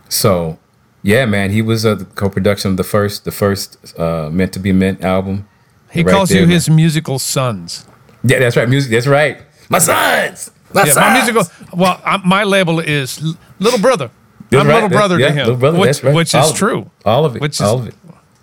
[0.09, 0.59] so
[1.03, 4.59] yeah, man, he was uh, the co-production of the first the first uh, Meant to
[4.59, 5.49] Be Mint album.
[5.91, 6.55] He Right calls there, you man.
[6.55, 7.87] his musical sons.
[8.25, 8.69] Yeah, that's right.
[8.69, 8.91] Music.
[8.91, 9.41] That's right.
[9.71, 10.51] My sons.
[10.75, 10.97] My Yeah, sons.
[10.97, 11.43] my musical.
[11.79, 13.23] Well, I, my label is
[13.59, 14.11] little brother.
[14.51, 14.75] That's I'm right.
[14.75, 16.15] little That's- brother yeah, to him, little brother, which, that's right.
[16.15, 16.91] which is true.
[17.05, 17.41] All of it.
[17.43, 17.95] Which is- all of it.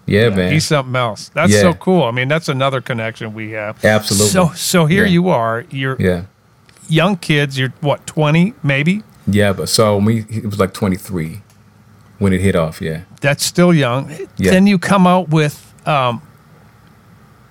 [0.08, 0.52] Yeah, man.
[0.54, 1.30] He's something else.
[1.30, 1.62] That's Yeah.
[1.62, 2.04] so cool.
[2.04, 3.84] I mean, that's another connection we have.
[3.84, 4.30] Absolutely.
[4.30, 5.10] So, so here Yeah.
[5.12, 5.66] you are.
[5.72, 6.26] You're yeah.
[6.88, 7.58] young kids.
[7.58, 9.02] You're what, 20 maybe?
[9.28, 11.42] Yeah, but so we it was like 23
[12.20, 12.82] when it hit off.
[12.82, 13.02] Yeah.
[13.22, 14.10] That's still young.
[14.38, 14.52] Yeah.
[14.52, 16.22] Then you come out with um,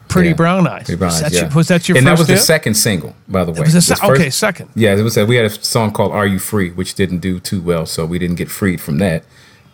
[0.09, 0.35] Pretty Yeah.
[0.37, 0.85] Brown Eyes.
[0.85, 1.41] Pretty Brown was, Eyes, that yeah.
[1.49, 2.43] your, was that your and first that was the hit?
[2.43, 3.61] second single, by the way.
[3.61, 4.69] was se- first- okay, second.
[4.75, 5.17] Yeah, it was.
[5.17, 8.07] A, we had a song called "Are You Free," which didn't do too well, so
[8.07, 9.25] we didn't get freed from that.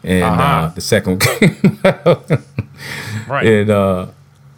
[0.03, 0.43] And Uh-huh.
[0.43, 1.79] uh, the second one came
[3.29, 3.47] Right.
[3.47, 4.07] And uh,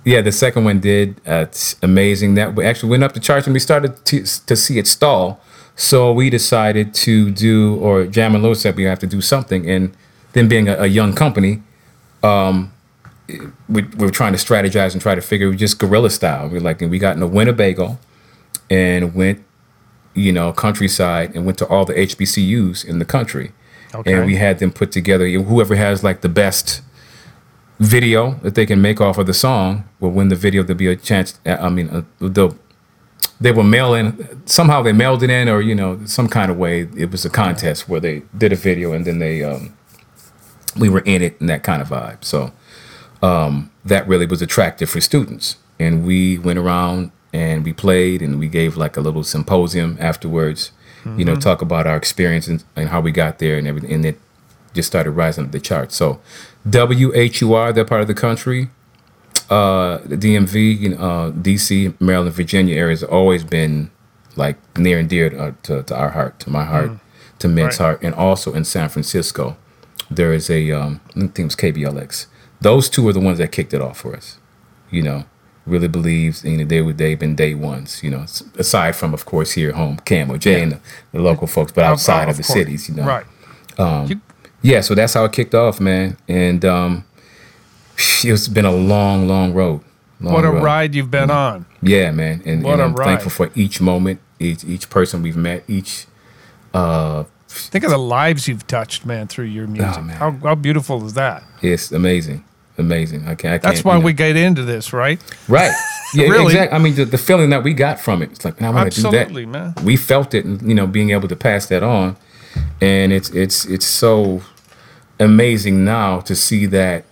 [0.04, 1.20] yeah, the second one did.
[1.26, 2.34] Uh, it's amazing.
[2.34, 5.40] That we actually went up the charts and we started to, to see it stall.
[5.74, 9.68] So we decided to do, or Jam and Lewis said we have to do something.
[9.68, 9.94] And
[10.32, 11.62] then being a, a young company,
[12.22, 12.72] um,
[13.68, 16.48] we, we were trying to strategize and try to figure just guerrilla style.
[16.48, 17.98] We like, and we got in a Winnebago
[18.70, 19.44] and went,
[20.14, 23.52] you know, countryside and went to all the HBCUs in the country.
[23.94, 24.12] Okay.
[24.12, 25.28] And we had them put together.
[25.28, 26.82] Whoever has like the best
[27.78, 30.62] video that they can make off of the song will win the video.
[30.62, 31.38] There'll be a chance.
[31.44, 32.56] I mean, uh, they'll
[33.40, 36.56] they will mail in somehow they mailed it in or you know some kind of
[36.56, 36.88] way.
[36.96, 39.76] It was a contest where they did a video and then they um,
[40.78, 42.24] we were in it and that kind of vibe.
[42.24, 42.52] So
[43.22, 45.56] um, that really was attractive for students.
[45.78, 50.72] And we went around and we played and we gave like a little symposium afterwards.
[51.16, 53.92] You know, talk about our experience and, and how we got there and everything.
[53.92, 54.20] And it
[54.72, 55.96] just started rising up the charts.
[55.96, 56.20] So
[56.64, 58.70] WHUR, that part of the country,
[59.50, 63.90] uh, the DMV, you know, uh, DC, Maryland, Virginia areas have always been
[64.36, 66.92] like near and dear to, to, to our heart, to my heart,
[67.40, 67.84] to Mint's Right.
[67.86, 69.56] heart, and also in San Francisco,
[70.16, 72.26] there is a um, I think it was KBLX.
[72.60, 74.38] Those two are the ones that kicked it off for us.
[74.90, 75.24] You know,
[75.66, 78.02] really believes you know they were they've been day ones.
[78.02, 80.80] You know, aside from of course here at home, KMOJ and the,
[81.12, 82.58] the local folks, but outside of, the course.
[82.58, 83.24] cities, you know, Right.
[84.62, 86.16] yeah, so that's how it kicked off, man.
[86.28, 87.04] And um,
[87.96, 89.80] it's been a long, long road.
[90.20, 90.62] Long What a road.
[90.62, 91.66] ride you've been on.
[91.82, 92.42] Yeah, man.
[92.46, 93.04] And, What and a I'm ride.
[93.06, 96.06] thankful for each moment, each each person we've met, each
[97.52, 99.94] Think of the lives you've touched, man, through your oh, music.
[99.96, 100.16] Oh, man.
[100.16, 101.42] How, how beautiful is that?
[101.60, 102.44] Yes, amazing.
[102.78, 103.22] Amazing.
[103.22, 104.06] I can't, I can't That's why you know.
[104.06, 105.20] we get into this, right?
[105.48, 105.72] Right.
[106.14, 106.52] Yeah, Really?
[106.52, 106.76] exactly.
[106.76, 108.96] I mean, the, the feeling that we got from it, it's like, I want to
[109.00, 109.14] do that.
[109.14, 109.72] Absolutely, man.
[109.82, 112.18] We felt it, and you know, being able to pass that on,
[112.82, 114.42] and it's it's it's so
[115.18, 117.06] amazing now to see that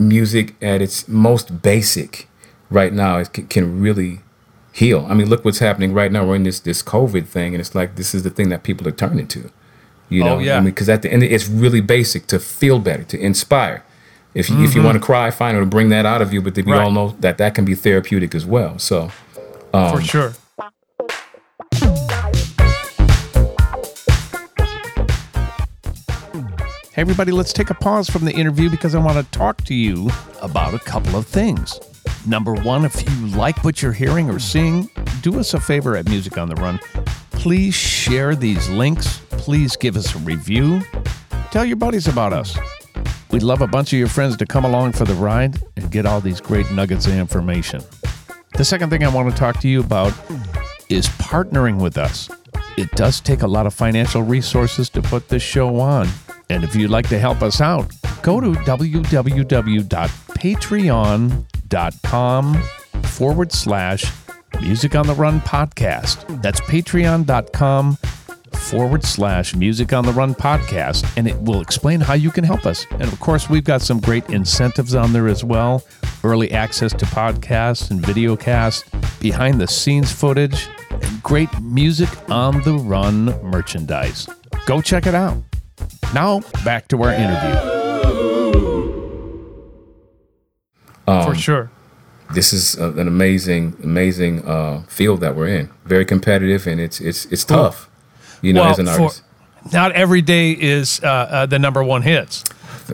[0.00, 2.28] music at its most basic
[2.70, 4.18] right now can, can really
[4.72, 5.06] heal.
[5.08, 6.26] I mean, look what's happening right now.
[6.26, 8.88] We're in this this COVID thing, and it's like this is the thing that people
[8.88, 9.50] are turning to.
[10.14, 10.56] You Oh, know, yeah.
[10.56, 13.82] I mean, because at the end, it's really basic to feel better, to inspire.
[14.34, 14.64] If you, Mm-hmm.
[14.64, 16.40] if you want to cry, fine, it'll bring that out of you.
[16.42, 16.80] But we Right.
[16.82, 18.78] all know that that can be therapeutic as well.
[18.78, 19.10] So,
[19.72, 20.32] Um, For sure.
[26.92, 29.74] Hey, everybody, let's take a pause from the interview because I want to talk to
[29.74, 30.10] you
[30.42, 31.80] about a couple of things.
[32.26, 34.90] Number one, if you like what you're hearing or seeing,
[35.20, 36.80] do us a favor at Music on the Run.
[37.30, 39.18] Please share these links.
[39.30, 40.80] Please give us a review.
[41.50, 42.56] Tell your buddies about us.
[43.30, 46.06] We'd love a bunch of your friends to come along for the ride and get
[46.06, 47.82] all these great nuggets of information.
[48.56, 50.14] The second thing I want to talk to you about
[50.88, 52.30] is partnering with us.
[52.78, 56.08] It does take a lot of financial resources to put this show on.
[56.48, 57.92] And if you'd like to help us out,
[58.22, 61.46] go to www.patreon.com
[63.04, 64.04] forward slash
[64.60, 66.42] music on the run podcast.
[66.42, 67.98] That's patreon.com
[68.54, 72.66] forward slash music on the run podcast and it will explain how you can help
[72.66, 72.86] us.
[72.92, 75.84] And of course we've got some great incentives on there as well.
[76.22, 78.84] Early access to podcasts and videocasts
[79.20, 84.28] behind the scenes footage and great music on the run merchandise.
[84.66, 85.36] Go check it out.
[86.14, 88.33] Now back to our interview
[91.06, 91.70] for sure
[92.32, 95.70] this is a, an amazing, amazing uh, field that we're in.
[95.84, 97.88] Very competitive, and it's it's it's tough.
[98.42, 99.22] You know, as an artist.
[99.72, 102.44] not every day is uh, uh, the number one hits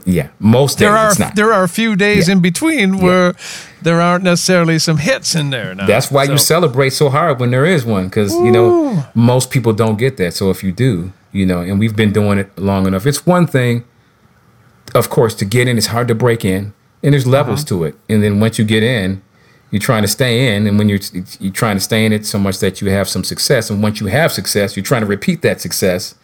[0.05, 1.35] Yeah, most days there are it's not.
[1.35, 2.35] there are a few days Yeah.
[2.35, 3.35] in between where
[3.83, 5.75] there aren't necessarily some hits in there.
[5.75, 5.87] Now.
[5.87, 9.73] That's why you celebrate so hard when there is one, because you know most people
[9.73, 10.35] don't get that.
[10.35, 13.07] So if you do, you know, and we've been doing it long enough.
[13.07, 13.85] It's one thing,
[14.95, 15.77] of course, to get in.
[15.79, 16.73] It's hard to break in,
[17.03, 17.69] and there's levels Uh-huh.
[17.81, 17.95] to it.
[18.09, 19.23] And then once you get in,
[19.71, 20.99] you're trying to stay in, and when you're
[21.39, 24.01] you're trying to stay in it so much that you have some success, and once
[24.01, 26.15] you have success, you're trying to repeat that success,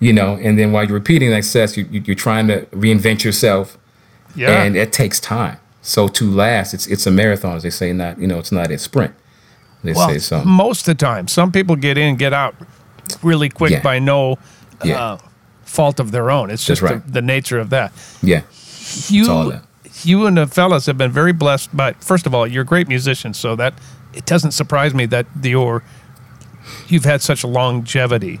[0.00, 3.22] you know, and then while you're repeating that success, you, you- you're trying to reinvent
[3.24, 3.76] yourself,
[4.34, 4.62] Yeah.
[4.62, 5.58] and it takes time.
[5.82, 8.70] So to last, it's it's a marathon, as they say, not you know, it's not
[8.70, 9.12] a sprint.
[9.82, 10.42] They well, say so.
[10.44, 12.54] most of the time, some people get in, get out
[13.22, 13.82] really quick Yeah.
[13.82, 14.38] by no
[14.82, 14.98] Yeah.
[15.04, 15.18] uh,
[15.64, 16.50] fault of their own.
[16.50, 17.04] It's just right.
[17.06, 17.92] the, the nature of that.
[18.22, 18.40] Yeah,
[19.10, 19.62] You, all that.
[20.06, 21.76] You and the fellas have been very blessed.
[21.76, 23.74] But first of all, you're great musicians, so that
[24.12, 25.82] it doesn't surprise me that you're
[26.88, 28.40] you've had such longevity.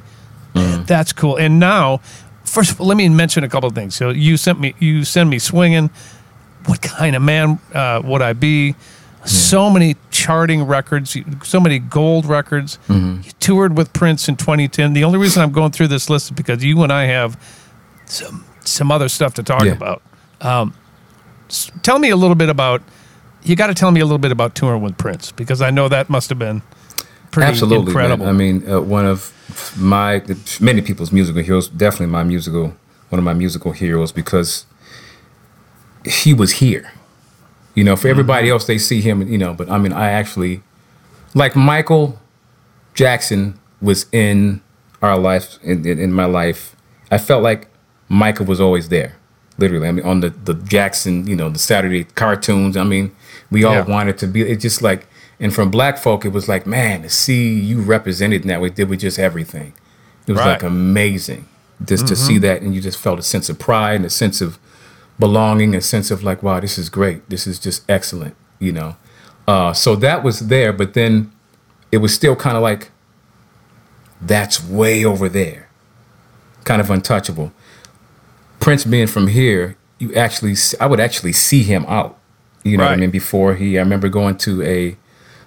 [0.54, 0.84] Mm-hmm.
[0.84, 1.36] That's cool.
[1.36, 1.98] And now,
[2.44, 3.94] first, of all, let me mention a couple of things.
[3.94, 5.90] So you sent me, you send me swinging.
[6.66, 8.74] What kind of man uh, would I be?
[9.26, 12.78] So many charting records, so many gold records.
[12.88, 13.22] Mm-hmm.
[13.24, 14.92] You toured with Prince in 2010.
[14.92, 17.38] The only reason I'm going through this list is because you and I have
[18.06, 19.72] some some other stuff to talk Yeah.
[19.72, 20.02] about.
[20.40, 20.74] Um,
[21.82, 22.82] tell me a little bit about.
[23.42, 25.86] You got to tell me a little bit about touring with Prince because I know
[25.88, 26.62] that must have been
[27.30, 27.92] pretty absolutely.
[27.92, 28.04] man.
[28.04, 28.26] incredible.
[28.26, 29.32] I mean, uh, one of
[29.76, 30.22] my
[30.60, 32.74] many people's musical heroes, definitely my musical
[33.10, 34.66] one of my musical heroes because
[36.04, 36.92] he was here.
[37.74, 40.62] You know, for everybody else, they see him, you know, but I mean, I actually,
[41.34, 42.20] like Michael
[42.94, 44.60] Jackson was in
[45.02, 46.76] our life, in, in, in my life.
[47.10, 47.68] I felt like
[48.08, 49.16] Michael was always there,
[49.58, 49.88] literally.
[49.88, 52.76] I mean, on the, the Jackson, you know, the Saturday cartoons.
[52.76, 53.14] I mean,
[53.50, 53.84] we all Yeah.
[53.84, 55.06] wanted to be, it's just like,
[55.40, 58.70] and from black folk, it was like, man, to see you represented in that way,
[58.70, 59.72] did with just everything.
[60.26, 60.52] It was Right.
[60.52, 61.46] like amazing
[61.84, 64.40] just to see that, and you just felt a sense of pride and a sense
[64.40, 64.58] of
[65.18, 67.28] belonging, a sense of like, wow, this is great.
[67.28, 68.96] This is just excellent, you know.
[69.46, 71.30] Uh, so that was there, but then
[71.92, 72.90] it was still kind of like,
[74.20, 75.68] that's way over there,
[76.64, 77.52] kind of untouchable.
[78.64, 82.18] Prince being from here, you actually, I would actually see him out.
[82.62, 83.10] You know what I mean?
[83.10, 84.96] Before he, I remember going to a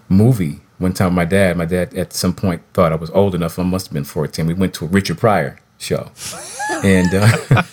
[0.07, 1.07] movie one time.
[1.09, 3.57] with My dad, my dad at some point thought I was old enough.
[3.57, 4.45] I must have been fourteen.
[4.45, 6.11] We went to a Richard Pryor show,
[6.83, 7.63] and uh,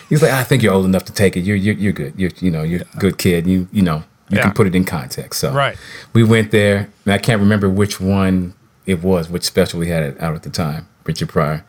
[0.08, 1.40] he's like, "I think you're old enough to take it.
[1.42, 2.14] You're you're, you're good.
[2.16, 3.46] You're you know you're a good kid.
[3.46, 4.42] You you know you Yeah.
[4.42, 5.76] can put it in context." So Right.
[6.12, 10.02] we went there, and I can't remember which one it was, which special we had
[10.02, 11.64] it out at the time, Richard Pryor.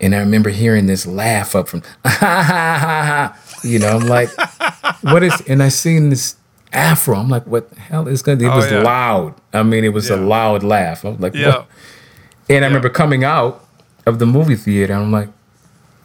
[0.00, 1.82] And I remember hearing this laugh up from.
[3.64, 4.28] You know, I'm like,
[5.00, 6.36] what is, and I seen this
[6.74, 7.16] afro.
[7.16, 8.82] I'm like, what the hell is going to, it Oh, was yeah.
[8.82, 9.34] loud.
[9.54, 11.02] I mean, it was a loud laugh.
[11.06, 11.46] I was like, Yeah.
[11.48, 11.66] what?
[12.50, 13.64] And I remember coming out
[14.04, 15.30] of the movie theater, I'm like,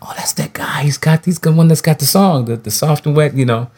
[0.01, 0.83] oh, that's that guy.
[0.83, 3.45] He's got, he's the one that's got the song, the, the soft and wet, you
[3.45, 3.69] know.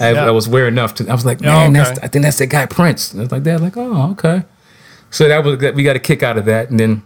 [0.00, 1.90] I, I was aware enough to, I was like, Yeah, man, okay.
[1.90, 3.12] that's, I think that's that guy Prince.
[3.12, 4.42] And I was like that, like, oh, okay.
[5.12, 6.70] So that was, we got a kick out of that.
[6.70, 7.02] And then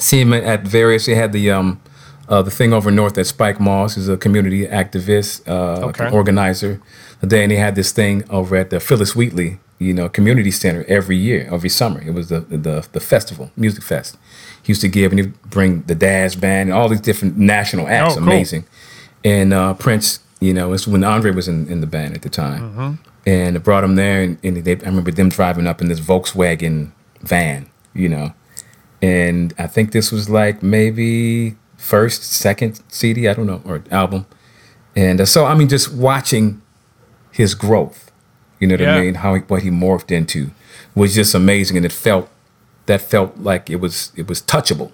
[0.00, 1.80] see him at various, they had the, um,
[2.28, 6.08] uh, the thing over north at Spike Moss is a community activist, uh, Okay.
[6.10, 6.80] organizer.
[7.20, 11.16] Then they had this thing over at the Phyllis Wheatley, you know, community center every
[11.16, 12.00] year, every summer.
[12.00, 14.16] It was the the the festival, music fest.
[14.62, 17.88] He used to give and he'd bring the Dash Band and all these different national
[17.88, 18.14] acts.
[18.14, 18.28] Oh, cool.
[18.28, 18.64] Amazing.
[19.24, 22.28] And uh, Prince, you know, it's when Andre was in, in the band at the
[22.30, 22.62] time.
[22.62, 22.92] Mm-hmm.
[23.26, 26.00] And it brought him there, and, and they, I remember them driving up in this
[26.00, 28.32] Volkswagen van, you know.
[29.02, 34.26] And I think this was like maybe first, second CD, I don't know, or album.
[34.94, 36.60] And uh, so, I mean, just watching
[37.32, 38.10] his growth,
[38.58, 38.96] you know what Yeah.
[38.96, 39.14] I mean?
[39.14, 40.50] How he, what he morphed into
[40.94, 42.28] was just amazing, and it felt
[42.86, 44.90] that felt like it was it was touchable.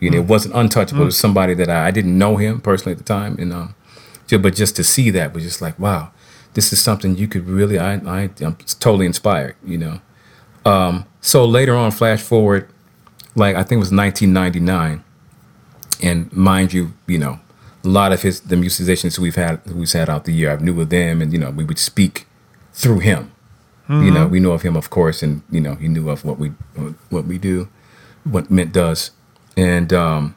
[0.00, 1.02] You know, it wasn't untouchable.
[1.02, 3.74] It was somebody that I, I didn't know him personally at the time, and um,
[4.30, 6.10] but just to see that was just like, wow,
[6.54, 7.78] this is something you could really.
[7.78, 9.56] I, I I'm totally inspired.
[9.64, 10.00] You know.
[10.64, 12.68] Um, so later on, flash forward,
[13.34, 15.04] like I think it was 1999,
[16.02, 17.40] and mind you, you know,
[17.84, 20.80] a lot of his the musicians we've had we've had out the year, I've knew
[20.80, 22.26] of them, and you know, we would speak
[22.72, 23.32] through him.
[23.90, 26.38] You know, we know of him, of course, and you know, he knew of what
[26.38, 26.48] we
[27.08, 27.68] what we do,
[28.24, 29.12] what Mint does,
[29.56, 30.36] and um,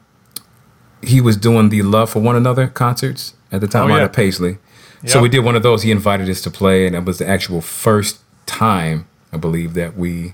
[1.02, 4.04] he was doing the Love for One Another concerts at the time Oh, out yeah.
[4.04, 4.56] of Paisley.
[5.04, 5.82] So we did one of those.
[5.82, 9.98] He invited us to play, and it was the actual first time I believe that
[9.98, 10.32] we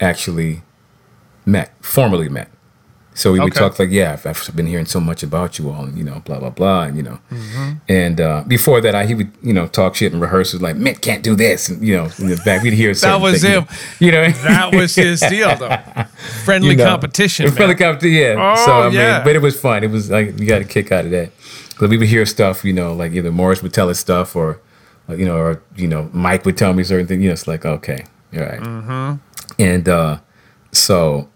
[0.00, 0.62] actually
[1.46, 2.48] met, formally met.
[3.12, 3.58] So we would Okay.
[3.58, 6.22] talk like, yeah, I've, I've been hearing so much about you all, and you know,
[6.24, 7.72] blah blah blah, and you know, Mm-hmm.
[7.88, 11.02] and uh, before that, I he would you know talk shit and rehearsals like, Mint
[11.02, 13.66] can't do this, and you know, in the back we'd hear certain was things, him.
[13.98, 15.76] you know, That was his deal, though.
[16.44, 16.86] Friendly you know.
[16.86, 17.50] competition.
[17.50, 18.54] Friendly competition, yeah.
[18.56, 19.16] Oh, so I yeah.
[19.16, 19.82] mean, but it was fun.
[19.84, 21.32] It was like we got a kick out of that.
[21.80, 24.60] But we would hear stuff, you know, like either Morris would tell us stuff, or
[25.08, 27.20] uh, you know, or you know, Mike would tell me certain things.
[27.22, 28.60] You know, it's like okay, all right.
[28.60, 29.14] Mm-hmm.
[29.58, 30.18] And uh,
[30.72, 31.28] so,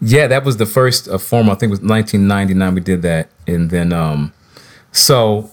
[0.00, 1.52] yeah, that was the first uh, formal.
[1.52, 2.74] I think it was 1999.
[2.74, 4.32] We did that, and then um,
[4.92, 5.50] so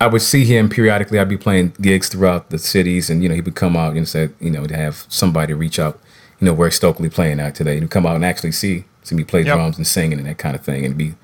[0.00, 1.18] I would see him periodically.
[1.18, 4.08] I'd be playing gigs throughout the cities, and you know, he would come out and
[4.08, 6.00] say, you know, to have somebody reach out,
[6.40, 9.22] you know, where Stokley playing at today, and come out and actually see see me
[9.24, 9.54] play Yep.
[9.54, 11.14] drums and singing and that kind of thing, and be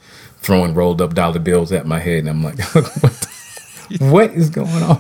[0.41, 3.27] throwing rolled up dollar bills at my head, and I'm like, what,
[4.01, 4.97] what is going on?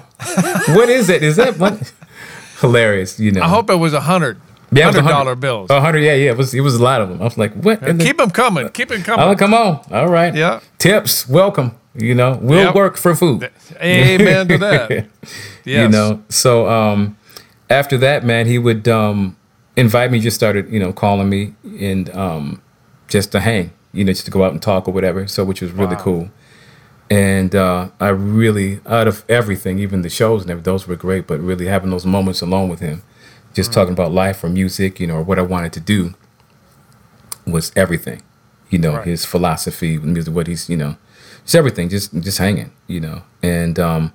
[0.74, 1.22] what is it?
[1.22, 1.92] Is that what?
[2.60, 3.42] Hilarious, you know.
[3.42, 4.40] I hope it was a hundred.
[4.72, 5.70] Yeah, hundred dollar bills.
[5.70, 6.30] A hundred, yeah, yeah.
[6.30, 7.20] It was it was a lot of them.
[7.20, 7.80] I was like, what?
[7.80, 8.68] the- Keep them coming.
[8.70, 9.24] Keep it coming.
[9.26, 9.80] Oh, come on.
[9.90, 10.34] All right.
[10.34, 10.60] Yeah.
[10.78, 11.76] Tips, welcome.
[11.94, 12.74] You know, we'll Yep.
[12.74, 13.50] work for food.
[13.80, 15.06] Amen to that.
[15.64, 15.82] Yes.
[15.84, 17.16] You know, so um,
[17.70, 19.36] after that, man, he would um,
[19.76, 20.18] invite me.
[20.18, 22.60] Just started, you know, calling me and um,
[23.06, 25.28] just to hang, you know, just to go out and talk or whatever.
[25.28, 26.02] So, which was really Wow.
[26.02, 26.30] cool.
[27.12, 31.26] And uh, I really, out of everything, even the shows and everything, those were great.
[31.26, 33.02] But really having those moments alone with him,
[33.52, 33.74] just Mm.
[33.74, 36.14] talking about life or music, you know, or what I wanted to do,
[37.46, 38.20] was everything.
[38.70, 39.06] You know, Right.
[39.06, 40.96] his philosophy, music, what he's, you know,
[41.44, 43.18] just everything, just just hanging, you know.
[43.42, 44.12] And um,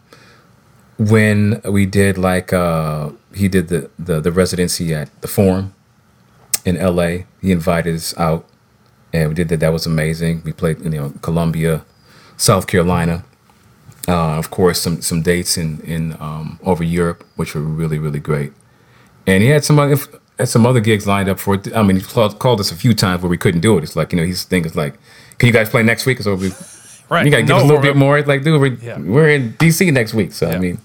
[0.97, 5.73] when we did like uh, he did the, the the residency at the Forum
[6.65, 8.43] in L.A., he invited us out,
[9.13, 9.59] and we did that.
[9.59, 10.41] That was amazing.
[10.43, 11.85] We played, you know, Columbia,
[12.37, 13.23] South Carolina.
[14.07, 18.19] Uh, of course, some some dates in in um, over Europe, which were really really
[18.19, 18.53] great.
[19.25, 19.97] And he had some other
[20.39, 21.75] had some other gigs lined up for it.
[21.75, 23.83] I mean, he called, called us a few times where we couldn't do it.
[23.83, 24.93] It's like you know, he's thinking like,
[25.39, 26.51] "Can you guys play next week?" So we
[27.09, 27.25] Right.
[27.25, 28.21] you got to give No, us a little bit more.
[28.21, 28.99] Like, dude, we're, Yeah.
[28.99, 30.33] we're in DC next week.
[30.33, 30.77] So, I mean,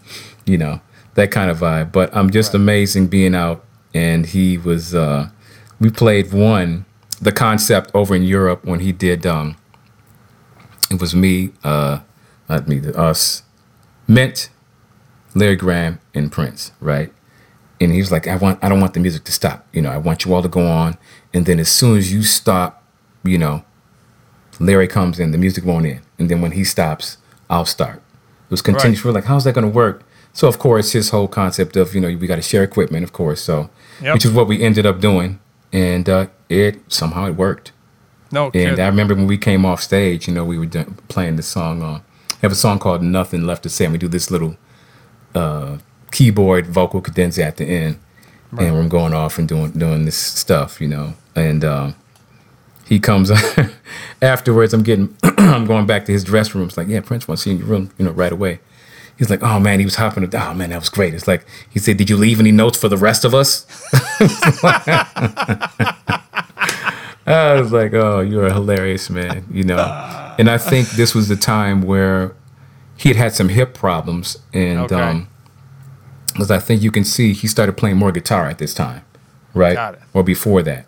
[0.47, 0.81] you know,
[1.15, 1.91] that kind of vibe.
[1.91, 3.65] But I'm just amazing being out.
[3.93, 5.31] And he was, uh,
[5.81, 6.85] we played one,
[7.21, 9.57] the concept over in Europe when he did, um,
[10.93, 12.01] it was me, uh,
[12.49, 13.43] not me, the- us,
[14.07, 14.51] Mint,
[15.34, 17.12] Larry Graham, and Prince, right?
[17.80, 19.66] And he was like, I want, I don't want the music to stop.
[19.72, 20.97] You know, I want you all to go on.
[21.34, 22.84] And then as soon as you stop,
[23.24, 23.64] you know,
[24.61, 26.01] Larry comes in, the music won't end.
[26.18, 27.16] And then when he stops,
[27.51, 27.97] I'll start.
[27.97, 29.05] It was continuous.
[29.05, 30.05] We're like, how's that going to work?
[30.32, 33.12] So, of course, his whole concept of, you know, we got to share equipment, of
[33.12, 33.40] course.
[33.40, 33.68] So,
[34.01, 34.14] Yep.
[34.14, 35.40] which is what we ended up doing.
[35.72, 37.72] And uh, it somehow it worked.
[38.33, 38.80] No And kidding.
[38.80, 40.66] I remember when we came off stage, you know, we were
[41.09, 41.83] playing this song.
[41.83, 42.01] Uh,
[42.41, 43.85] have a song called Nothing Left to Say.
[43.85, 44.57] And we do this little
[45.35, 45.78] uh,
[46.11, 47.99] keyboard vocal cadenza at the end.
[48.59, 51.14] And we're going off and doing doing this stuff, you know.
[51.35, 51.95] And um,
[52.87, 53.30] he comes
[54.22, 54.74] afterwards.
[54.74, 56.68] I'm getting, I'm going back to his dressing room.
[56.68, 58.61] It's like, yeah, Prince wants to see you in your room, you know, right away.
[59.16, 60.28] He's like, oh man, he was hopping.
[60.35, 61.14] Oh man, that was great.
[61.14, 63.66] It's like he said, did you leave any notes for the rest of us?
[67.27, 69.79] I was like, oh, you're a hilarious man, you know.
[70.39, 72.35] And I think this was the time where
[72.97, 74.95] he had had some hip problems, and Okay.
[74.97, 75.29] um,
[76.41, 79.03] as I think you can see, he started playing more guitar at this time,
[79.55, 79.77] right?
[80.14, 80.87] Or before that.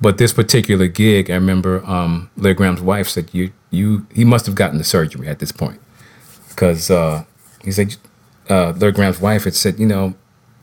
[0.00, 4.46] But this particular gig, I remember um, Larry Graham's wife said, "You, you, he must
[4.46, 5.80] have gotten the surgery at this point,
[6.50, 7.24] because uh,
[7.64, 7.96] he said,
[8.50, 10.14] uh, Larry Graham's wife had said, you know,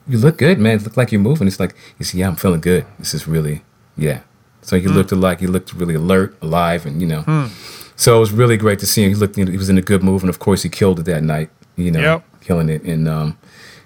[0.07, 0.77] you look good, man.
[0.77, 1.47] It look like you're moving.
[1.47, 2.85] It's like he said, yeah, I'm feeling good.
[2.99, 3.63] This is really,
[3.97, 4.19] yeah.
[4.63, 7.49] So he looked like he looked really alert, alive, and you know.
[7.95, 9.09] So it was really great to see him.
[9.09, 11.23] He looked, he was in a good mood, and of course, he killed it that
[11.23, 11.49] night.
[11.75, 12.23] You know, Yep.
[12.41, 12.83] killing it.
[12.83, 13.37] And um,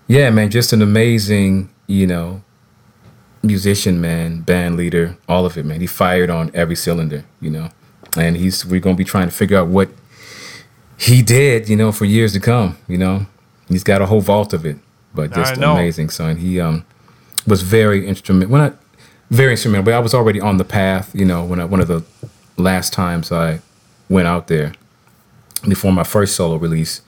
[0.07, 2.41] yeah, man, just an amazing, you know,
[3.43, 5.80] musician, man, band leader, all of it, man.
[5.82, 7.69] He fired on every cylinder, you know.
[8.17, 9.89] And he's we're gonna be trying to figure out what
[10.97, 12.78] he did, you know, for years to come.
[12.88, 13.25] You know,
[13.67, 14.78] he's got a whole vault of it,
[15.13, 16.38] but just amazing, son.
[16.38, 16.86] He um
[17.45, 18.51] was very instrumental.
[18.51, 18.78] When not
[19.30, 21.13] very instrumental, but I was already on the path.
[21.13, 22.03] You know, when I, one of the
[22.57, 23.59] last times I
[24.09, 24.73] went out there
[25.67, 27.01] before my first solo release,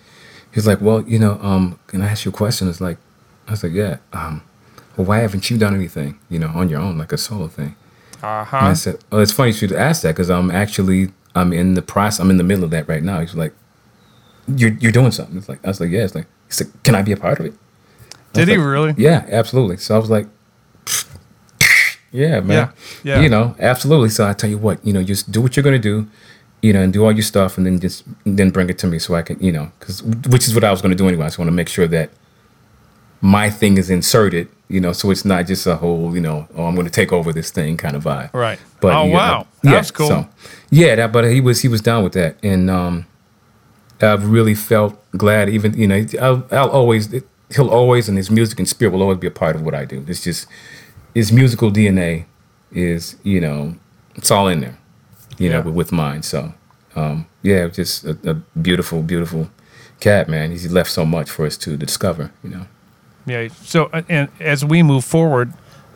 [0.53, 2.97] he's like, "Well, you know, um, can I ask you a question?" It's like,
[3.47, 4.41] I was like, "Yeah." Um,
[4.97, 7.75] well, why haven't you done anything, you know, on your own, like a solo thing?
[8.21, 11.53] Uh And I said, "Oh, it's funny you should ask that because I'm actually I'm
[11.53, 12.19] in the process.
[12.19, 13.53] I'm in the middle of that right now." He's like,
[14.47, 16.95] "You're you're doing something." It's like I was like, "Yeah." It's like he said, "Can
[16.95, 17.53] I be a part of it?"
[18.33, 18.93] Did was he like, really?
[18.97, 19.77] Yeah, absolutely.
[19.77, 20.27] So I was like,
[22.11, 22.49] "Yeah, man."
[23.03, 23.21] Yeah, yeah.
[23.21, 24.09] You know, absolutely.
[24.09, 26.07] So I tell you what, you know, just do what you're gonna do,
[26.61, 28.99] you know, and do all your stuff, and then just then bring it to me
[28.99, 31.25] so I can, you know, because which is what I was gonna do anyway.
[31.25, 32.09] I just want to make sure that
[33.21, 36.65] my thing is inserted, you know, so it's not just a whole, you know, oh,
[36.65, 38.33] I'm going to take over this thing kind of vibe.
[38.33, 38.59] Right.
[38.79, 40.07] But oh you know, wow, yeah, that's cool.
[40.07, 40.29] So,
[40.69, 43.05] yeah, that, but he was he was down with that, and um,
[44.01, 45.49] I've really felt glad.
[45.49, 47.13] Even you know, I'll, I'll always
[47.53, 49.83] he'll always and his music and spirit will always be a part of what I
[49.83, 50.05] do.
[50.07, 50.47] It's just
[51.13, 52.25] his musical DNA
[52.71, 53.75] is you know
[54.15, 54.77] it's all in there,
[55.37, 55.57] you Yeah.
[55.57, 56.23] know, with, with mine.
[56.23, 56.53] So
[56.95, 59.49] um, yeah, just a, a beautiful, beautiful
[59.99, 60.51] cat, man.
[60.51, 62.65] He's left so much for us to discover, you know.
[63.25, 63.47] Yeah.
[63.63, 65.53] So, uh, and as we move forward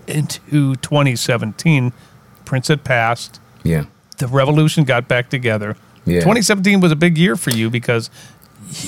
[0.08, 1.92] into 2017,
[2.46, 3.40] Prince had passed.
[3.64, 3.86] Yeah,
[4.18, 5.76] The revolution got back together.
[6.06, 6.20] Yeah.
[6.20, 8.10] 2017 was a big year for you because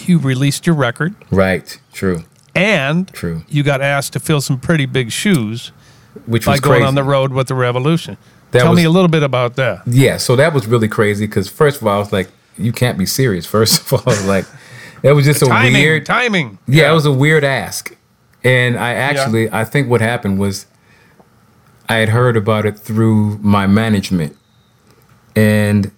[0.06, 1.80] you released your record Right.
[1.94, 2.24] True.
[2.54, 3.44] and True.
[3.48, 5.72] you got asked to fill some pretty big shoes
[6.26, 6.88] Which by was going crazy.
[6.88, 8.18] on the road with the Revolution.
[8.52, 9.82] That Tell was- me a little bit about that.
[9.88, 12.98] Yeah, so that was really crazy because first of all, I was like, you can't
[12.98, 13.46] be serious.
[13.58, 14.46] First of all, like,
[15.02, 16.06] that was just a timing, weird.
[16.06, 16.58] timing.
[16.68, 17.96] Yeah, it was a weird ask.
[18.46, 20.66] And I actually, I think what happened was
[21.90, 24.38] I had heard about it through my management.
[25.36, 25.92] And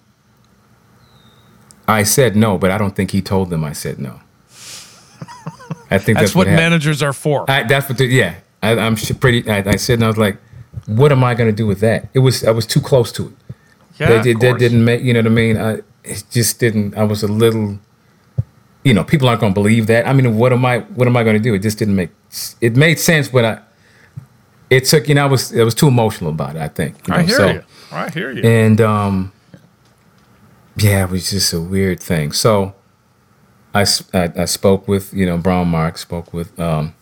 [1.86, 4.20] I said no, but I don't think he told them I said no.
[5.90, 6.70] I think That's, that's, what happened.
[6.70, 7.48] managers are for.
[7.50, 7.96] I, that's what.
[7.98, 9.48] The, yeah, I, I'm pretty.
[9.48, 10.38] I, I said, and I was like,
[10.86, 12.44] "What am I going to do with that?" It was.
[12.44, 13.32] I was too close to it.
[13.98, 15.02] yeah, that, of that, didn't make.
[15.02, 15.56] You know what I mean?
[15.56, 15.72] I,
[16.04, 16.96] it just didn't.
[16.96, 17.78] I was a little.
[18.84, 20.06] You know, people aren't going to believe that.
[20.06, 20.80] I mean, what am I?
[20.80, 21.54] What am I going to do?
[21.54, 22.10] It just didn't make.
[22.60, 23.60] It made sense, but I.
[24.70, 25.08] It took.
[25.08, 25.56] You know, I was.
[25.56, 26.62] I was too emotional about it.
[26.62, 26.96] I think.
[27.06, 27.62] You know, I hear so, you.
[27.92, 28.42] I hear you.
[28.42, 29.32] and um,
[30.76, 32.32] yeah, it was just a weird thing.
[32.32, 32.74] So,
[33.74, 36.94] I I spoke with you know Brown Mark, spoke with um,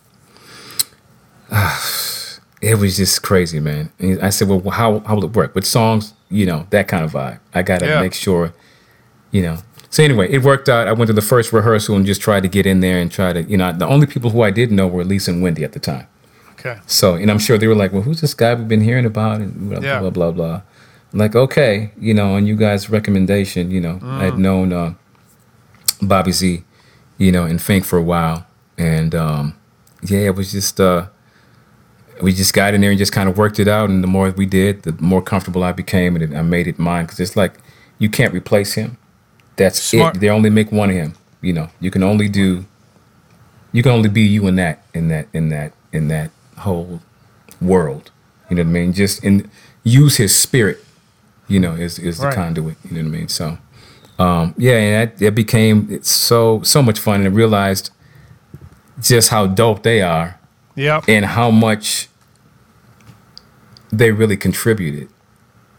[2.61, 3.91] it was just crazy, man.
[3.99, 6.13] And I said, well, how how will it work with songs?
[6.29, 7.39] You know that kind of vibe.
[7.53, 8.01] I got to Yeah.
[8.01, 8.53] make sure,
[9.31, 9.57] you know.
[9.89, 10.87] So anyway, it worked out.
[10.87, 13.31] I went to the first rehearsal and just tried to get in there and try
[13.31, 15.71] to, you know, the only people who I did know were Lisa and Wendy at
[15.71, 16.07] the time.
[16.59, 16.77] okay.
[16.87, 19.39] So, and I'm sure they were like, well, who's this guy we've been hearing about?
[19.39, 19.99] And blah, Yeah.
[20.01, 20.61] blah, blah, blah.
[21.13, 24.93] I'm like, okay, you know, on you guys' recommendation, you know, I had known uh,
[26.01, 26.63] Bobby Z,
[27.17, 28.45] you know, and Fink for a while.
[28.77, 29.55] And um,
[30.03, 31.07] yeah, it was just, uh,
[32.21, 33.89] we just got in there and just kind of worked it out.
[33.89, 36.15] And the more we did, the more comfortable I became.
[36.15, 37.53] And I made it mine because it's like,
[37.99, 38.97] you can't replace him.
[39.55, 40.15] That's Smart.
[40.15, 40.19] it.
[40.19, 41.15] They only make one of him.
[41.41, 42.65] You know, you can only do,
[43.71, 47.01] you can only be you in that, in that, in that, in that whole
[47.61, 48.11] world.
[48.49, 48.93] You know what I mean?
[48.93, 49.49] Just in
[49.83, 50.83] use his spirit,
[51.47, 52.35] you know, is is the Right.
[52.35, 52.77] conduit.
[52.89, 53.27] You know what I mean?
[53.27, 53.57] So,
[54.19, 57.91] um, yeah, and that, that became it's so so much fun, and I realized
[59.01, 60.36] just how dope they are
[60.77, 61.05] Yep.
[61.09, 62.07] and how much
[63.91, 65.09] they really contributed.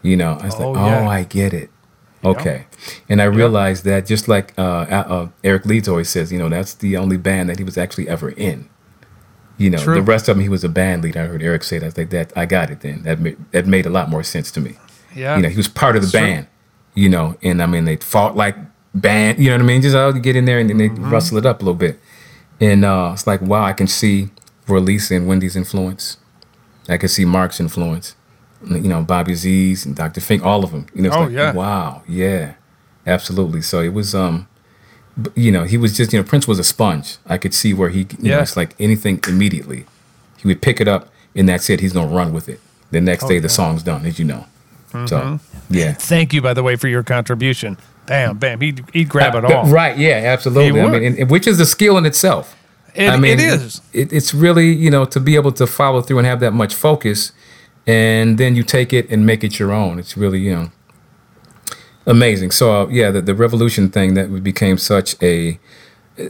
[0.03, 1.09] You know, I was Oh, like, oh, yeah.
[1.09, 1.71] I get it.
[2.25, 2.67] Okay,
[3.09, 6.75] and I realized that just like uh, uh, Eric Leeds always says, you know, that's
[6.75, 8.69] the only band that he was actually ever in.
[9.57, 9.95] You know, True.
[9.95, 11.17] the rest of them he was a band lead.
[11.17, 11.85] I heard Eric say that.
[11.85, 12.33] I was like that.
[12.37, 13.05] I got it then.
[13.05, 14.77] That made, that made a lot more sense to me.
[15.15, 15.37] Yeah.
[15.37, 16.35] You know, he was part of the That's true.
[16.35, 16.47] band.
[16.95, 18.57] You know, and I mean they fought like
[18.95, 19.39] band.
[19.39, 19.83] You know what I mean?
[19.83, 21.11] Just how to get in there and then they Mm-hmm.
[21.11, 22.01] rustle it up a little bit.
[22.61, 24.31] And uh, it's like wow, I can see
[24.69, 26.17] and Wendy's influence.
[26.89, 28.15] I could see Mark's influence.
[28.69, 30.21] You know, Bobby Z's and Dr.
[30.21, 30.87] Fink, all of them.
[30.95, 31.53] You know, it's Oh, like, yeah.
[31.53, 32.55] wow, yeah,
[33.07, 33.63] absolutely.
[33.63, 34.49] So it was, um,
[35.35, 37.19] you know, he was just, you know, Prince was a sponge.
[37.27, 38.43] I could see where he, you know, Yeah.
[38.43, 39.85] it's like anything immediately.
[40.39, 41.81] He would pick it up and that's it.
[41.81, 42.61] He's gonna run with it.
[42.91, 43.41] The next Oh, day, yeah.
[43.43, 44.47] the song's done, as you know.
[44.93, 45.07] Mm-hmm.
[45.07, 45.41] So,
[45.71, 45.93] yeah.
[45.93, 47.77] Thank you, by the way, for your contribution.
[48.07, 48.61] Bam, bam.
[48.61, 49.67] He'd, he'd grab it Uh, all.
[49.67, 49.97] Right?
[49.99, 50.81] Yeah, absolutely.
[50.81, 52.57] I mean, and, and which is a skill in itself.
[52.95, 53.81] It, I mean, it is.
[53.93, 56.75] It, it's really you know to be able to follow through and have that much
[56.75, 57.33] focus,
[57.87, 59.99] and then you take it and make it your own.
[59.99, 60.71] It's really you know
[62.07, 62.51] amazing.
[62.51, 65.59] So uh, yeah, the, the revolution thing that became such a
[66.19, 66.25] uh,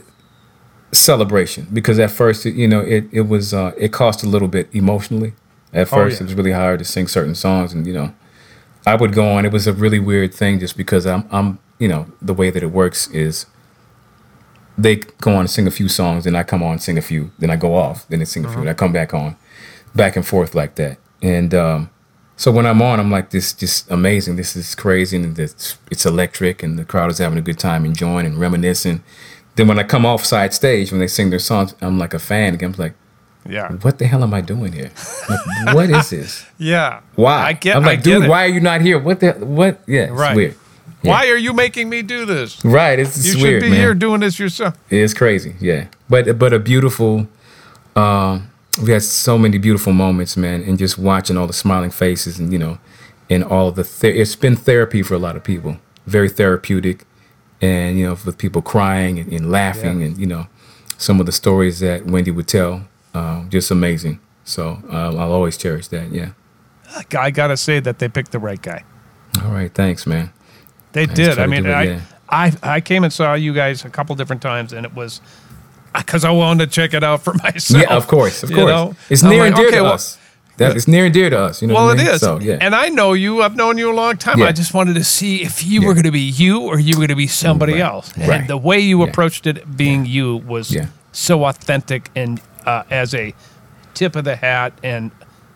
[0.91, 4.47] celebration because at first it, you know it it was uh, it cost a little
[4.47, 5.33] bit emotionally.
[5.71, 6.23] At Oh, first, yeah.
[6.23, 8.13] it was really hard to sing certain songs, and you know,
[8.87, 9.45] I would go on.
[9.45, 12.63] It was a really weird thing just because I'm I'm you know the way that
[12.63, 13.45] it works is
[14.81, 17.01] they go on and sing a few songs, then I come on and sing a
[17.01, 19.35] few, then I go off, then they sing a few, and I come back on,
[19.93, 20.97] back and forth like that.
[21.21, 21.89] And um,
[22.37, 24.35] so when I'm on, I'm like, this just amazing.
[24.37, 27.85] This is crazy, and it's, it's electric, and the crowd is having a good time
[27.85, 29.03] enjoying and reminiscing.
[29.55, 32.19] Then when I come off side stage, when they sing their songs, I'm like a
[32.19, 32.71] fan again.
[32.73, 32.93] I'm like,
[33.49, 33.69] Yeah.
[33.81, 34.91] what the hell am I doing here?
[35.29, 36.45] Like, what is this?
[36.57, 37.01] Yeah.
[37.15, 37.47] Why?
[37.47, 38.29] I get I'm like, dude, it.
[38.29, 38.97] why are you not here?
[38.99, 39.81] What the what?
[39.87, 40.35] Yeah, it's Right.
[40.35, 40.55] weird.
[41.01, 42.63] Why are you making me do this?
[42.65, 43.79] Right, it's, it's You should be man.
[43.79, 44.75] here doing this yourself.
[44.89, 45.87] It's crazy, yeah.
[46.09, 47.27] But but a beautiful.
[47.95, 48.49] Um,
[48.83, 52.51] we had so many beautiful moments, man, and just watching all the smiling faces, and
[52.51, 52.77] you know,
[53.29, 57.05] and all the the it's been therapy for a lot of people, very therapeutic,
[57.61, 60.07] and you know, with people crying and, and laughing, Yeah.
[60.07, 60.47] and you know,
[60.97, 64.19] some of the stories that Wendy would tell, uh, just amazing.
[64.43, 66.11] So uh, I'll always cherish that.
[66.11, 66.31] Yeah.
[67.17, 68.83] I gotta say that they picked the right guy.
[69.43, 70.31] All right, thanks, man.
[70.91, 71.39] They just did.
[71.39, 72.01] I mean, it, I, yeah.
[72.29, 75.21] I I came and saw you guys a couple different times, and it was
[75.95, 77.83] because I wanted to check it out for myself.
[77.83, 78.69] Yeah, of course, of you course.
[78.69, 78.95] know?
[79.09, 80.17] It's near like, and dear okay, to well- us.
[80.57, 81.61] That it's near and dear to us.
[81.61, 81.75] You know.
[81.75, 82.07] Well, I it mean?
[82.07, 82.19] is.
[82.19, 82.57] So yeah.
[82.59, 83.41] And I know you.
[83.41, 84.39] I've known you a long time.
[84.39, 84.47] Yeah.
[84.47, 85.87] I just wanted to see if you Yeah.
[85.87, 87.81] were going to be you or you were going to be somebody Right.
[87.83, 88.11] else.
[88.17, 90.75] And the way you approached it, being you, was
[91.13, 93.33] so authentic and uh, as a
[93.93, 95.11] tip of the hat and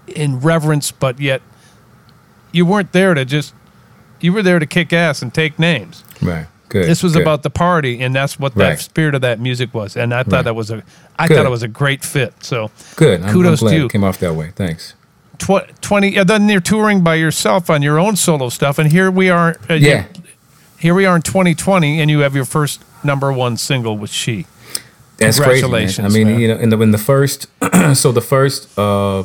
[0.07, 1.41] in reverence, but yet
[2.53, 3.53] you weren't there to just.
[4.24, 6.03] You were there to kick ass and take names.
[6.21, 6.47] Right.
[6.69, 6.88] Good.
[6.88, 7.21] This was good.
[7.21, 8.80] about the party, and that's what that Right.
[8.80, 9.95] spirit of that music was.
[9.95, 10.45] And I thought Right.
[10.45, 10.82] that was a,
[11.19, 11.38] I Good.
[11.38, 12.34] thought it was a great fit.
[12.41, 13.21] So good.
[13.21, 13.86] I'm, kudos I'm to you.
[13.86, 14.51] it came off that way.
[14.55, 14.93] Thanks.
[15.38, 19.11] Tw- 20 yeah, then you're touring by yourself on your own solo stuff and here
[19.11, 20.03] we are uh, you- Yeah.
[20.80, 24.45] here we are in 2020 and you have your first number one single with she
[25.17, 25.67] That's crazy.
[25.67, 25.89] Man.
[26.05, 26.39] I mean, man.
[26.39, 27.47] you know, in the in the first,
[27.93, 29.24] so the first uh,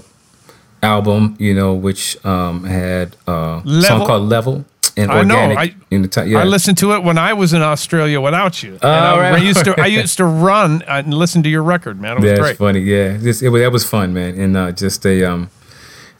[0.82, 3.82] album, you know, which um, had uh, Level?
[3.82, 4.64] song called "Level"
[4.98, 6.40] and I know, I- in the ti- yeah.
[6.40, 9.34] i listened to it when i was in australia without you and Oh, I, right.
[9.40, 12.30] I used to i used to run and listen to your record man it was
[12.30, 12.80] That's great funny.
[12.80, 15.50] Yeah, just, it, was- that was fun, man, and uh, just a um,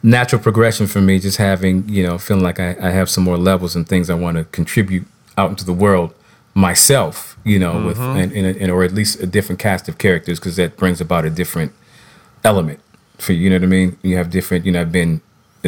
[0.01, 1.19] natural progression for me.
[1.19, 4.13] Just having you know, feeling like I, I have some more levels and things I
[4.25, 5.05] want to contribute
[5.37, 6.13] out into the world
[6.53, 7.37] myself.
[7.45, 8.19] You know, with Mm-hmm.
[8.19, 11.25] and, and, and or at least a different cast of characters because that brings about
[11.25, 11.71] a different
[12.43, 12.79] element
[13.17, 13.39] for you.
[13.43, 13.97] You know what I mean?
[14.03, 14.65] You have different.
[14.65, 15.21] You know, I've been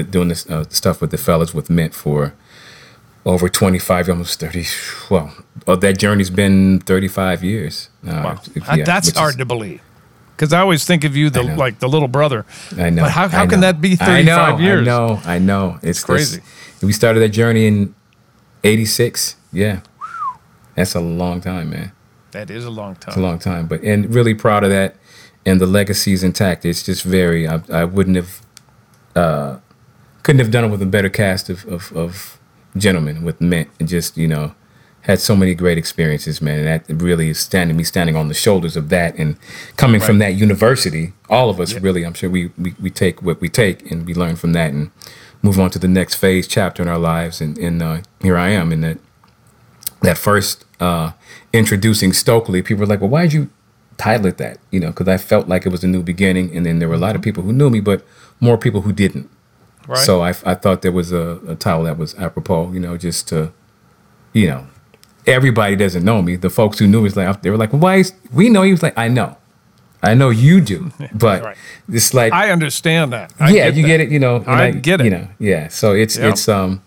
[0.10, 2.34] doing this uh, stuff with the fellas with Mint for
[3.26, 4.66] over 25 almost 30
[5.10, 5.32] well
[5.68, 8.42] uh, that journey's been 35 years uh, wow.
[8.56, 9.82] if- Uh, yeah, that's which is- hard to believe
[10.36, 12.46] because i always think of you the like the little brother
[12.78, 13.04] I know.
[13.04, 15.22] but how, how I can that be I 35 know, years I know.
[15.36, 15.80] I know.
[15.84, 16.40] It's crazy.
[16.40, 17.94] this- we started that journey in
[18.64, 19.36] '86.
[19.54, 19.82] Yeah,
[20.76, 21.92] that's a long time, man.
[22.32, 23.10] that is a long time.
[23.10, 23.68] It's a long time.
[23.68, 24.96] But and really proud of that,
[25.46, 26.66] and the legacy is intact.
[26.66, 27.48] It's just very.
[27.48, 28.42] I, I wouldn't have,
[29.16, 29.58] uh,
[30.24, 32.40] couldn't have done it with a better cast of of, of
[32.78, 34.54] gentlemen with Mint, and just you know.
[35.06, 38.36] Had so many great experiences, man, and that really is standing me standing on the
[38.36, 39.36] shoulders of that, and
[39.76, 43.42] coming from that university, all of us really, I'm sure we, we we take what
[43.42, 44.92] we take and we learn from that, and
[45.42, 48.50] move on to the next phase, chapter in our lives, and and uh, here I
[48.50, 49.00] am in that
[50.04, 51.14] that first uh,
[51.52, 53.50] introducing Stokley, people were like, "Well, why did you
[53.98, 56.64] title it that?" You know, because I felt like it was a new beginning, and
[56.64, 58.06] then there were a lot of people who knew me, but
[58.40, 59.31] more people who didn't.
[59.88, 62.98] Right So I, I thought there was a, a title that was apropos, you know,
[62.98, 63.52] just to,
[64.34, 64.68] you know,
[65.28, 66.36] everybody doesn't know me.
[66.36, 67.98] The folks who knew me was like, they were like, "Why?
[67.98, 69.38] Is, we know you." Was like, "I know,
[70.02, 71.58] I know you do," but Right.
[71.90, 73.88] it's like i understand that I yeah, get you that.
[73.88, 74.10] get it.
[74.10, 75.06] You know, and I get it.
[75.06, 75.68] You know, yeah.
[75.68, 76.82] So it's it's um,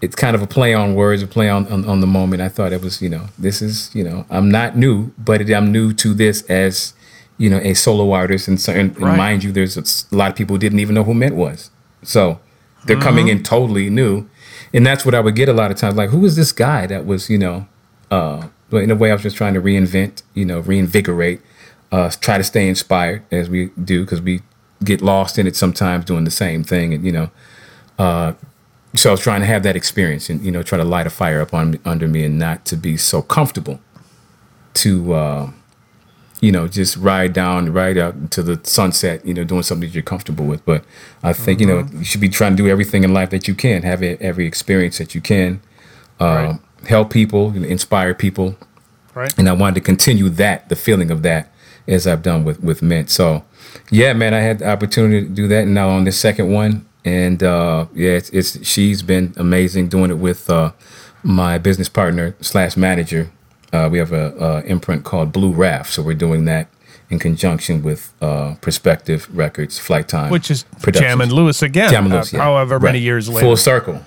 [0.00, 2.40] it's kind of a play on words, a play on, on on the moment.
[2.42, 5.52] I thought it was, you know, this is, you know, I'm not new, but it,
[5.52, 6.94] I'm new to this as,
[7.38, 10.36] you know, a solo artist, and so and, and mind you, there's a lot of
[10.36, 11.70] people who didn't even know who Mint was,
[12.02, 12.40] so
[12.86, 13.38] they're coming Mm-hmm.
[13.38, 14.28] in totally new,
[14.72, 16.86] and that's what I would get a lot of times, like, who is this guy
[16.86, 17.66] that was, you know,
[18.10, 21.40] uh, in a way, I was just trying to reinvent, you know, reinvigorate,
[21.92, 24.42] uh, try to stay inspired as we do because we
[24.84, 27.30] get lost in it sometimes doing the same thing, and you know,
[27.98, 28.32] uh,
[28.94, 31.10] so I was trying to have that experience and you know try to light a
[31.10, 33.80] fire up on under me and not to be so comfortable
[34.74, 35.50] to uh,
[36.40, 39.94] you know just ride down ride out to the sunset you know doing something that
[39.94, 40.84] you're comfortable with but
[41.22, 43.54] i think you know you should be trying to do everything in life that you
[43.54, 45.60] can have every experience that you can
[46.20, 46.60] uh, Right.
[46.88, 48.56] help people inspire people
[49.14, 51.52] right and I wanted to continue that, the feeling of that,
[51.88, 53.10] as I've done with with Mint.
[53.10, 53.44] So,
[53.90, 56.86] yeah, man, I had the opportunity to do that, and now on this second one,
[57.04, 60.72] and uh, yeah, it's, it's she's been amazing doing it with uh,
[61.22, 63.30] my business partner slash manager.
[63.72, 66.68] Uh, we have a, a imprint called Blue Raft, so we're doing that
[67.08, 70.64] in conjunction with uh, Perspective Records, Flyte Tyme, which is.
[70.92, 71.90] Jam and Lewis again.
[71.90, 72.40] Jam and uh, Lewis, yeah.
[72.40, 74.00] However many years later, full circle.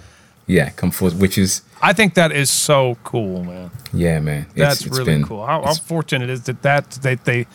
[0.48, 3.72] Yeah, come full, which is I think that is so cool, man.
[3.94, 4.42] yeah, man.
[4.42, 5.46] It's- That's it's really been- cool.
[5.46, 7.46] How, how fortunate is that that they they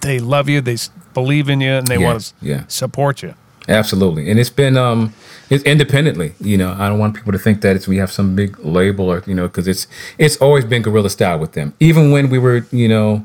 [0.00, 0.76] they love you, they
[1.14, 2.64] believe in you, and they Yeah, want to yeah.
[2.68, 3.34] support you.
[3.68, 5.12] Absolutely, and it's been um,
[5.50, 6.34] it's independently.
[6.40, 9.10] You know, I don't want people to think that it's we have some big label
[9.10, 9.86] or you know, because it's
[10.18, 11.74] it's always been guerrilla style with them.
[11.80, 13.24] Even when we were, you know,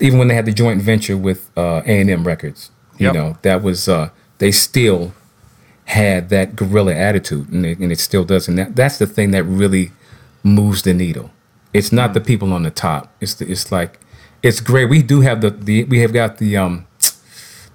[0.00, 3.14] even when they had the joint venture with uh, A and M Records, you Yep.
[3.14, 5.12] know, that was uh, they still
[5.86, 8.48] had that guerrilla attitude, and it, and it still does.
[8.48, 9.92] And that that's the thing that really
[10.42, 11.30] moves the needle.
[11.72, 13.12] It's not the people on the top.
[13.20, 14.00] It's the, it's like
[14.42, 14.86] it's great.
[14.88, 16.85] We do have the, the we have got the um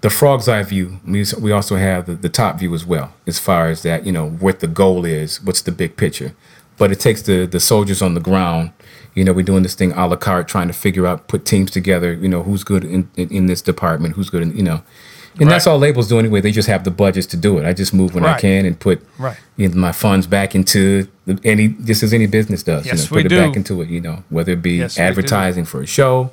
[0.01, 0.99] the frog's eye view.
[1.05, 4.11] We we also have the, the top view as well, as far as that you
[4.11, 6.33] know what the goal is, what's the big picture.
[6.77, 8.71] But it takes the the soldiers on the ground.
[9.13, 11.69] You know, we're doing this thing a la carte, trying to figure out, put teams
[11.69, 12.13] together.
[12.13, 14.81] You know, who's good in, in, in this department, who's good in you know,
[15.39, 16.41] and that's all labels do anyway.
[16.41, 17.65] They just have the budgets to do it.
[17.65, 19.37] I just move when I can and put Right.
[19.57, 22.85] you know, my funds back into the, any just as any business does.
[22.85, 23.89] Yes, you know, we put it back into it.
[23.89, 26.31] You know, whether it be Yes, advertising for a show,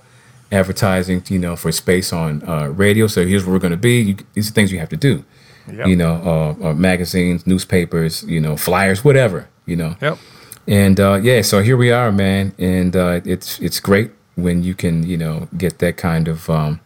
[0.51, 3.07] advertising, you know, for space on uh, radio.
[3.07, 4.01] So here's where we're going to be.
[4.01, 5.25] You, these are things you have to do.
[5.71, 5.87] Yep.
[5.87, 9.49] You know, uh, uh, magazines, newspapers, you know, flyers, whatever.
[9.67, 10.19] You know, Yep.
[10.67, 14.75] and uh, yeah, so here we are, man, and uh, it's it's great when you
[14.75, 16.81] can you know get that kind of um,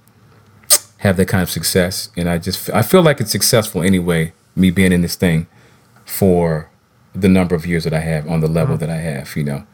[0.98, 4.32] have that kind of success, and I just I feel like it's successful anyway.
[4.56, 5.47] Me being in this thing
[6.05, 6.68] for
[7.14, 9.64] the number of years that I have on the level that I have, you know,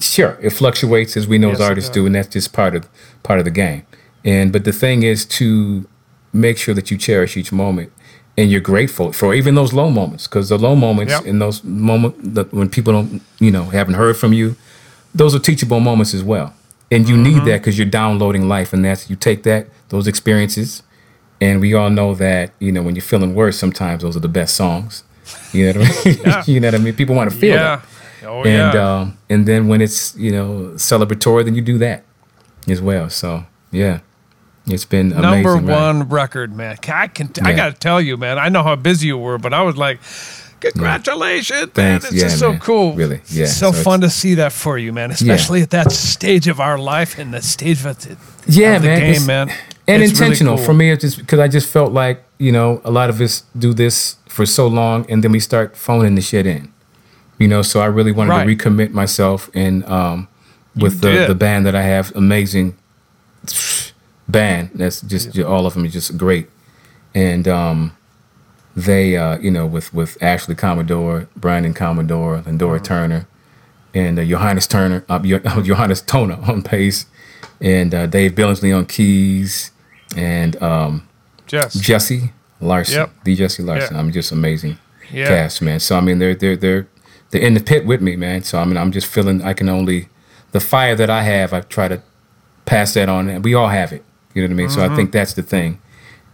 [0.00, 2.74] sure it fluctuates as we know as Yes, it artists do, and that's just part
[2.74, 2.88] of
[3.22, 3.84] part of the game.
[4.24, 5.86] And but the thing is to
[6.32, 7.92] make sure that you cherish each moment
[8.38, 11.26] and you're grateful for even those low moments because the low moments Yep.
[11.26, 14.54] in those moments that when people don't you know haven't heard from you
[15.14, 16.54] those are teachable moments as well
[16.90, 17.24] and you Mm-hmm.
[17.24, 20.82] need that because you're downloading life and that's you take that those experiences
[21.40, 24.28] and we all know that you know when you're feeling worse sometimes those are the
[24.28, 25.02] best songs
[25.52, 26.44] you know what i mean Yeah.
[26.52, 27.76] you know what i mean people want to feel yeah.
[27.76, 27.84] that
[28.24, 28.98] Oh and yeah.
[29.00, 32.04] um, and then when it's you know celebratory, then you do that
[32.68, 33.08] as well.
[33.10, 34.00] So yeah,
[34.66, 35.22] it's been amazing.
[35.42, 35.64] Number ride.
[35.98, 36.76] one record, man.
[36.88, 37.30] I can.
[37.42, 37.56] I Yeah.
[37.56, 38.38] got to tell you, man.
[38.38, 40.00] I know how busy you were, but I was like,
[40.60, 42.00] congratulations, man.
[42.00, 42.04] Thanks.
[42.06, 42.60] It's Yeah, just so man.
[42.60, 42.94] cool.
[42.94, 43.20] Really.
[43.28, 43.44] Yeah.
[43.44, 45.10] It's so, So it's- fun to see that for you, man.
[45.10, 48.16] Especially at that stage of our life and the stage of the,
[48.46, 48.98] Yeah, of the man.
[49.00, 49.48] game, it's- man.
[49.88, 50.66] And It's really intentional cool.
[50.66, 50.90] for me.
[50.92, 54.16] It's just because I just felt like you know a lot of us do this
[54.28, 56.68] for so long, and then we start phoning the shit in.
[57.40, 58.46] You know, so I really wanted Right.
[58.46, 60.28] to recommit myself and um,
[60.76, 62.76] with the, the band that I have, amazing
[64.28, 64.70] band.
[64.74, 66.48] That's just all of them is just great,
[67.14, 67.96] and um,
[68.76, 72.84] they uh, you know with with Ashley Commodore, Brandon Commodore, Lindora Mm-hmm.
[72.84, 73.26] Turner,
[73.94, 77.06] and uh, Johannes Turner, uh, Jo- Johannes Toner on bass,
[77.60, 79.70] and uh, Dave Billingsley on keys,
[80.16, 81.08] and um,
[81.46, 81.74] Jess.
[81.74, 83.10] Jesse Larson, Yep.
[83.24, 83.94] the Jesse Larson.
[83.94, 84.00] Yeah.
[84.00, 84.78] I'm just amazing
[85.12, 85.26] Yeah.
[85.26, 85.80] cast, man.
[85.80, 86.86] So I mean, they're they're they're
[87.30, 88.42] they're in the pit with me, man.
[88.42, 90.08] So I mean, I'm just feeling I can only
[90.52, 91.52] the fire that I have.
[91.52, 92.02] I try to
[92.66, 94.04] pass that on, and we all have it.
[94.34, 94.70] You know what I mean?
[94.70, 94.92] So Mm-hmm.
[94.92, 95.80] I think that's the thing,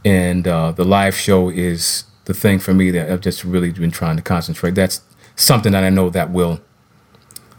[0.05, 3.91] and uh, the live show is the thing for me that I've just really been
[3.91, 4.75] trying to concentrate.
[4.75, 5.01] That's
[5.37, 6.61] something that I know that will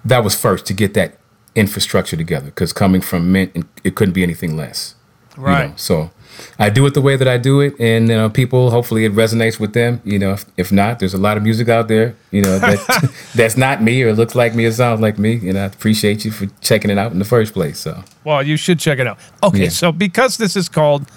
[0.04, 1.18] that was first to get that
[1.56, 4.96] infrastructure together because coming from Mint, it couldn't be anything less
[5.38, 5.50] you know.
[5.50, 5.80] Right.
[5.80, 6.12] So
[6.60, 9.14] I do it the way that I do it, and you know, people hopefully it
[9.14, 10.02] resonates with them.
[10.04, 12.16] You know, if, if not, there's a lot of music out there.
[12.32, 15.48] You know, that that's not me or looks like me or sounds like me.
[15.50, 17.80] And I appreciate you for checking it out in the first place.
[17.80, 19.18] So Well, you should check it out.
[19.44, 19.70] Okay, Yeah.
[19.70, 21.08] so because this is called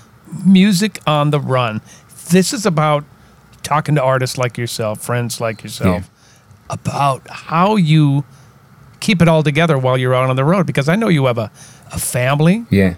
[0.47, 1.81] Music on the Run,
[2.31, 3.05] this is about
[3.63, 6.09] talking to artists like yourself, friends like yourself,
[6.69, 8.25] about how you
[9.01, 10.67] keep it all together while you're out on the road.
[10.67, 11.51] Because I know you have a,
[11.93, 12.65] a family.
[12.71, 12.95] yeah,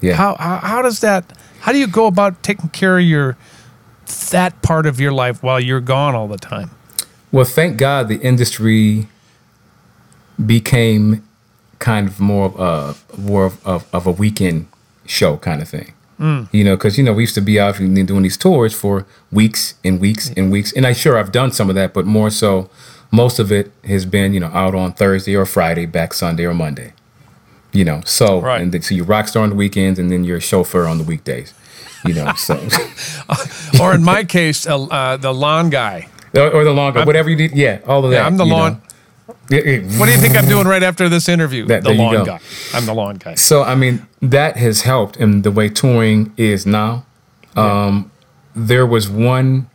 [0.00, 1.36] yeah, How, how how does that?
[1.60, 3.36] How do you go about taking care of your
[4.30, 6.70] that part of your life while you're gone all the time?
[7.32, 9.08] Well, thank God the industry
[10.44, 11.22] became
[11.78, 12.58] kind of more of
[13.16, 14.68] a more of, of, of a weekend
[15.06, 15.92] show kind of thing.
[16.18, 16.48] Mm.
[16.52, 19.74] You know, because you know we used to be out doing these tours for weeks
[19.84, 22.68] and weeks and weeks, and I sure I've done some of that, but more so,
[23.10, 26.54] most of it has been you know out on Thursday or Friday, back Sunday or
[26.54, 26.92] Monday.
[27.72, 28.60] You know, so Right.
[28.60, 30.98] and then, so you're rock star on the weekends, and then you're a chauffeur on
[30.98, 31.54] the weekdays.
[32.04, 32.54] You know, so
[33.80, 36.08] or in my case, uh, the lawn guy.
[36.34, 37.52] or, or the longer, whatever you need.
[37.54, 38.16] Yeah, all of that.
[38.16, 38.56] Yeah, I'm the know.
[38.56, 38.82] lawn.
[39.50, 39.98] Yeah, yeah.
[39.98, 41.66] What do you think I'm doing right after this interview?
[41.66, 42.40] That- the lawn guy.
[42.74, 43.34] I'm the lawn guy.
[43.34, 47.04] So I mean that has helped in the way touring is now.
[47.56, 48.10] Um,
[48.54, 49.68] there was one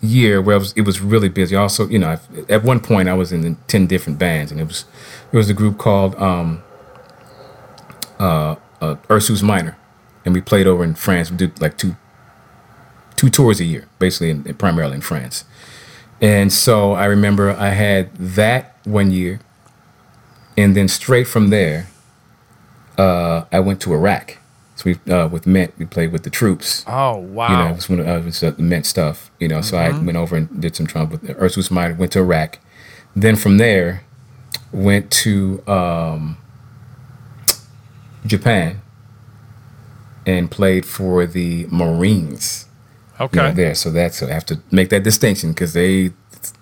[0.00, 1.56] year where it was, it was really busy.
[1.56, 4.66] Also, you know, I've- at one point I was in ten different bands, and it
[4.66, 4.84] was
[5.32, 6.62] it was a group called um,
[8.18, 9.76] uh, uh, Ursus Minor,
[10.24, 11.30] and we played over in France.
[11.30, 11.96] We did like two
[13.16, 15.44] two tours a year, basically, in, primarily in France.
[16.20, 19.40] And so I remember I had that one year,
[20.56, 21.88] and then straight from there,
[22.96, 24.38] uh, I went to Iraq.
[24.76, 26.84] So we uh, with Mint, we played with the troops.
[26.86, 27.50] Oh wow!
[27.50, 29.30] You know, it was one of uh, it was, uh, the Mint stuff.
[29.38, 31.94] You know, so I went over and did some trumpet with Ursus Minor.
[31.94, 32.58] Went to Iraq.
[33.16, 34.02] Then from there,
[34.72, 36.38] went to um,
[38.26, 38.80] Japan
[40.26, 42.66] and played for the Marines.
[43.20, 43.36] okay.
[43.36, 43.74] You know, there.
[43.74, 46.14] So that's so I have to make that distinction because they they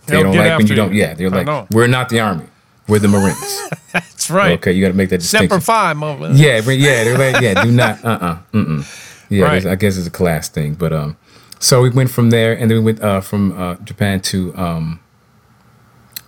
[0.06, 0.92] They'll don't like when you don't.
[0.92, 1.66] Yeah, they're I like, know.
[1.70, 2.46] we're not the army.
[2.88, 3.62] We're the Marines.
[3.92, 4.58] That's right.
[4.58, 5.50] Okay, you got to make that distinction.
[5.50, 6.34] Semper Fi moment.
[6.34, 9.26] Yeah, yeah, they're like, yeah, do not, uh, uh-uh, mm-mm.
[9.30, 9.64] Yeah, Right.
[9.64, 11.16] I guess it's a class thing, but um,
[11.60, 15.00] so we went from there, and then we went uh from uh Japan to um,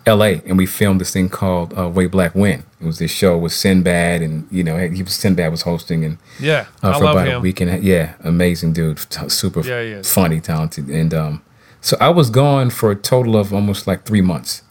[0.07, 0.43] L.A.
[0.47, 2.65] and we filmed this thing called uh, Way Black When.
[2.81, 6.19] It was this show with Sinbad, and you know, he was Sinbad was hosting, and
[6.39, 7.37] Yeah, uh, I for love about him.
[7.37, 11.43] a week and yeah, amazing dude, t- super Yeah, funny, talented, and um,
[11.81, 14.63] so I was gone for a total of almost like three months.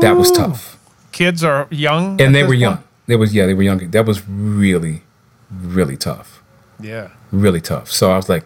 [0.00, 0.78] That was tough
[1.12, 2.60] Kids are young, and they were point?
[2.60, 2.84] young.
[3.06, 3.90] They was yeah, they were young.
[3.90, 5.02] That was really,
[5.50, 6.42] really tough,
[6.80, 7.90] Yeah, really tough.
[7.90, 8.44] So I was like,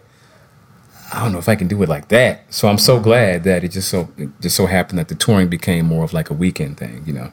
[1.11, 2.41] I don't know if I can do it like that.
[2.53, 5.49] So I'm so glad that it just so it just so happened that the touring
[5.49, 7.31] became more of like a weekend thing, you know.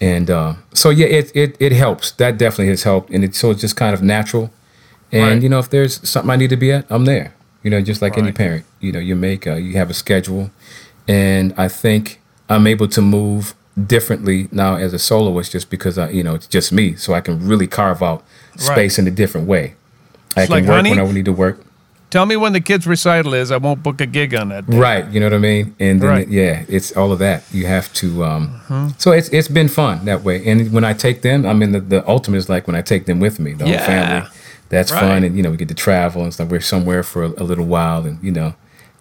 [0.00, 2.12] And uh, so yeah, it it it helps.
[2.12, 4.50] That definitely has helped, and it so it's just kind of natural.
[5.12, 5.42] And Right.
[5.42, 7.34] you know, if there's something I need to be at, I'm there.
[7.62, 8.64] You know, just like any parent.
[8.80, 10.50] You know, you make uh, you have a schedule,
[11.08, 13.54] and I think I'm able to move
[13.86, 17.20] differently now as a soloist, just because I, you know, it's just me, so I
[17.20, 18.22] can really carve out
[18.56, 19.74] space in a different way.
[20.36, 21.64] I can like, work honey- when I need to work.
[22.10, 23.50] Tell me when the kids' recital is.
[23.52, 24.66] I won't book a gig on that.
[24.68, 24.76] Day.
[24.76, 26.26] Right, you know what I mean, and then Right.
[26.26, 26.34] Mm-hmm.
[26.34, 27.44] yeah, it's all of that.
[27.52, 28.24] You have to.
[28.24, 31.70] Um, So it's it's been fun that way, and when I take them, I mean
[31.72, 33.76] the, the ultimate is like when I take them with me, the Yeah.
[33.78, 34.28] whole family.
[34.70, 35.00] That's Right.
[35.00, 36.48] fun, and you know we get to travel and stuff.
[36.48, 38.54] We're somewhere for a, a little while, and you know,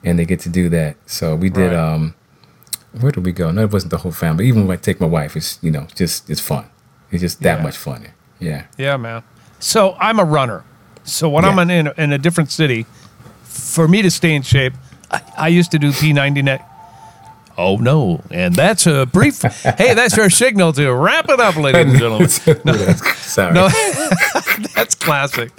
[0.03, 0.95] and they get to do that.
[1.07, 1.71] So we did.
[1.71, 1.93] Right.
[1.93, 2.13] um
[3.01, 3.51] Where did we go?
[3.51, 4.47] No, it wasn't the whole family.
[4.47, 6.65] Even when I take my wife, it's you know just it's fun.
[7.11, 7.63] It's just that Yeah.
[7.63, 7.99] much fun.
[8.39, 8.61] Yeah.
[8.77, 9.21] Yeah, man.
[9.59, 10.61] So I'm a runner.
[11.03, 12.85] So when I'm in, in, in a different city,
[13.43, 14.73] for me to stay in shape,
[15.11, 16.65] I, I used to do P90 net.
[17.57, 18.21] Oh no!
[18.31, 19.41] And that's a brief.
[19.77, 22.29] hey, that's our signal to wrap it up, ladies and gentlemen.
[23.17, 23.53] Sorry.
[23.53, 23.67] No,
[24.75, 25.51] that's classic.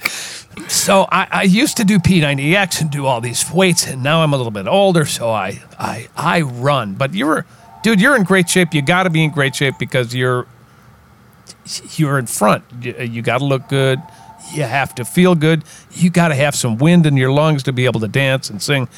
[0.68, 4.32] So I, I used to do P90X and do all these weights, and now I'm
[4.32, 6.94] a little bit older, so I I I run.
[6.94, 7.44] But you're,
[7.82, 8.72] dude, you're in great shape.
[8.72, 10.46] You got to be in great shape because you're
[11.96, 12.64] you're in front.
[12.80, 14.00] You, you got to look good.
[14.54, 15.64] You have to feel good.
[15.92, 18.60] You got to have some wind in your lungs to be able to dance and
[18.62, 18.88] sing.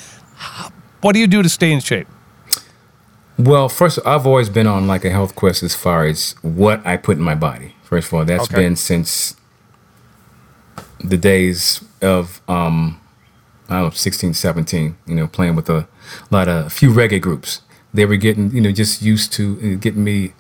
[1.00, 2.06] What do you do to stay in shape?
[3.38, 6.96] Well, first, I've always been on like a health quest as far as what I
[6.96, 7.74] put in my body.
[7.82, 8.56] First of all, that's Okay.
[8.62, 9.36] been since
[11.02, 13.00] the days of um,
[13.68, 15.86] I don't know, 16, 17, you know, playing with a
[16.30, 17.62] lot of a few reggae groups.
[17.94, 20.32] They were getting, you know, just used to uh, getting me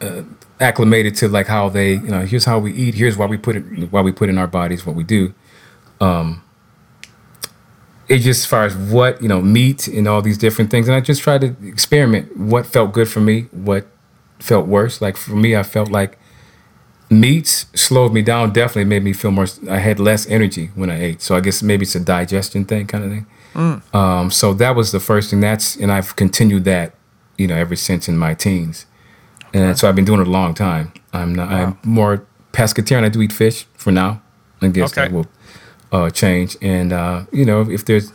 [0.00, 0.22] uh,
[0.60, 3.56] acclimated to like how they, you know, here's how we eat, here's why we put
[3.56, 5.34] it, why we put in our bodies what we do.
[6.00, 6.42] Um,
[8.08, 10.94] it just as far as what you know meat and all these different things and
[10.94, 13.86] i just tried to experiment what felt good for me what
[14.38, 15.00] felt worse.
[15.00, 16.18] Like for me i felt like
[17.10, 21.00] meats slowed me down definitely made me feel more i had less energy when i
[21.00, 21.22] ate.
[21.22, 23.26] So i guess maybe it's a digestion thing kind of thing
[23.92, 26.94] um, so that was the first thing that's and i've continued that
[27.38, 28.86] you know ever since in my teens
[29.54, 33.08] and so i've been doing it a long time i'm not i'm more pescatarian i
[33.08, 34.20] do eat fish for now
[34.60, 35.26] i guess that will
[35.94, 36.56] uh, change.
[36.60, 38.12] And uh, you know, if there's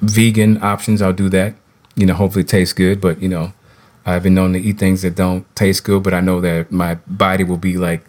[0.00, 1.54] vegan options, I'll do that.
[1.94, 3.00] You know, hopefully it tastes good.
[3.00, 3.52] But you know,
[4.04, 6.96] I've been known to eat things that don't taste good, but I know that my
[7.06, 8.04] body will be like,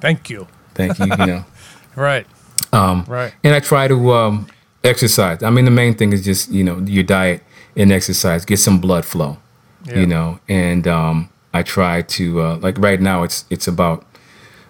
[0.00, 0.46] Thank you.
[0.74, 1.06] thank you.
[1.06, 1.44] You know,
[1.96, 2.26] Right.
[2.72, 3.34] Um, right.
[3.44, 4.46] and I try to um,
[4.82, 5.42] exercise.
[5.42, 7.42] I mean, the main thing is just you know your diet
[7.76, 8.44] and exercise.
[8.44, 9.38] Get some blood flow.
[9.84, 9.98] Yeah.
[9.98, 14.04] You know, and um, I try to uh, like right now it's it's about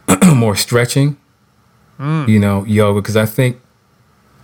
[0.35, 1.17] more stretching.
[2.29, 3.61] You know, yoga because I think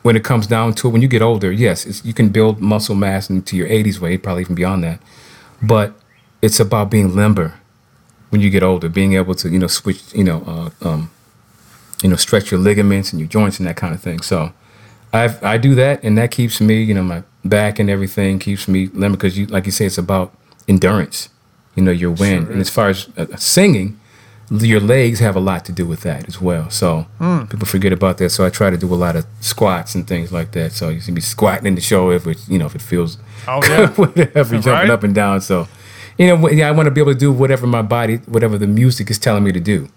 [0.02, 2.60] when it comes down to it, when you get older, yes, it's, you can build
[2.60, 5.01] muscle mass into your 80s weight, probably even beyond that.
[5.60, 5.93] But
[6.40, 7.55] it's about being limber
[8.31, 11.10] when you get older, being able to you know switch, you know, uh, um,
[12.02, 14.20] you know, stretch your ligaments and your joints and that kind of thing.
[14.20, 14.52] So
[15.12, 18.69] I I do that, and that keeps me, you know, my back and everything keeps
[18.69, 20.32] me limber because you, like you say, it's about
[20.69, 21.28] endurance.
[21.78, 23.88] You know, your wind, Sure and as far as uh, singing,
[24.50, 26.68] your legs have a lot to do with that as well.
[26.70, 27.44] So Hmm.
[27.52, 28.30] people forget about that.
[28.30, 30.72] So I try to do a lot of squats and things like that.
[30.72, 33.18] So you see be squatting in the show if it, you know, if it feels
[33.46, 33.88] Oh, yeah.
[34.02, 35.40] whatever, jumping up and down.
[35.40, 35.68] So,
[36.18, 38.66] you know, yeah, I want to be able to do whatever my body, whatever the
[38.66, 39.88] music is telling me to do.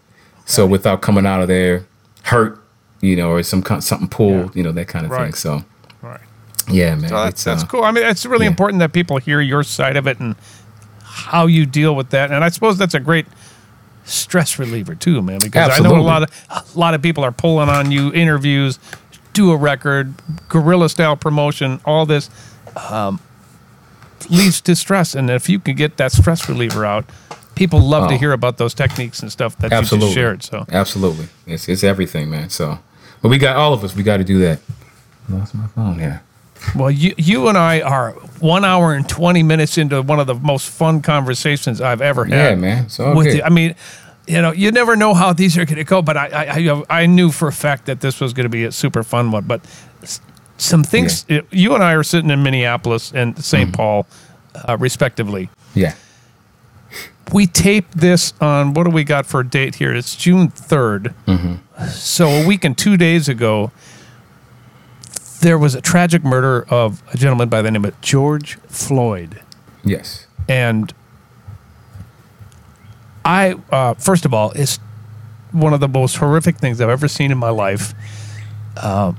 [0.46, 1.86] So without coming out of there
[2.24, 2.62] hurt,
[3.02, 5.34] you know, or some kind- something pulled, you know, that kind of thing.
[5.34, 5.64] So,
[6.04, 6.20] Right.
[6.70, 7.84] yeah, man, So that's, it's, that's uh, cool.
[7.84, 8.52] I mean, it's really yeah.
[8.56, 10.36] important that people hear your side of it and
[11.12, 12.32] how you deal with that.
[12.32, 13.26] And I suppose that's a great
[14.06, 15.40] stress reliever too, man.
[15.42, 18.80] Because I know a lot of a lot of people are pulling on you, interviews,
[19.34, 20.14] do a record,
[20.50, 22.30] guerrilla style promotion, all this
[22.90, 23.20] um,
[24.30, 25.16] leads to stress.
[25.16, 27.06] And if you can get that stress reliever out,
[27.56, 28.18] people love to Oh.
[28.18, 30.44] hear about those techniques and stuff that you absolutely just shared.
[30.44, 32.50] So absolutely, it's it's everything, man.
[32.50, 32.80] So,
[33.22, 33.96] but we got all of us.
[33.96, 34.60] We got to do that.
[35.30, 36.24] Lost my phone here.
[36.76, 40.36] Well, you you and I are one hour and twenty minutes into one of the
[40.36, 42.50] most fun conversations I've ever had.
[42.52, 42.90] Yeah, man.
[42.90, 43.42] So with you.
[43.44, 43.76] I mean,
[44.28, 46.84] you know, you never know how these are going to go, but I, I I
[47.02, 49.46] I knew for a fact that this was going to be a super fun one.
[49.46, 49.62] But
[50.58, 53.76] some things it- you and I are sitting in Minneapolis and saint Mm-hmm.
[53.76, 54.08] Paul,
[54.68, 55.50] uh, respectively.
[55.74, 55.96] Yeah.
[57.34, 59.94] We taped this on what do we got for a date here?
[59.96, 61.14] It's June 3rd.
[61.28, 61.86] Mm-hmm.
[61.88, 63.72] So a week and two days ago,
[65.42, 69.42] there was a tragic murder of a gentleman by the name of George Floyd.
[69.84, 70.28] Yes.
[70.48, 70.94] And
[73.26, 74.80] I, uh, first of all, it's
[75.52, 77.94] one of the most horrific things I've ever seen in my life.
[78.78, 79.14] Uh,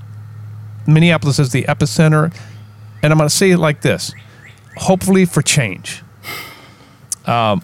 [0.86, 2.34] Minneapolis is the epicenter.
[3.02, 4.14] And I'm going to say it like this
[4.76, 6.02] hopefully for change.
[7.26, 7.62] Um,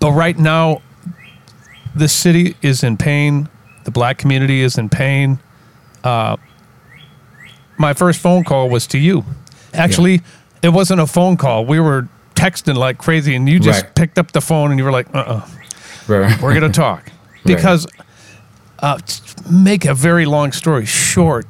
[0.00, 0.82] but right now,
[1.94, 3.48] the city is in pain.
[3.84, 5.38] The black community is in pain.
[6.02, 6.36] Uh,
[7.78, 9.24] my first phone call was to you.
[9.72, 10.22] Actually,
[10.62, 11.64] it wasn't a phone call.
[11.64, 13.94] We were texting like crazy, and you just Right.
[13.94, 15.40] picked up the phone and you were like, "Uh, uh
[16.08, 16.40] Right.
[16.40, 17.10] we're gonna talk."
[17.44, 17.86] Because,
[18.78, 18.98] uh,
[19.50, 21.46] make a very long story short,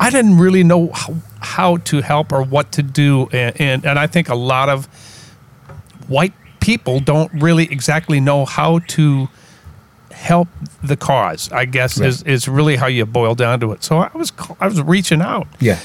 [0.00, 3.98] I didn't really know how, how to help or what to do, and, and and
[3.98, 4.86] I think a lot of
[6.08, 9.28] white people don't really exactly know how to
[10.24, 10.48] help
[10.82, 11.52] the cause.
[11.52, 12.08] I guess Right.
[12.08, 13.84] is is really how you boil down to it.
[13.84, 15.46] So I was I was reaching out.
[15.60, 15.78] Yeah.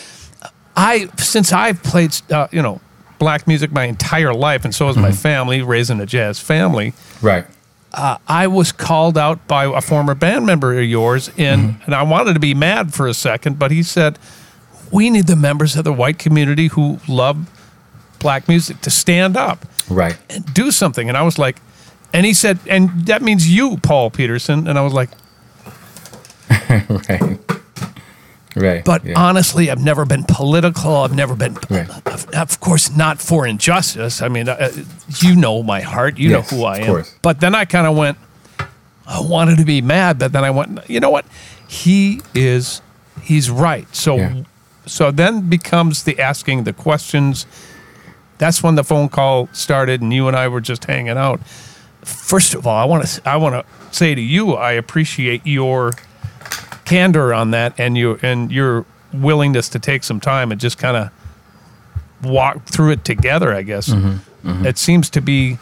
[0.76, 2.80] I since I've played uh, you know
[3.20, 5.18] black music my entire life, and so has my mm-hmm.
[5.18, 6.94] family, raising a jazz family.
[7.22, 7.45] Right.
[7.91, 11.84] Uh, I was called out by a former band member of yours, and mm-hmm.
[11.86, 14.18] and I wanted to be mad for a second, but he said,
[14.90, 17.38] "We need the members of the white community who love
[18.20, 20.18] black music to stand up Right.
[20.30, 21.57] and do something." And I was like,
[22.14, 25.10] and he said, "And that means you, Paul Peterson." And I was like,
[26.69, 27.40] right.
[28.56, 28.84] Right.
[28.84, 29.14] But yeah.
[29.15, 30.98] honestly, I've never been political.
[30.98, 31.88] I've never been, Right.
[32.36, 34.22] of, course, not for injustice.
[34.22, 34.72] I mean, uh,
[35.19, 36.18] you know my heart.
[36.18, 36.86] You Yes, know who I am.
[36.88, 37.15] course.
[37.22, 38.18] But then I kind of went,
[39.07, 41.26] I wanted to be mad, but then I went, you know what?
[41.68, 42.81] He is,
[43.22, 43.88] he's right.
[43.95, 44.41] So, Yeah.
[44.88, 47.45] so then becomes the asking the questions.
[48.40, 51.40] That's when the phone call started, and you and I were just hanging out.
[52.10, 55.94] First of all, I want to, I want to say to you, I appreciate your
[56.86, 60.98] candor on that and you and your willingness to take some time and just kind
[60.98, 61.11] of
[62.23, 64.65] walk through it together i guess mm-hmm, mm-hmm.
[64.65, 65.57] it seems to be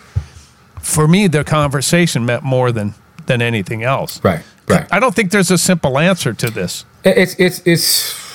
[0.81, 2.93] for me the conversation meant more than
[3.25, 4.41] than anything else Right.
[4.69, 4.87] Right.
[4.89, 8.27] i don't think there's a simple answer to this It's it's it's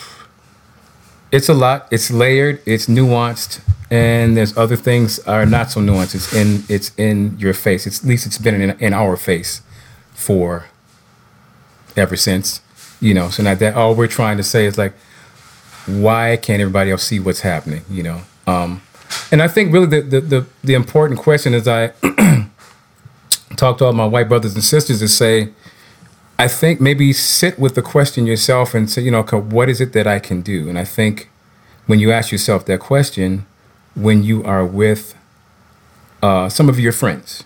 [1.33, 1.89] it's a lot.
[1.91, 2.61] It's layered.
[2.67, 3.63] It's nuanced,
[3.93, 6.15] and there's other things are not so nuanced.
[6.15, 7.87] It's in it's in your face.
[7.87, 9.61] It's at least it's been in in our face
[10.15, 10.65] for
[11.95, 12.63] ever since.
[13.01, 14.95] You know, so now that all we're trying to say is like,
[15.85, 17.83] why can't everybody else see what's happening?
[17.91, 18.81] You know, um,
[19.31, 21.89] and I think really the the the, the important question is I
[23.57, 25.51] talk to all my white brothers and sisters is say.
[26.39, 29.93] I think maybe sit with the question yourself and say, you know, what is it
[29.93, 30.69] that I can do?
[30.69, 31.29] And I think
[31.87, 33.47] when you ask yourself that question,
[33.95, 35.15] when you are with
[36.23, 37.45] uh, some of your friends,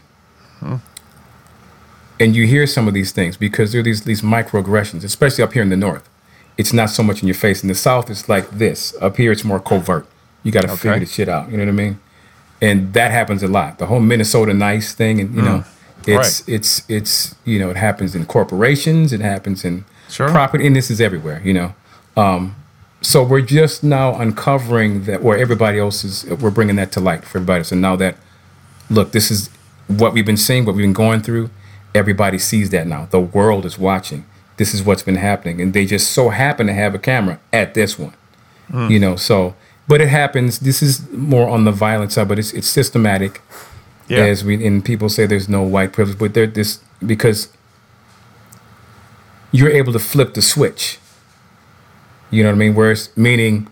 [2.18, 5.52] and you hear some of these things, because there are these these microaggressions, especially up
[5.52, 6.08] here in the north.
[6.56, 7.62] It's not so much in your face.
[7.62, 8.94] In the south, it's like this.
[9.02, 10.06] Up here, it's more covert.
[10.42, 11.00] You got to figure Okay.
[11.00, 11.50] the shit out.
[11.50, 11.98] You know what I mean?
[12.62, 13.78] And that happens a lot.
[13.78, 15.64] The whole Minnesota nice thing, and you know,
[16.06, 16.54] it's Right.
[16.54, 19.12] it's it's you know, it happens in corporations.
[19.12, 20.30] It happens in Sure.
[20.30, 21.42] property, and this is everywhere.
[21.44, 21.74] You know,
[22.16, 22.54] um,
[23.06, 26.24] so we're just now uncovering that, where everybody else is.
[26.26, 27.62] We're bringing that to light for everybody.
[27.62, 28.16] So now that
[28.90, 29.48] look, this is
[29.86, 31.50] what we've been seeing, what we've been going through.
[31.94, 33.06] Everybody sees that now.
[33.08, 34.26] The world is watching.
[34.56, 37.74] This is what's been happening, and they just so happen to have a camera at
[37.74, 38.12] this one.
[38.72, 38.90] Hmm.
[38.90, 39.54] You know, so
[39.86, 40.58] but it happens.
[40.58, 43.40] This is more on the violent side, but it's it's systematic.
[44.08, 44.24] Yeah.
[44.24, 47.52] As we and people say, there's no white privilege, but there this because
[49.52, 50.98] you're able to flip the switch.
[52.30, 52.74] You know what I mean?
[52.74, 53.68] Whereas meaning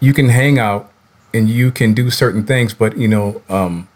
[0.00, 0.90] you can hang out
[1.32, 3.88] and you can do certain things, but you know, um,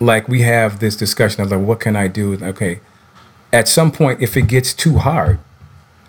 [0.00, 2.34] like we have this discussion of like, what can I do?
[2.42, 2.80] Okay,
[3.52, 5.38] at some point, if it gets too hard,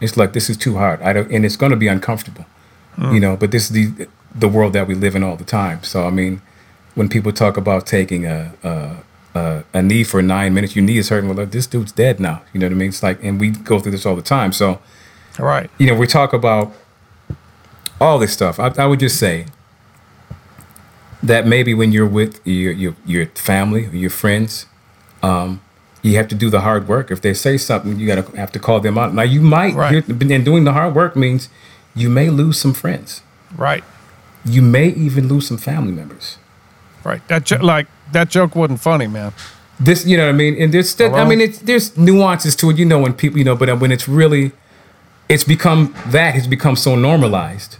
[0.01, 1.01] it's like this is too hard.
[1.01, 2.45] I don't, and it's going to be uncomfortable,
[3.13, 3.37] you know.
[3.37, 5.83] But this is the the world that we live in all the time.
[5.83, 6.41] So I mean,
[6.95, 8.97] when people talk about taking a a,
[9.35, 11.29] a, a knee for nine minutes, your knee is hurting.
[11.29, 12.41] Well, like, this dude's dead now.
[12.51, 12.89] You know what I mean?
[12.89, 14.51] It's like, and we go through this all the time.
[14.51, 14.79] So
[15.39, 16.71] right you know, we talk about
[18.01, 18.59] all this stuff.
[18.59, 19.45] I, I would just say
[21.21, 24.65] that maybe when you're with your your, your family or your friends,
[25.21, 25.61] um,
[26.01, 27.11] you have to do the hard work.
[27.11, 29.13] If they say something, you gotta have to call them out.
[29.13, 30.05] Now you might, Right.
[30.07, 31.49] and doing the hard work means
[31.95, 33.21] you may lose some friends.
[33.57, 33.83] right
[34.45, 36.37] You may even lose some family members.
[37.05, 39.31] right that jo- like that joke wasn't funny man
[39.79, 40.55] This, you know what I mean?
[40.61, 43.55] And there's, I mean, it's, there's nuances to it, you know, when people, you know,
[43.55, 44.51] but when it's really,
[45.33, 45.81] it's become
[46.17, 47.71] that has become so normalized,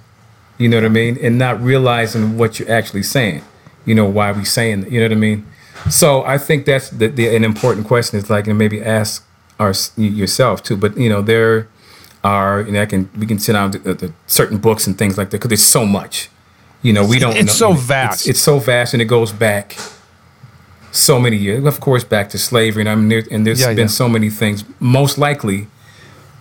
[0.58, 3.42] you know what I mean, and not realizing what you're actually saying,
[3.86, 5.46] you know, why we saying, you know what I mean.
[5.90, 9.26] So I think that's the, the an important question is like, and maybe ask
[9.60, 10.78] our yourself too.
[10.84, 11.68] But you know, there
[12.24, 15.18] are, and I can we can sit down to, uh, the certain books and things
[15.18, 16.30] like that because there's so much,
[16.82, 17.36] you know, we don't.
[17.36, 18.22] It's know, so vast.
[18.22, 19.76] It's, it's so vast, and it goes back
[20.92, 21.66] so many years.
[21.66, 24.02] Of course, back to slavery, and I mean, there, and there's Yeah, been yeah.
[24.02, 24.64] so many things.
[24.80, 25.68] Most likely,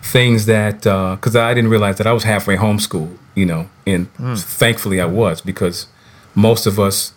[0.03, 4.35] things that because I didn't realize that I was halfway homeschooled, you know, and Hmm.
[4.35, 5.87] thankfully I was because
[6.35, 7.13] most of us,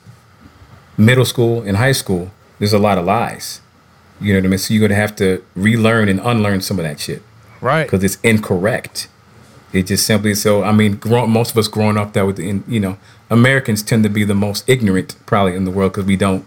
[0.96, 3.60] middle school and high school, there's a lot of lies.
[4.20, 4.58] You know what I mean?
[4.58, 7.22] So you're gonna have to relearn and unlearn some of that shit
[7.60, 9.08] right because it's incorrect.
[9.72, 10.62] It just simply so.
[10.62, 12.96] I mean, grow, most of us growing up that with, in, you know,
[13.28, 16.46] Americans tend to be the most ignorant probably in the world because we don't,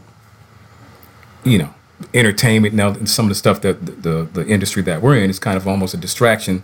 [1.43, 1.73] you know,
[2.13, 5.39] entertainment now some of the stuff that the, the, the industry that we're in is
[5.39, 6.63] kind of almost a distraction.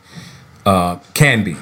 [0.66, 1.56] Uh, can be,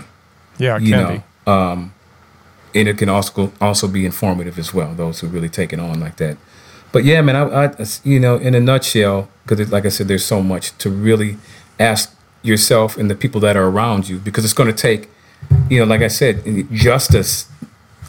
[0.57, 2.79] Yeah, it you can know, be.
[2.79, 4.93] and it can also also be informative as well.
[4.93, 6.37] Those who really take it on like that.
[6.91, 10.25] But yeah, man, I, I you know, in a nutshell, because like I said, there's
[10.25, 11.37] so much to really
[11.79, 15.09] ask yourself and the people that are around you, because it's going to take,
[15.69, 17.49] you know, like I said, justice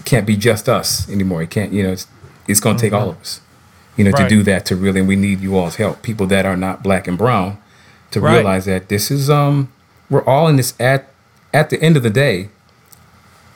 [0.04, 1.42] can't be just us anymore.
[1.42, 2.06] It can't, you know, it's
[2.46, 3.40] it's going to take all of us,
[3.96, 4.28] you know, Right.
[4.28, 4.66] to do that.
[4.66, 6.02] To really, and we need you all's help.
[6.02, 7.58] People that are not black and brown,
[8.10, 8.34] to Right.
[8.36, 9.68] realize that this is um,
[10.10, 11.08] we're all in this at
[11.52, 12.48] at the end of the day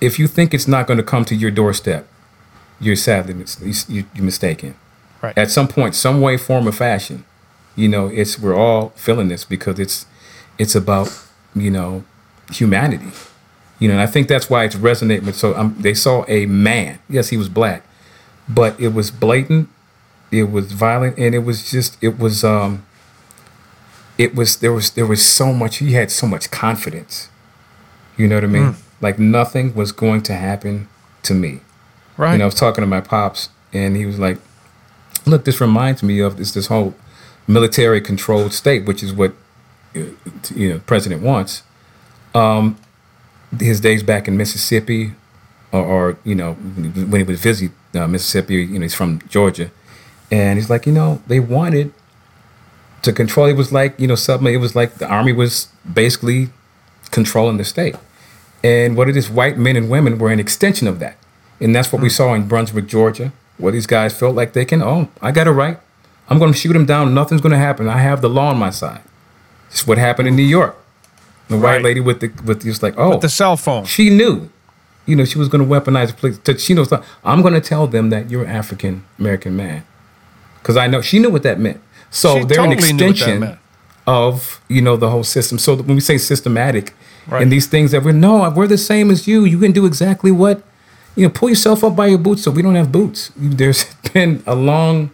[0.00, 2.06] if you think it's not going to come to your doorstep,
[2.80, 3.34] you're sadly
[3.88, 4.74] you're mistaken.
[5.20, 5.36] Right.
[5.36, 7.24] At some point, some way, form, or fashion,
[7.74, 10.06] you know, it's we're all feeling this because it's
[10.58, 11.08] it's about
[11.56, 12.04] you know
[12.52, 13.10] humanity,
[13.80, 15.32] you know, and I think that's why it's resonating.
[15.32, 17.00] So um, they saw a man.
[17.08, 17.82] Yes, he was black,
[18.48, 19.68] but it was blatant,
[20.30, 22.84] it was violent, and it was just it was um.
[24.16, 25.76] It was there was there was so much.
[25.76, 27.28] He had so much confidence.
[28.16, 28.74] You know what I mean?
[29.00, 30.88] Like nothing was going to happen
[31.22, 31.60] to me.
[32.16, 32.34] Right.
[32.34, 34.38] and I was talking to my pops, and he was like,
[35.24, 36.94] "Look, this reminds me of this this whole
[37.46, 39.34] military controlled state, which is what
[39.94, 40.00] uh,
[40.54, 41.62] you know president wants."
[42.34, 42.76] Um,
[43.58, 45.12] his days back in Mississippi,
[45.70, 49.70] or, or you know when he was visit uh, Mississippi, you know he's from Georgia,
[50.30, 51.92] and he's like, you know, they wanted
[53.02, 53.46] to control.
[53.46, 54.52] It was like you know something.
[54.52, 56.50] It was like the army was basically
[57.10, 57.96] controlling the state.
[58.62, 61.16] And what it is, white men and women were an extension of that.
[61.60, 62.12] And that's what we hmm.
[62.12, 65.52] saw in Brunswick, Georgia, where these guys felt like they can, oh, I got it
[65.52, 65.78] right.
[66.28, 67.14] I'm going to shoot him down.
[67.14, 67.88] Nothing's going to happen.
[67.88, 69.00] I have the law on my side.
[69.70, 70.76] It's what happened in New York.
[71.48, 71.82] The white Right.
[71.82, 73.84] lady with the, with just like, oh, the cell phone.
[73.86, 74.50] she knew,
[75.06, 76.62] you know, she was going to weaponize the police.
[76.62, 76.92] She knows,
[77.24, 79.84] I'm going to tell them that you're an African American man.
[80.62, 81.80] Because I know, she knew what that meant.
[82.10, 83.58] So She they're totally an knew what that extension
[84.06, 85.58] of you know the whole system.
[85.58, 86.94] So when we say systematic,
[87.26, 87.42] Right.
[87.42, 89.44] and these things that we're no, we're the same as you.
[89.44, 90.62] You can do exactly what
[91.14, 91.30] you know.
[91.30, 92.42] Pull yourself up by your boots.
[92.42, 93.30] So we don't have boots.
[93.36, 95.10] There's been a long.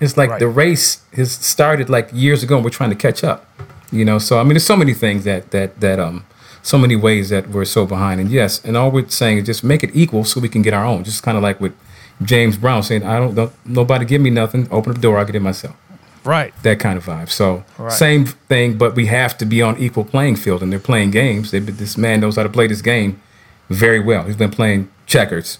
[0.00, 0.40] It's like Right.
[0.40, 3.46] the race has started like years ago, and we're trying to catch up.
[3.90, 6.24] You know, so I mean, there's so many things that that that um,
[6.62, 8.18] so many ways that we're so behind.
[8.22, 10.72] And yes, and all we're saying is just make it equal so we can get
[10.72, 11.04] our own.
[11.04, 11.74] Just kind of like with
[12.22, 14.68] James Brown saying, "I don't, don't nobody give me nothing.
[14.70, 15.76] Open the door, I'll get it myself."
[16.24, 16.54] Right.
[16.62, 17.30] that kind of vibe.
[17.30, 17.90] So Right.
[17.90, 21.50] same thing, but we have to be on equal playing field, and they're playing games.
[21.50, 23.20] They, this man knows how to play this game
[23.68, 24.22] very well.
[24.22, 25.58] He's been playing checkers,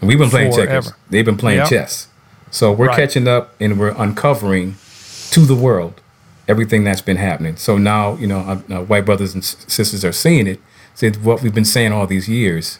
[0.00, 0.92] and we've been playing checkers.
[1.10, 1.68] They've been playing Yep.
[1.68, 2.06] chess.
[2.50, 2.96] So we're Right.
[2.96, 4.76] catching up, and we're uncovering
[5.32, 6.00] to the world
[6.48, 7.56] everything that's been happening.
[7.56, 10.58] So now, you know, uh, uh, white brothers and sisters are seeing it.
[10.94, 12.78] Said what we've been saying all these years,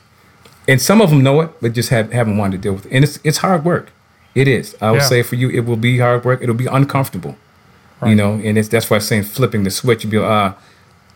[0.68, 2.92] and some of them know it, but just have, haven't wanted to deal with it.
[2.92, 3.90] And it's it's hard work.
[4.34, 4.76] It is.
[4.80, 5.08] I would Yeah.
[5.08, 6.42] say for you, it will be hard work.
[6.42, 7.36] It'll be uncomfortable
[8.06, 10.52] you know and it's that's why i'm saying flipping the switch you'll be uh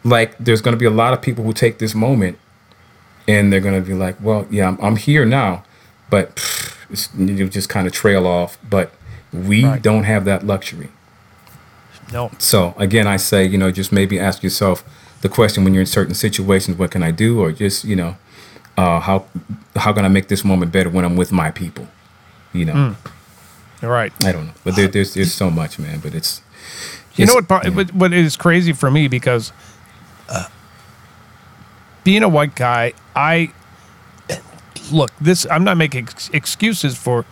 [0.03, 2.37] like there's going to be a lot of people who take this moment
[3.29, 5.63] and they're going to be like well yeah i'm, I'm here now
[6.11, 8.91] but pff, it's, you just kind of trail off but
[9.33, 9.81] we Right.
[9.81, 10.89] don't have that luxury
[12.13, 12.33] No.
[12.39, 14.83] so again i say you know just maybe ask yourself
[15.21, 18.17] the question when you're in certain situations what can i do or just you know
[18.77, 19.25] uh, how
[19.77, 21.87] how can i make this moment better when i'm with my people
[22.53, 22.95] you know
[23.81, 24.13] You're right.
[24.25, 26.41] i don't know but there, there's there's so much man but it's
[27.17, 27.47] You know what?
[27.49, 29.53] pro- What, what is crazy for me because
[30.29, 30.49] uh,
[32.05, 33.53] being a white guy, I
[34.91, 35.11] look.
[35.21, 37.25] This I'm not making ex- excuses for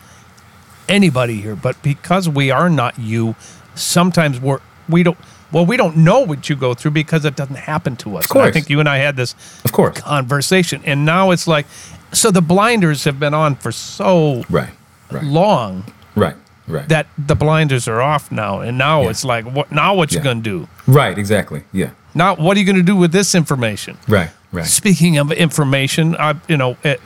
[0.89, 3.35] anybody here, but because we are not you,
[3.75, 5.17] sometimes we're we don't.
[5.52, 8.24] Well, we don't know what you go through because it doesn't happen to us.
[8.24, 8.43] Of course.
[8.44, 11.66] And I think you and I had this of course conversation, and now it's like,
[12.12, 14.70] so the blinders have been on for so right
[15.10, 16.36] right long Right,
[16.68, 16.89] right.
[16.89, 19.10] that the blinders are off now, and now Yeah.
[19.10, 19.70] it's like, what?
[19.72, 20.24] Now what you Yeah.
[20.24, 20.68] gonna do?
[20.86, 21.64] right, exactly.
[21.72, 21.90] Yeah.
[22.14, 23.97] Now, what are you going to do with this information?
[24.09, 24.66] Right, right.
[24.66, 27.01] Speaking of information, I, you know, it,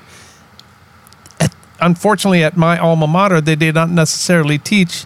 [1.80, 5.04] unfortunately, at my alma mater, they did not necessarily teach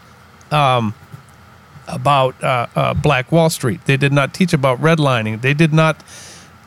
[0.52, 0.94] um,
[1.88, 3.80] about uh, uh, Black Wall Street.
[3.86, 5.40] They did not teach about redlining.
[5.40, 6.02] They did not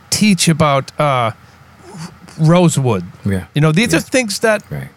[0.10, 1.32] teach about uh,
[2.40, 3.04] Rosewood.
[3.26, 3.46] Yeah.
[3.54, 4.00] You know, these Yeah.
[4.00, 4.90] are things that Right.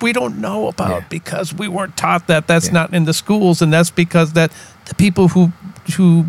[0.00, 1.00] we don't know about Yeah.
[1.08, 2.46] because we weren't taught that.
[2.46, 2.72] That's Yeah.
[2.80, 4.50] not in the schools, and that's because that
[4.86, 5.52] the people who
[5.96, 6.26] who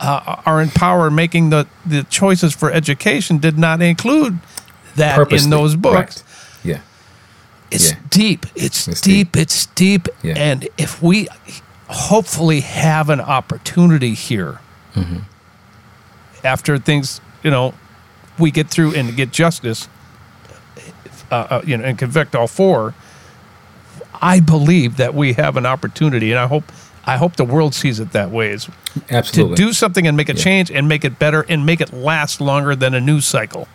[0.00, 4.38] uh, are in power making the the choices for education did not include
[4.96, 5.94] that in those books.
[5.94, 6.22] Right.
[6.64, 6.78] Yeah.
[7.70, 8.46] It's deep.
[8.54, 9.32] It's, It's deep.
[9.32, 9.36] deep.
[9.42, 10.08] It's deep.
[10.22, 10.34] Yeah.
[10.36, 11.28] And if we
[11.88, 14.60] hopefully have an opportunity here
[14.94, 15.18] Mm-hmm.
[16.42, 17.72] after things, you know,
[18.38, 19.86] we get through and get justice,
[21.30, 22.94] uh, uh, you know, and convict all four,
[24.20, 26.64] I believe that we have an opportunity, and I hope
[27.04, 28.50] I hope the world sees it that way.
[28.50, 28.68] Is
[29.08, 29.56] Absolutely.
[29.56, 32.40] to do something and make a change and make it better and make it last
[32.40, 33.68] longer than a news cycle.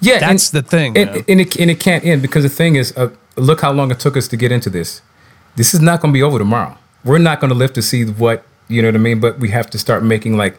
[0.00, 0.98] yeah, That's the thing.
[0.98, 3.90] And, and, it, and it can't end because the thing is, uh, look how long
[3.90, 5.00] it took us to get into this.
[5.56, 6.76] This is not going to be over tomorrow.
[7.04, 9.20] We're not going to live to see what you know what I mean.
[9.20, 10.58] But we have to start making like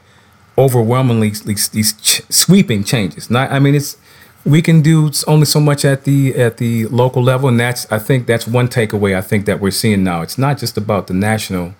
[0.58, 3.30] overwhelmingly these, these ch- sweeping changes.
[3.30, 3.98] Not, I mean, it's
[4.46, 8.00] we can do only so much at the at the local level, and that's I
[8.00, 10.22] think that's one takeaway I think that we're seeing now.
[10.22, 11.76] It's not just about the national,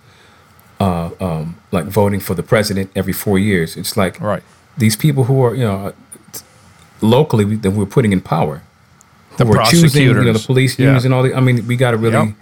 [0.80, 3.76] uh, um, like voting for the president every four years.
[3.78, 4.44] It's like Right.
[4.78, 5.94] these people who are you know
[7.02, 8.62] locally we- that we're putting in power,
[9.38, 10.88] The who are choosing you know the police Yeah.
[10.88, 11.34] unions and all the.
[11.34, 12.36] I mean, we got to really.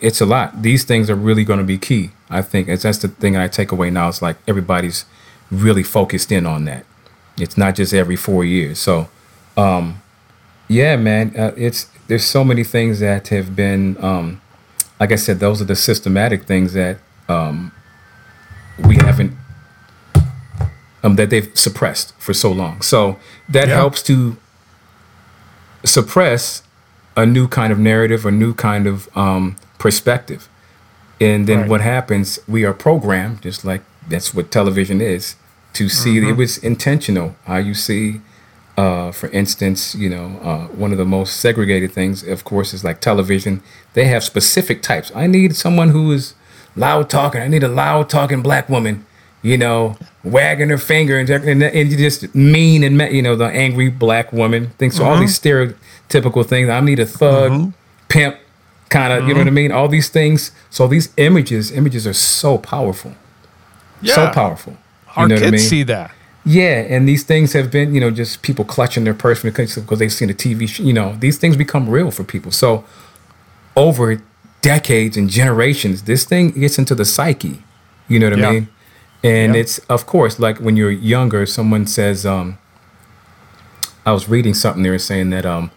[0.00, 0.62] It's a lot.
[0.62, 2.10] These things are really going to be key.
[2.30, 4.08] I think it's, that's the thing I take away now.
[4.08, 5.04] It's like everybody's
[5.50, 6.84] really focused in on that.
[7.38, 8.78] It's not just every four years.
[8.78, 9.08] So,
[9.56, 10.00] um,
[10.68, 14.40] yeah, man, uh, it's there's so many things that have been, um,
[15.00, 16.98] like I said, those are the systematic things that
[17.28, 17.72] um,
[18.86, 19.32] we haven't
[21.02, 22.80] um, that they've suppressed for so long.
[22.82, 23.74] So that Yeah.
[23.76, 24.36] helps to
[25.84, 26.62] suppress
[27.16, 30.42] a new kind of narrative, a new kind of um, perspective.
[31.20, 31.68] And then Right.
[31.72, 32.28] what happens?
[32.48, 35.24] We are programmed, just like that's what television is,
[35.78, 36.30] to see Mm-hmm.
[36.30, 37.28] it was intentional.
[37.46, 38.20] How you see,
[38.76, 42.82] uh, for instance, you know, uh, one of the most segregated things, of course, is
[42.88, 43.54] like television.
[43.96, 45.08] They have specific types.
[45.14, 46.34] I need someone who is
[46.76, 47.40] loud talking.
[47.46, 49.04] I need a loud talking black woman,
[49.42, 53.90] you know, wagging her finger and, and, and just mean and, you know, the angry
[53.90, 54.62] black woman.
[54.78, 56.68] Things, so all these stereotypical things.
[56.68, 57.72] I need a thug,
[58.08, 58.36] pimp,
[58.92, 59.72] kind of, you know what I mean?
[59.72, 60.52] All these things.
[60.70, 63.12] So these images, images are so powerful.
[64.04, 64.30] So Yeah.
[64.30, 64.76] powerful.
[65.16, 65.60] Our you know kids what I mean?
[65.60, 66.10] see that.
[66.44, 69.98] Yeah, and these things have been, you know, just people clutching their purse because because
[70.00, 70.66] they've seen a TV.
[70.68, 72.50] Sh- you know, these things become real for people.
[72.50, 72.84] So
[73.76, 74.20] over
[74.60, 77.62] decades and generations, this thing gets into the psyche.
[78.08, 78.48] You know what Yeah.
[78.48, 78.68] I mean?
[79.22, 79.60] And Yeah.
[79.60, 82.58] it's of course like when you're younger, someone says, um,
[84.04, 85.70] I was reading something they were saying that um,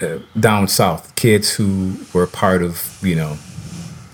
[0.00, 3.36] uh, down south, kids who were part of, you know,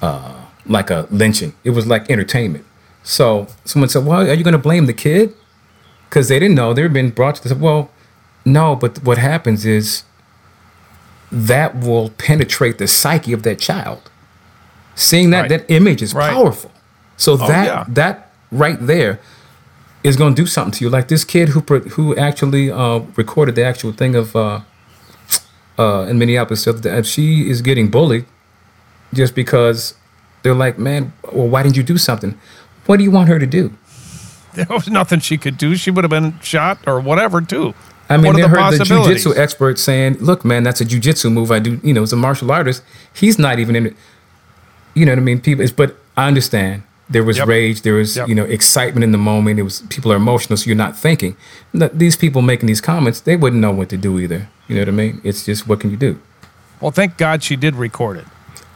[0.03, 0.35] uh,
[0.67, 2.65] like a lynching, it was like entertainment.
[3.03, 5.35] So someone said, "Well, are you going to blame the kid?"
[6.09, 7.53] Because they didn't know they've been brought to this.
[7.53, 7.91] Well,
[8.45, 10.05] no, but what happens is
[11.31, 14.11] that will penetrate the psyche of that child.
[14.95, 15.49] Seeing that Right.
[15.51, 16.33] that image is Right.
[16.33, 16.71] powerful.
[17.17, 17.85] So that yeah.
[17.89, 19.21] that right there
[20.03, 20.91] is going to do something to you.
[20.91, 24.61] Like this kid who who actually uh, recorded the actual thing of uh,
[25.79, 28.25] uh, in Minneapolis said that she is getting bullied
[29.15, 29.95] just because
[30.43, 32.39] they're like, man, well, why didn't you do something?
[32.87, 33.73] What do you want her to do?
[34.55, 35.77] There was nothing she could do.
[35.77, 37.75] She would have been shot or whatever too.
[38.09, 41.31] I mean, what they the heard the jujitsu expert saying, "Look, man, that's a jujitsu
[41.31, 41.53] move.
[41.53, 42.83] I do, you know, as a martial artist,
[43.15, 43.97] he's not even in it.
[44.95, 45.41] You know what I mean?
[45.41, 46.83] People, it's, but I understand.
[47.11, 47.47] There was Yep.
[47.47, 47.83] rage.
[47.83, 48.29] There was, Yep.
[48.29, 49.61] you know, excitement in the moment.
[49.61, 51.37] It was people are emotional, so you're not thinking.
[51.79, 54.49] Th- These people making these comments, they wouldn't know what to do either.
[54.69, 55.21] You know what I mean?
[55.25, 56.21] It's just what can you do?
[56.81, 58.27] Well, thank God she did record it.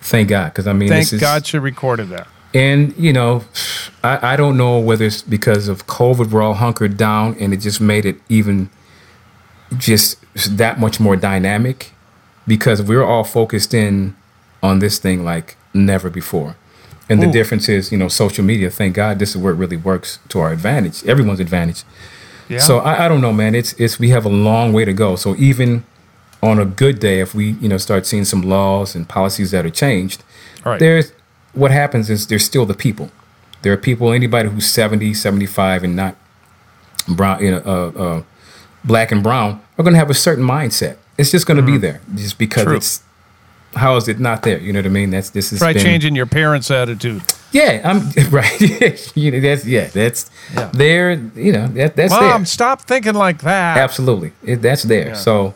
[0.00, 2.26] Thank God, because I mean, Thank this is, God she recorded that.
[2.54, 3.44] And you know,
[4.02, 7.58] I, I don't know whether it's because of COVID, we're all hunkered down, and it
[7.58, 8.70] just made it even
[9.76, 10.18] just
[10.56, 11.92] that much more dynamic
[12.46, 14.16] because we're all focused in
[14.62, 16.56] on this thing like never before.
[17.08, 17.32] And the Ooh.
[17.32, 18.70] difference is, you know, social media.
[18.70, 21.84] Thank God, this is where it really works to our advantage, everyone's advantage.
[22.52, 22.58] Yeah.
[22.60, 23.54] So I, I don't know, man.
[23.54, 25.16] It's it's we have a long way to go.
[25.16, 25.84] So even
[26.42, 29.64] on a good day, if we you know start seeing some laws and policies that
[29.64, 30.22] are changed,
[30.64, 30.78] right.
[30.78, 31.12] there's
[31.54, 33.10] what happens is there's still the people.
[33.62, 36.16] There are people, anybody who's 70, 75 and not
[37.06, 38.22] brown, you know, uh, uh,
[38.84, 40.96] black and brown are going to have a certain mindset.
[41.16, 42.70] It's just going to be there just because Mm-hmm.
[42.70, 42.76] True.
[42.76, 43.02] it's
[43.74, 44.58] how is it not there?
[44.58, 45.10] You know what I mean?
[45.10, 47.22] That's this is Try changing your parents' attitude.
[47.52, 48.60] Yeah, I'm right.
[49.16, 50.70] you know, that's yeah, that's Yeah.
[50.72, 51.12] there.
[51.12, 52.44] You know, that that's Mom, there.
[52.46, 53.78] stop thinking like that.
[53.78, 55.08] Absolutely, it, that's there.
[55.08, 55.14] Yeah.
[55.14, 55.54] So,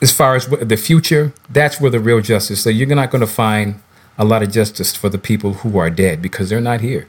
[0.00, 2.62] as far as the future, that's where the real justice.
[2.62, 3.80] So you're not going to find
[4.18, 7.08] a lot of justice for the people who are dead because they're not here.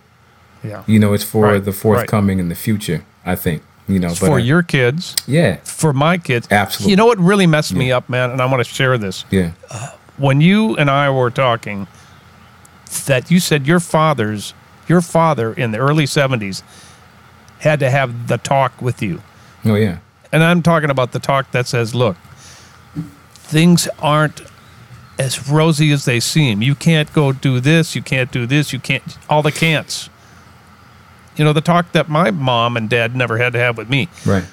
[0.63, 0.83] Yeah.
[0.87, 3.03] You know, it's for Right, the forthcoming in the future.
[3.25, 3.61] I think.
[3.87, 6.47] You know, for uh, your kids, yeah, for my kids.
[6.49, 6.89] Absolutely.
[6.91, 9.25] You know what really messed me up, man, and I want to share this.
[9.29, 9.51] yeah,
[10.17, 11.85] When you and I were talking,
[13.05, 14.53] that you said your father's,
[14.87, 16.63] your father in the early '70s
[17.59, 19.21] had to have the talk with you.
[19.65, 19.97] oh yeah,
[20.31, 22.15] And I'm talking about the talk that says, look,
[23.33, 24.41] things aren't
[25.17, 26.61] as rosy as they seem.
[26.61, 30.09] You can't go do this, you can't do this, you can't, all the can'ts.
[31.37, 34.07] You know, the talk that my mom and dad never had to have with me.
[34.25, 34.43] right,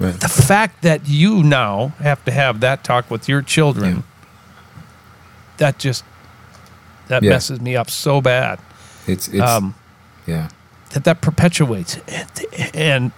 [0.00, 0.18] Right.
[0.18, 4.02] The fact that you now have to have that talk with your children, Yeah.
[5.58, 6.04] that just
[7.12, 7.30] that Yeah.
[7.30, 8.58] messes me up so bad.
[9.06, 9.74] It's it's Um,
[10.26, 10.48] yeah.
[10.92, 12.74] that that perpetuates it.
[12.74, 13.12] and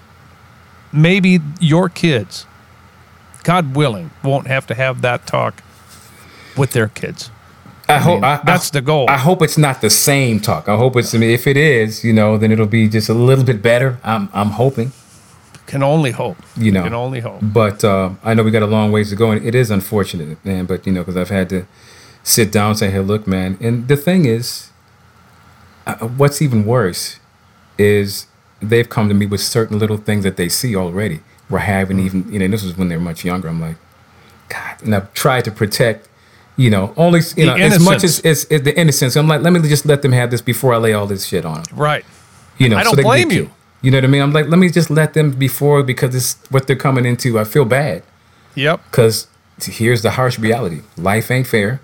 [0.92, 2.46] maybe your kids
[3.42, 5.54] god willing won't have to have that talk
[6.56, 7.30] with their kids
[7.88, 9.04] I hope mean, I, that's I- the goal.
[9.10, 10.68] I hope it's not the same talk.
[10.70, 11.14] I hope it's.
[11.14, 13.98] I mean, if it is, you know, then it'll be just a little bit better.
[14.02, 14.90] I'm I'm hoping.
[15.66, 16.82] can only hope You know.
[16.82, 19.44] can only hope But uh, I know we got a long ways to go, and
[19.44, 20.64] it is unfortunate, man.
[20.64, 21.58] But you know, because I've had to
[22.24, 24.70] sit down and say, "Hey, look, man." And the thing is,
[25.86, 27.20] uh, what's even worse
[27.78, 28.26] is
[28.60, 31.20] they've come to me with certain little things that they see already.
[31.51, 33.48] We're having even, you know, this was when they're much younger.
[33.48, 33.76] I'm like,
[34.48, 36.09] God, and I've tried to protect,
[36.56, 38.20] you know, only you The know as much innocence.
[38.24, 39.16] as, as, as the innocence.
[39.16, 41.44] I'm like, let me just let them have this before I lay all this shit
[41.44, 41.76] on them.
[41.76, 42.05] right
[42.59, 43.51] You know, I so don't they blame you.
[43.82, 44.22] You know what I mean?
[44.22, 47.38] I'm like, let me just let them before because it's what they're coming into.
[47.38, 48.02] I feel bad
[48.55, 49.26] yep because
[49.60, 51.80] here's the harsh reality: life ain't fair.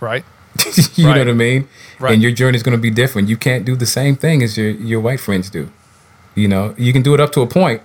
[0.00, 0.24] Right
[0.94, 1.14] you Right.
[1.14, 1.68] know what I mean?
[1.98, 2.12] Right.
[2.14, 3.28] And your journey is going to be different.
[3.28, 5.70] You can't do the same thing as your your white friends do.
[6.36, 7.82] You know, you can do it up to a point,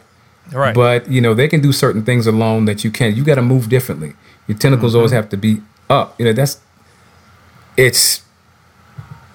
[0.51, 3.15] right but you know they can do certain things alone that you can't.
[3.17, 4.13] You got to move differently.
[4.47, 5.15] Your tentacles always Mm-hmm.
[5.15, 6.13] have to be up.
[6.19, 6.59] You know that's
[7.77, 8.23] it's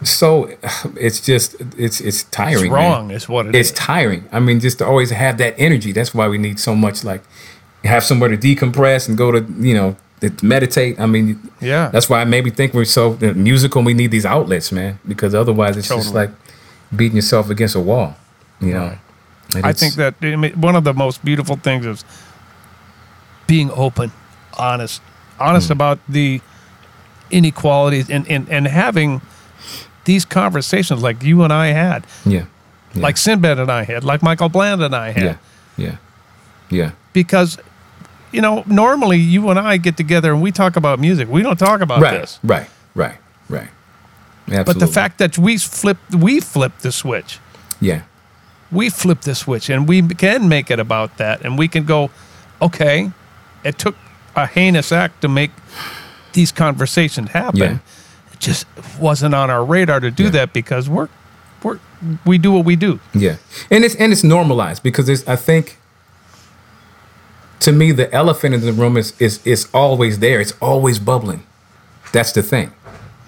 [0.02, 0.50] so
[0.96, 2.54] it's just it's it's tiring.
[2.66, 3.70] it's man wrong is what it is.
[3.70, 4.28] it's tiring.
[4.32, 5.92] I mean, just to always have that energy.
[5.92, 7.22] That's why we need so much, like,
[7.84, 9.96] have somewhere to decompress and go to, you know,
[10.42, 10.98] meditate.
[11.00, 11.88] I mean, Yeah.
[11.92, 13.82] That's why I maybe think we're so musical.
[13.82, 16.30] We need these outlets, man, because otherwise it's just like
[16.94, 18.14] beating yourself against a wall.
[18.60, 18.98] You know.
[19.56, 22.04] And I think that I mean, one of the most beautiful things is
[23.46, 24.10] being open,
[24.58, 25.02] honest,
[25.38, 25.72] honest Hmm.
[25.72, 26.40] about the
[27.30, 29.20] inequalities and, and, and having
[30.04, 32.44] these conversations like you and I had, Yeah.
[32.94, 33.02] Yeah.
[33.02, 35.22] like Sinbad and I had, like Michael Bland and I had.
[35.22, 35.36] Yeah.
[35.76, 35.96] Yeah.
[36.70, 36.90] Yeah.
[37.12, 37.58] Because,
[38.34, 41.28] you know, normally you and I get together and we talk about music.
[41.28, 42.20] We don't talk about Right.
[42.20, 42.40] this.
[42.42, 42.68] Right.
[42.94, 43.16] Right.
[43.48, 43.68] Right.
[44.48, 44.64] Absolutely.
[44.74, 47.38] But the fact that we flipped, we flipped the switch.
[47.80, 48.00] Yeah.
[48.72, 52.10] we flip the switch and we can make it about that and we can go
[52.60, 53.10] okay
[53.62, 53.94] it took
[54.34, 55.50] a heinous act to make
[56.32, 57.78] these conversations happen Yeah.
[58.32, 58.66] it just
[58.98, 60.30] wasn't on our radar to do Yeah.
[60.38, 61.08] that because we're
[61.62, 61.78] we're
[62.24, 63.36] we do what we do Yeah,
[63.70, 65.76] and it's and it's normalized because it's, I think
[67.60, 70.40] to me the elephant in the room is is is always there.
[70.40, 71.42] It's always bubbling.
[72.12, 72.72] That's the thing.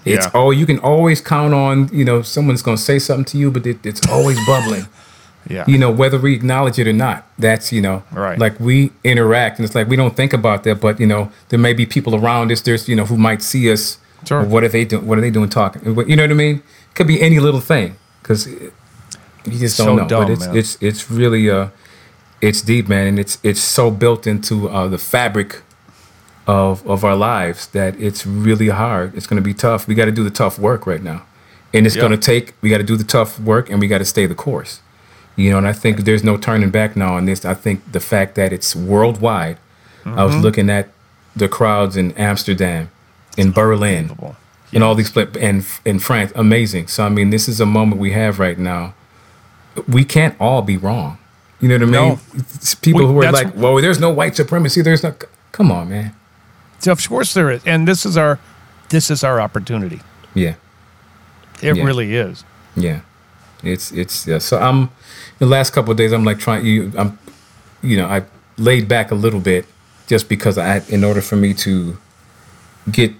[0.05, 0.31] It's Yeah.
[0.33, 3.65] oh you can always count on you know someone's gonna say something to you, but
[3.65, 4.87] it, it's always bubbling.
[5.49, 7.25] yeah You know whether we acknowledge it or not.
[7.39, 8.37] That's you know Right.
[8.39, 11.59] like we interact and it's like we don't think about that, but you know there
[11.59, 12.61] may be people around us.
[12.61, 13.97] There's you know who might see us.
[14.25, 14.43] Sure.
[14.43, 15.05] What are they doing?
[15.07, 15.81] What are they doing talking?
[15.85, 16.61] You know what I mean?
[16.95, 20.07] Could be any little thing because you just don't So know.
[20.07, 20.57] dumb, but it's man.
[20.57, 21.67] it's it's really uh
[22.41, 25.61] it's deep, man, and it's it's so built into uh, the fabric
[26.45, 29.15] of of our lives that it's really hard.
[29.15, 29.87] It's going to be tough.
[29.87, 31.23] We got to do the tough work right now,
[31.73, 32.01] and it's Yeah.
[32.01, 32.53] going to take.
[32.61, 34.81] We got to do the tough work, and we got to stay the course.
[35.35, 37.45] You know, and I think there's no turning back now on this.
[37.45, 39.57] I think the fact that it's worldwide.
[40.05, 40.23] I Mm-hmm.
[40.23, 40.87] was looking at
[41.35, 42.89] the crowds in Amsterdam,
[43.37, 44.35] in Berlin, Unbelievable.
[44.73, 46.87] and all these pla- and in France, amazing.
[46.87, 48.93] So I mean, this is a moment we have right now.
[49.87, 51.17] We can't all be wrong.
[51.59, 51.91] You know what I mean?
[51.93, 52.19] No.
[52.81, 54.81] People We- who are like, "Well, there's no white supremacy.
[54.81, 55.13] There's no."
[55.51, 56.13] Come on, man.
[56.79, 58.37] So of course there is and this is our
[58.89, 59.99] this is our opportunity
[60.35, 60.53] Yeah,
[61.61, 61.83] it Yeah.
[61.83, 62.43] really is
[62.75, 62.99] yeah.
[63.63, 64.37] It's it's yeah.
[64.37, 64.89] So I'm
[65.39, 66.11] the last couple of days.
[66.13, 66.63] I'm like trying.
[66.63, 67.17] You, I'm,
[67.81, 68.21] you know, I
[68.57, 69.65] laid back a little bit
[70.05, 71.97] just because I, in order for me to
[72.91, 73.11] get,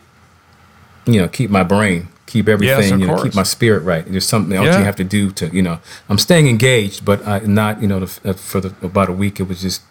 [1.05, 4.05] you know, keep my brain, keep everything, of you know, keep my spirit right.
[4.05, 4.79] There's something else Yeah.
[4.79, 5.79] you have to do to, you know.
[6.09, 9.39] I'm staying engaged, but I, not, you know, the, uh, for the, about a week.
[9.39, 9.81] It was just,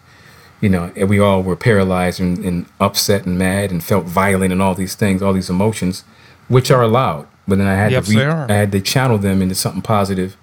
[0.61, 4.51] you know, and we all were paralyzed and, and upset and mad and felt violent
[4.53, 6.03] and all these things, all these emotions,
[6.47, 7.27] which are allowed.
[7.47, 10.37] But then I had Yes, to, re- I had to channel them into something positive,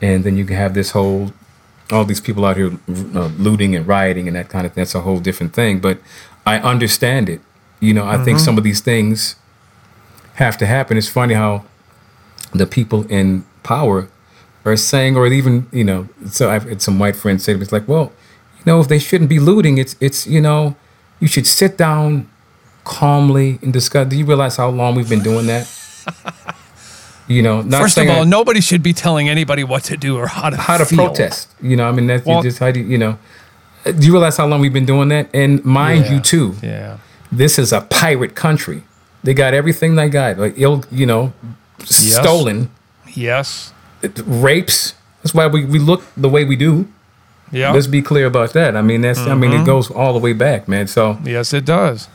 [0.00, 1.32] and then you can have this whole,
[1.90, 4.82] all these people out here uh, looting and rioting and that kind of thing.
[4.82, 5.80] That's a whole different thing.
[5.80, 5.98] But
[6.46, 7.40] I understand it.
[7.80, 8.44] You know, I think Mm-hmm.
[8.44, 9.34] some of these things
[10.34, 10.96] have to happen.
[10.96, 11.64] It's funny how
[12.52, 14.08] the people in power
[14.64, 17.62] are saying, or even you know, so I've had some white friends say to me,
[17.62, 18.12] it's like, well,
[18.58, 20.76] you know, if they shouldn't be looting, it's it's you know,
[21.20, 22.28] you should sit down
[22.84, 24.08] calmly and discuss.
[24.08, 25.68] Do you realize how long we've been doing that?
[27.28, 30.16] you know, not first of all I- nobody should be telling anybody what to do
[30.16, 31.06] or how to how to feel.
[31.06, 31.48] protest.
[31.60, 33.18] You know, I mean, that's Well- just how do you, you know.
[33.84, 35.28] Do you realize how long we've been doing that?
[35.34, 36.12] And mind Yeah.
[36.14, 36.98] you, too, yeah
[37.32, 38.82] this is a pirate country.
[39.22, 41.32] They got everything they got, like ill, you know,
[41.84, 42.70] stolen,
[43.14, 43.72] yes
[44.24, 44.94] rapes.
[45.22, 46.88] That's why we, we look the way we do.
[47.50, 47.72] Yeah.
[47.72, 48.76] Let's be clear about that.
[48.76, 49.66] I mean, that's I mean, it mm-hmm.
[49.66, 50.86] goes all the way back, man.
[50.86, 52.08] So Yes, it does.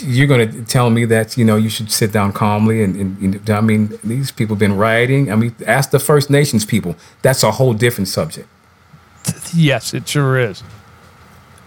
[0.00, 3.48] you're going to tell me that you know you should sit down calmly and, and
[3.48, 5.30] know, I mean, these people have been rioting.
[5.30, 6.96] I mean, ask the First Nations people.
[7.22, 8.48] That's a whole different subject.
[9.54, 10.62] Yes, it sure is.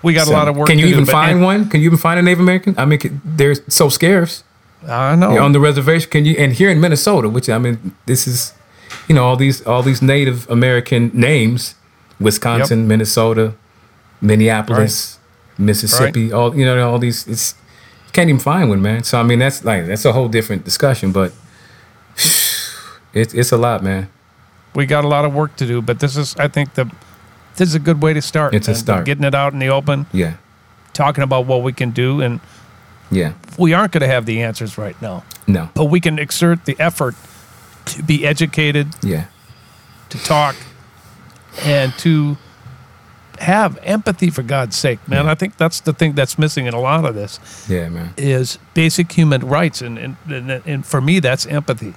[0.01, 0.67] We got So, a lot of work.
[0.67, 1.69] Can you even do, find one?
[1.69, 2.75] Can you even find a Native American?
[2.77, 4.43] I mean, they're so scarce.
[4.88, 5.38] I know.
[5.43, 6.10] on the reservation.
[6.10, 8.53] Can you and here in Minnesota, which I mean, this is,
[9.07, 11.76] you know, all these all these Native American names,
[12.19, 13.53] Wisconsin, Minnesota,
[14.22, 15.19] Minneapolis,
[15.57, 17.27] Mississippi, all you know, all these.
[17.27, 17.56] It's
[18.06, 19.03] you can't even find one, man.
[19.03, 21.31] So I mean, that's like that's a whole different discussion, but
[23.14, 24.10] it's it's a lot, man.
[24.76, 26.85] we got a lot of work to do, but this is, I think, the
[27.56, 28.53] this is a good way to start.
[28.53, 29.06] It's a start.
[29.06, 30.34] Getting it out in the open, Yeah,
[30.93, 32.39] talking about what we can do, and
[33.11, 36.65] yeah, we aren't going to have the answers right now, no, but we can exert
[36.65, 37.15] the effort
[37.86, 39.26] to be educated, yeah,
[40.10, 40.56] to talk,
[41.64, 42.38] and to
[43.40, 45.27] have empathy for God's sake, man.
[45.27, 47.40] I think that's the thing that's missing in a lot of this.
[47.69, 48.14] yeah, man.
[48.18, 49.81] is basic human rights.
[49.81, 51.94] And, and, and, and for me that's empathy.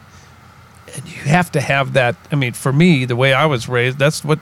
[0.95, 2.17] And you have to have that.
[2.31, 4.39] I mean for me the way i was raised that's what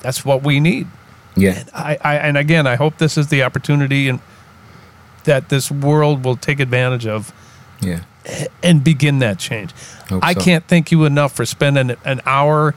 [0.00, 0.86] that's what we need.
[1.34, 4.20] Yeah, i, I and again i hope this is the opportunity and
[5.24, 7.32] that this world will take advantage of
[7.80, 8.00] yeah.
[8.62, 9.72] and begin that change
[10.08, 10.40] Hope i so.
[10.40, 12.74] can't thank you enough for spending an hour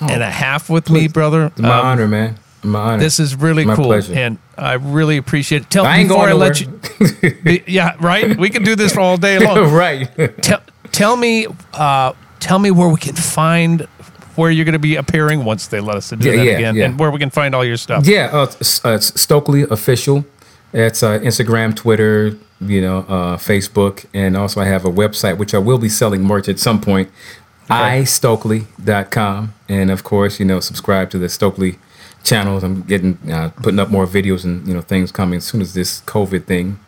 [0.00, 2.38] and a half with me brother It's my Um, honor, man.
[2.62, 2.98] My honor.
[2.98, 4.14] this is really My cool pleasure.
[4.14, 6.48] and i really appreciate it tell I ain't before going i nowhere.
[6.48, 10.08] let you Be- yeah right we can do this for all day long right.
[10.42, 10.60] tell,
[10.92, 13.86] tell me uh, tell me where we can find
[14.34, 16.74] where you're going to be appearing once they let us do Yeah, that yeah, again
[16.76, 16.84] yeah.
[16.86, 18.42] and where we can find all your stuff Yeah, uh,
[18.84, 20.24] uh, it's Stokley official.
[20.78, 25.54] It's uh, Instagram, Twitter, you know, uh, Facebook, and also I have a website which
[25.54, 27.08] I will be selling merch at some point.
[27.70, 31.78] iStokely.com, and of course, you know, subscribe to the Stokley
[32.24, 32.62] channels.
[32.62, 35.74] I'm getting uh, putting up more videos and you know things coming as soon as
[35.74, 36.78] this COVID thing.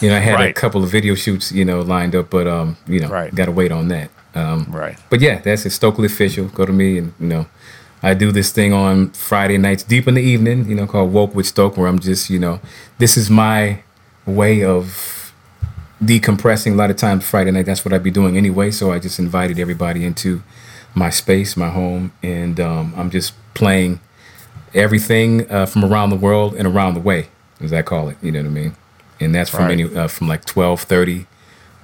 [0.00, 2.76] You know, I had a couple of video shoots, you know, lined up, but um,
[2.86, 3.34] you know, Right.
[3.34, 4.10] got to wait on that.
[4.34, 5.70] Um, right but yeah, that's it.
[5.70, 6.46] Stokley official.
[6.48, 7.46] Go to me, and you know,
[8.02, 10.68] I do this thing on Friday nights, deep in the evening.
[10.68, 12.60] You know, called Woke with Stoke, where I'm just, you know,
[12.98, 13.82] this is my
[14.26, 15.32] way of
[16.02, 16.72] decompressing.
[16.72, 18.70] A lot of times Friday night, that's what I'd be doing anyway.
[18.70, 20.42] So I just invited everybody into
[20.94, 24.00] my space, my home, and um, I'm just playing
[24.74, 27.28] everything uh, from around the world and around the way,
[27.60, 28.16] as I call it.
[28.22, 28.76] You know what I mean?
[29.20, 29.72] And that's from Right.
[29.72, 31.26] any uh, from like 12:30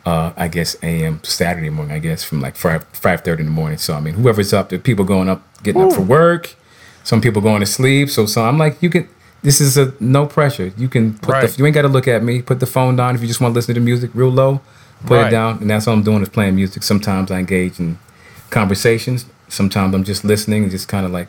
[0.06, 1.20] uh, I guess a.m.
[1.24, 1.94] Saturday morning.
[1.94, 3.76] I guess from like five five thirty in the morning.
[3.78, 6.54] So I mean, whoever's up, there people going up, getting up for work.
[7.04, 8.08] Some people going to sleep.
[8.08, 9.08] So so I'm like, you can.
[9.42, 10.72] This is a no pressure.
[10.76, 11.48] You can put Right.
[11.48, 11.58] the.
[11.58, 12.40] You ain't got to look at me.
[12.42, 14.60] Put the phone down if you just want to listen to music real low.
[15.04, 15.26] Put Right.
[15.28, 16.82] it down, and that's all I'm doing is playing music.
[16.82, 17.98] Sometimes I engage in
[18.50, 19.26] conversations.
[19.48, 21.28] Sometimes I'm just listening and just kind of like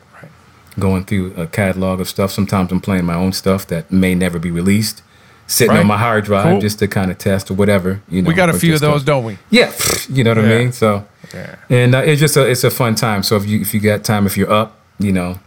[0.80, 2.32] going through a catalog of stuff.
[2.32, 5.02] Sometimes I'm playing my own stuff that may never be released,
[5.48, 5.80] sitting Right.
[5.80, 6.62] on my hard drive Cool.
[6.62, 8.02] just to kind of test or whatever.
[8.10, 9.72] You know, we got a few of just to- those don't we yeah,
[10.10, 10.72] you know what I mean.
[10.74, 11.56] So, Yeah.
[11.70, 13.24] and uh, it's just a it's a fun time.
[13.24, 15.40] So if you if you got time, if you're up, you know,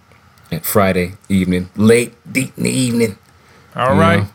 [0.51, 3.17] at Friday evening, late deep in the evening.
[3.77, 4.21] All right.
[4.21, 4.29] know,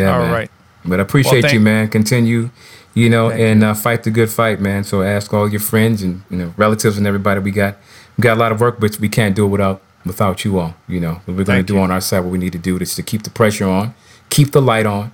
[0.00, 0.32] yeah, All man.
[0.32, 0.50] right.
[0.84, 1.88] But I appreciate thank- you, man.
[1.88, 2.50] Continue,
[2.94, 4.84] you know, Thank and uh, fight the good fight, man.
[4.84, 7.40] So ask all your friends and you know relatives and everybody.
[7.40, 7.76] We got
[8.16, 10.74] we got a lot of work, but we can't do it without without you all.
[10.86, 11.80] You know, we're going to do you.
[11.80, 13.92] on our side what we need to do is to keep the pressure on,
[14.30, 15.12] keep the light on,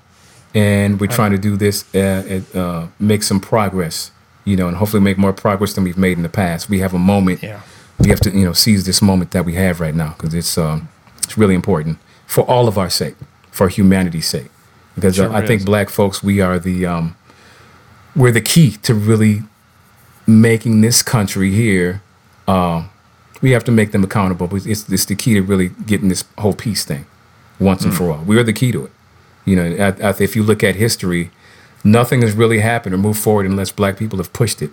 [0.55, 4.11] and we're trying to do this uh, uh, make some progress.
[4.45, 6.69] You know, and hopefully make more progress than we've made in the past.
[6.69, 7.43] We have a moment.
[7.43, 7.61] Yeah.
[8.01, 10.59] We have to you know seize this moment that we have right now because it's
[10.59, 10.89] um,
[11.23, 13.15] it's really important for all of our sake,
[13.51, 14.51] for humanity's sake.
[14.97, 15.65] Because uh, I think is.
[15.65, 17.17] black folks, we are the um,
[18.17, 19.43] we're the key to really
[20.27, 22.03] making this country here.
[22.49, 22.87] Uh,
[23.41, 26.25] we have to make them accountable, but it's, it's the key to really getting this
[26.39, 27.07] whole peace thing
[27.59, 27.89] once Hmm.
[27.89, 28.25] and for all.
[28.25, 28.93] We are the key to it.
[29.45, 31.31] You know, I, I, if you look at history,
[31.85, 34.71] nothing has really happened or moved forward unless black people have pushed it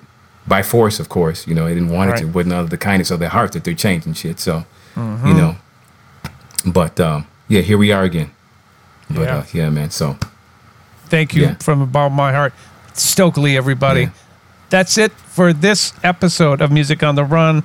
[0.48, 1.00] by force.
[1.00, 2.26] Of course, you know they didn't want it to.
[2.26, 2.30] Right.
[2.30, 4.40] It wasn't out of the kindness of their heart that they're changing shit.
[4.40, 4.66] So,
[4.96, 5.28] Mm-hmm.
[5.28, 5.56] you know,
[6.66, 8.32] but um, yeah, here we are again.
[9.10, 9.38] But Yeah.
[9.38, 9.91] uh, yeah, man.
[9.91, 10.18] So
[11.06, 11.54] thank you Yeah.
[11.56, 12.54] from the bottom of my heart
[12.94, 14.10] stokley everybody Yeah.
[14.70, 17.64] that's it for this episode of music on the run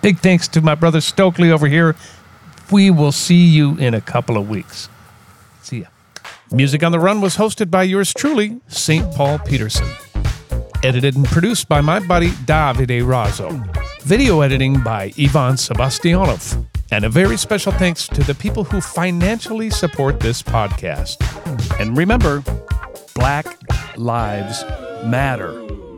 [0.00, 1.94] big thanks to my brother stokley over here
[2.70, 4.88] we will see you in a couple of weeks
[5.62, 5.86] see ya
[6.52, 9.86] music on the run was hosted by yours truly st paul peterson
[10.82, 13.50] edited and produced by my buddy Davide Razzo.
[14.02, 16.64] Video editing by Ivan Sebastianov.
[16.92, 21.18] And a very special thanks to the people who financially support this podcast.
[21.78, 22.42] And remember,
[23.14, 23.46] Black
[23.96, 24.64] Lives
[25.04, 25.89] Matter.